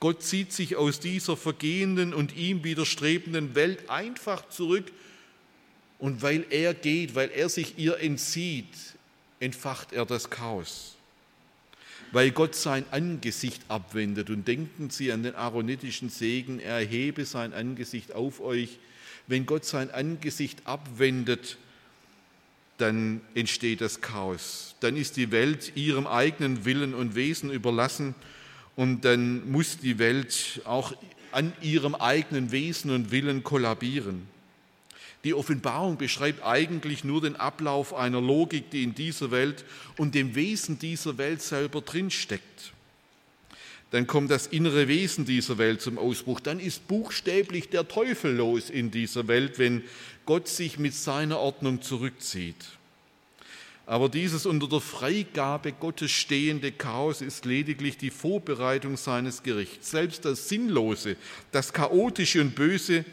Gott 0.00 0.22
zieht 0.22 0.52
sich 0.52 0.76
aus 0.76 0.98
dieser 0.98 1.36
vergehenden 1.36 2.12
und 2.12 2.34
ihm 2.34 2.64
widerstrebenden 2.64 3.54
Welt 3.54 3.88
einfach 3.88 4.48
zurück 4.48 4.90
und 5.98 6.22
weil 6.22 6.44
er 6.50 6.74
geht, 6.74 7.14
weil 7.14 7.30
er 7.30 7.48
sich 7.48 7.78
ihr 7.78 8.00
entzieht, 8.00 8.74
entfacht 9.38 9.92
er 9.92 10.06
das 10.06 10.30
Chaos. 10.30 10.96
Weil 12.12 12.32
Gott 12.32 12.56
sein 12.56 12.84
Angesicht 12.90 13.62
abwendet 13.68 14.30
und 14.30 14.48
denken 14.48 14.90
Sie 14.90 15.12
an 15.12 15.22
den 15.22 15.36
aaronitischen 15.36 16.08
Segen, 16.08 16.58
er 16.58 16.78
erhebe 16.78 17.24
sein 17.24 17.52
Angesicht 17.52 18.12
auf 18.12 18.40
euch. 18.40 18.78
Wenn 19.28 19.46
Gott 19.46 19.64
sein 19.64 19.90
Angesicht 19.92 20.66
abwendet, 20.66 21.56
dann 22.80 23.20
entsteht 23.34 23.80
das 23.80 24.00
Chaos. 24.00 24.74
Dann 24.80 24.96
ist 24.96 25.16
die 25.16 25.30
Welt 25.30 25.72
ihrem 25.76 26.06
eigenen 26.06 26.64
Willen 26.64 26.94
und 26.94 27.14
Wesen 27.14 27.50
überlassen 27.50 28.14
und 28.76 29.04
dann 29.04 29.50
muss 29.50 29.78
die 29.78 29.98
Welt 29.98 30.62
auch 30.64 30.94
an 31.32 31.52
ihrem 31.60 31.94
eigenen 31.94 32.50
Wesen 32.50 32.90
und 32.90 33.10
Willen 33.10 33.44
kollabieren. 33.44 34.26
Die 35.22 35.34
Offenbarung 35.34 35.98
beschreibt 35.98 36.44
eigentlich 36.44 37.04
nur 37.04 37.20
den 37.20 37.36
Ablauf 37.36 37.94
einer 37.94 38.22
Logik, 38.22 38.70
die 38.70 38.82
in 38.82 38.94
dieser 38.94 39.30
Welt 39.30 39.64
und 39.98 40.14
dem 40.14 40.34
Wesen 40.34 40.78
dieser 40.78 41.18
Welt 41.18 41.42
selber 41.42 41.82
drinsteckt. 41.82 42.72
Dann 43.90 44.06
kommt 44.06 44.30
das 44.30 44.46
innere 44.46 44.88
Wesen 44.88 45.24
dieser 45.24 45.58
Welt 45.58 45.82
zum 45.82 45.98
Ausbruch. 45.98 46.40
Dann 46.40 46.60
ist 46.60 46.86
buchstäblich 46.86 47.68
der 47.68 47.88
Teufel 47.88 48.36
los 48.36 48.70
in 48.70 48.90
dieser 48.90 49.26
Welt, 49.26 49.58
wenn 49.58 49.82
Gott 50.30 50.46
sich 50.46 50.78
mit 50.78 50.94
seiner 50.94 51.40
Ordnung 51.40 51.82
zurückzieht. 51.82 52.64
Aber 53.84 54.08
dieses 54.08 54.46
unter 54.46 54.68
der 54.68 54.80
Freigabe 54.80 55.72
Gottes 55.72 56.12
stehende 56.12 56.70
Chaos 56.70 57.20
ist 57.20 57.46
lediglich 57.46 57.98
die 57.98 58.12
Vorbereitung 58.12 58.96
seines 58.96 59.42
Gerichts. 59.42 59.90
Selbst 59.90 60.24
das 60.24 60.48
Sinnlose, 60.48 61.16
das 61.50 61.72
Chaotische 61.72 62.42
und 62.42 62.54
Böse 62.54 63.04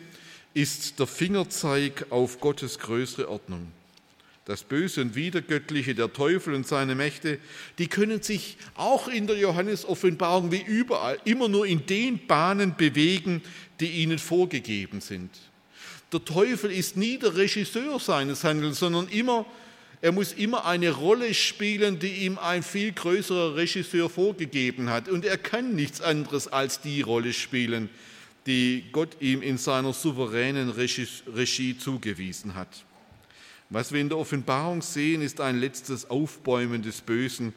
ist 0.54 1.00
der 1.00 1.08
Fingerzeig 1.08 2.06
auf 2.12 2.40
Gottes 2.40 2.78
größere 2.78 3.28
Ordnung. 3.32 3.72
Das 4.46 4.62
Böse 4.62 5.02
und 5.02 5.16
Wiedergöttliche, 5.16 5.96
der 5.96 6.14
Teufel 6.14 6.54
und 6.54 6.68
seine 6.68 6.94
Mächte, 6.94 7.40
die 7.80 7.88
können 7.88 8.22
sich 8.22 8.58
auch 8.76 9.08
in 9.08 9.26
der 9.26 9.40
Johannes-Offenbarung 9.40 10.52
wie 10.52 10.62
überall 10.62 11.18
immer 11.26 11.50
nur 11.50 11.66
in 11.66 11.84
den 11.88 12.28
Bahnen 12.28 12.76
bewegen, 12.78 13.42
die 13.80 14.04
ihnen 14.04 14.20
vorgegeben 14.20 15.02
sind. 15.02 15.32
Der 16.14 16.24
Teufel 16.24 16.72
ist 16.72 16.96
nie 16.96 17.18
der 17.18 17.36
Regisseur 17.36 18.00
seines 18.00 18.44
Handelns, 18.44 18.80
sondern 18.80 19.10
immer, 19.10 19.46
er 20.02 20.14
muss 20.14 20.32
immer 20.32 20.66
eine 20.66 20.92
Rolle 20.92 21.34
spielen, 21.34 22.00
die 22.00 22.26
ihm 22.26 22.38
ein 22.38 22.64
viel 22.64 22.94
größerer 22.94 23.56
Regisseur 23.56 24.10
vorgegeben 24.10 24.90
hat. 24.90 25.10
Und 25.10 25.26
er 25.26 25.38
kann 25.38 25.76
nichts 25.76 26.00
anderes 26.00 26.48
als 26.48 26.80
die 26.80 27.02
Rolle 27.02 27.34
spielen, 27.34 27.90
die 28.46 28.86
Gott 28.94 29.18
ihm 29.20 29.42
in 29.42 29.58
seiner 29.58 29.92
souveränen 29.92 30.70
Regie 30.70 31.78
zugewiesen 31.78 32.56
hat. 32.56 32.70
Was 33.70 33.92
wir 33.92 34.00
in 34.00 34.08
der 34.08 34.18
Offenbarung 34.18 34.82
sehen, 34.82 35.22
ist 35.22 35.42
ein 35.42 35.60
letztes 35.60 36.10
Aufbäumen 36.10 36.84
des 36.84 37.02
Bösen, 37.02 37.54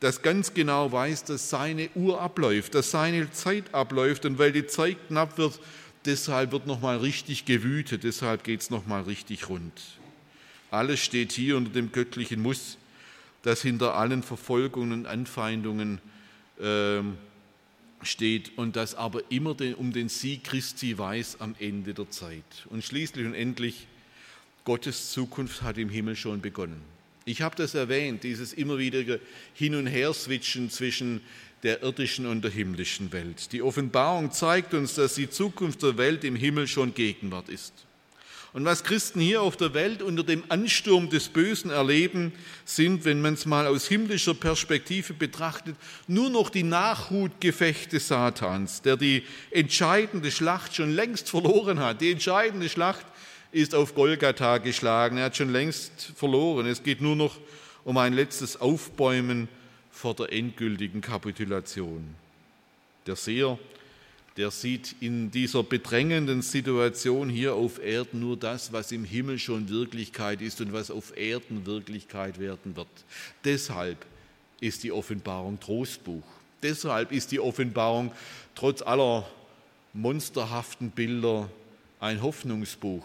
das 0.00 0.22
ganz 0.22 0.52
genau 0.52 0.90
weiß, 0.90 1.22
dass 1.24 1.48
seine 1.48 1.88
Uhr 1.94 2.20
abläuft, 2.20 2.74
dass 2.74 2.90
seine 2.90 3.30
Zeit 3.30 3.72
abläuft 3.72 4.24
und 4.24 4.36
weil 4.36 4.50
die 4.50 4.66
Zeit 4.66 4.96
knapp 5.06 5.38
wird, 5.38 5.60
deshalb 6.04 6.52
wird 6.52 6.66
nochmal 6.66 6.98
richtig 6.98 7.44
gewütet, 7.44 8.04
deshalb 8.04 8.44
geht 8.44 8.60
es 8.60 8.70
nochmal 8.70 9.02
richtig 9.02 9.48
rund. 9.48 9.72
Alles 10.70 11.00
steht 11.00 11.32
hier 11.32 11.56
unter 11.56 11.70
dem 11.70 11.92
göttlichen 11.92 12.40
Muss, 12.40 12.78
das 13.42 13.62
hinter 13.62 13.94
allen 13.94 14.22
Verfolgungen 14.22 14.92
und 14.92 15.06
Anfeindungen 15.06 16.00
äh, 16.58 17.02
steht 18.02 18.56
und 18.56 18.76
das 18.76 18.94
aber 18.94 19.22
immer 19.30 19.56
um 19.76 19.92
den 19.92 20.08
Sieg 20.08 20.44
Christi 20.44 20.96
weiß 20.96 21.40
am 21.40 21.54
Ende 21.58 21.94
der 21.94 22.10
Zeit. 22.10 22.44
Und 22.70 22.84
schließlich 22.84 23.26
und 23.26 23.34
endlich, 23.34 23.86
Gottes 24.64 25.10
Zukunft 25.10 25.62
hat 25.62 25.76
im 25.76 25.88
Himmel 25.88 26.14
schon 26.14 26.40
begonnen. 26.40 26.80
Ich 27.24 27.42
habe 27.42 27.54
das 27.56 27.74
erwähnt, 27.74 28.24
dieses 28.24 28.52
immer 28.52 28.78
wieder 28.78 29.18
Hin- 29.54 29.74
und 29.74 29.86
Her-Switchen 29.86 30.70
zwischen 30.70 31.20
der 31.62 31.82
irdischen 31.82 32.26
und 32.26 32.42
der 32.42 32.50
himmlischen 32.50 33.12
Welt. 33.12 33.52
Die 33.52 33.62
Offenbarung 33.62 34.32
zeigt 34.32 34.74
uns, 34.74 34.94
dass 34.94 35.14
die 35.14 35.30
Zukunft 35.30 35.82
der 35.82 35.96
Welt 35.96 36.24
im 36.24 36.36
Himmel 36.36 36.66
schon 36.66 36.94
Gegenwart 36.94 37.48
ist. 37.48 37.72
Und 38.52 38.66
was 38.66 38.84
Christen 38.84 39.20
hier 39.20 39.40
auf 39.40 39.56
der 39.56 39.72
Welt 39.72 40.02
unter 40.02 40.24
dem 40.24 40.44
Ansturm 40.50 41.08
des 41.08 41.28
Bösen 41.28 41.70
erleben, 41.70 42.32
sind, 42.66 43.06
wenn 43.06 43.22
man 43.22 43.32
es 43.32 43.46
mal 43.46 43.66
aus 43.66 43.88
himmlischer 43.88 44.34
Perspektive 44.34 45.14
betrachtet, 45.14 45.74
nur 46.06 46.28
noch 46.28 46.50
die 46.50 46.62
Nachhutgefechte 46.62 47.98
Satans, 47.98 48.82
der 48.82 48.98
die 48.98 49.22
entscheidende 49.50 50.30
Schlacht 50.30 50.74
schon 50.74 50.90
längst 50.90 51.30
verloren 51.30 51.80
hat. 51.80 52.02
Die 52.02 52.12
entscheidende 52.12 52.68
Schlacht 52.68 53.06
ist 53.52 53.74
auf 53.74 53.94
Golgatha 53.94 54.58
geschlagen. 54.58 55.16
Er 55.16 55.26
hat 55.26 55.36
schon 55.36 55.52
längst 55.52 56.12
verloren. 56.14 56.66
Es 56.66 56.82
geht 56.82 57.00
nur 57.00 57.16
noch 57.16 57.38
um 57.84 57.96
ein 57.96 58.12
letztes 58.12 58.60
Aufbäumen 58.60 59.48
vor 59.92 60.14
der 60.14 60.32
endgültigen 60.32 61.00
Kapitulation. 61.00 62.16
Der 63.06 63.14
Seher 63.14 63.58
der 64.36 64.50
sieht 64.50 64.96
in 65.00 65.30
dieser 65.30 65.62
bedrängenden 65.62 66.40
Situation 66.40 67.28
hier 67.28 67.54
auf 67.54 67.82
Erden 67.82 68.20
nur 68.20 68.36
das, 68.36 68.72
was 68.72 68.90
im 68.90 69.04
Himmel 69.04 69.38
schon 69.38 69.68
Wirklichkeit 69.68 70.40
ist 70.40 70.60
und 70.62 70.72
was 70.72 70.90
auf 70.90 71.16
Erden 71.16 71.66
Wirklichkeit 71.66 72.38
werden 72.38 72.74
wird. 72.74 72.88
Deshalb 73.44 74.06
ist 74.60 74.84
die 74.84 74.92
Offenbarung 74.92 75.60
Trostbuch. 75.60 76.22
Deshalb 76.62 77.12
ist 77.12 77.30
die 77.30 77.40
Offenbarung 77.40 78.10
trotz 78.54 78.80
aller 78.80 79.28
monsterhaften 79.92 80.90
Bilder 80.90 81.50
ein 82.00 82.22
Hoffnungsbuch. 82.22 83.04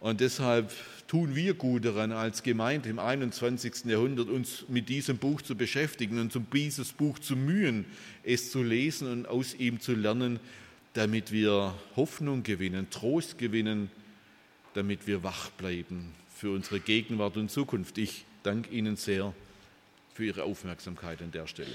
Und 0.00 0.20
deshalb 0.20 0.70
tun 1.10 1.34
wir 1.34 1.54
gut 1.54 1.84
daran, 1.84 2.12
als 2.12 2.44
Gemeinde 2.44 2.88
im 2.88 3.00
21. 3.00 3.86
Jahrhundert 3.86 4.28
uns 4.28 4.64
mit 4.68 4.88
diesem 4.88 5.18
Buch 5.18 5.42
zu 5.42 5.56
beschäftigen 5.56 6.20
und 6.20 6.36
um 6.36 6.46
dieses 6.54 6.92
Buch 6.92 7.18
zu 7.18 7.34
mühen, 7.34 7.84
es 8.22 8.52
zu 8.52 8.62
lesen 8.62 9.10
und 9.10 9.26
aus 9.26 9.54
ihm 9.54 9.80
zu 9.80 9.96
lernen, 9.96 10.38
damit 10.92 11.32
wir 11.32 11.74
Hoffnung 11.96 12.44
gewinnen, 12.44 12.90
Trost 12.90 13.38
gewinnen, 13.38 13.90
damit 14.74 15.08
wir 15.08 15.24
wach 15.24 15.50
bleiben 15.50 16.12
für 16.32 16.52
unsere 16.54 16.78
Gegenwart 16.78 17.36
und 17.36 17.50
Zukunft. 17.50 17.98
Ich 17.98 18.24
danke 18.44 18.72
Ihnen 18.72 18.94
sehr 18.94 19.34
für 20.14 20.26
Ihre 20.26 20.44
Aufmerksamkeit 20.44 21.20
an 21.22 21.32
der 21.32 21.48
Stelle. 21.48 21.74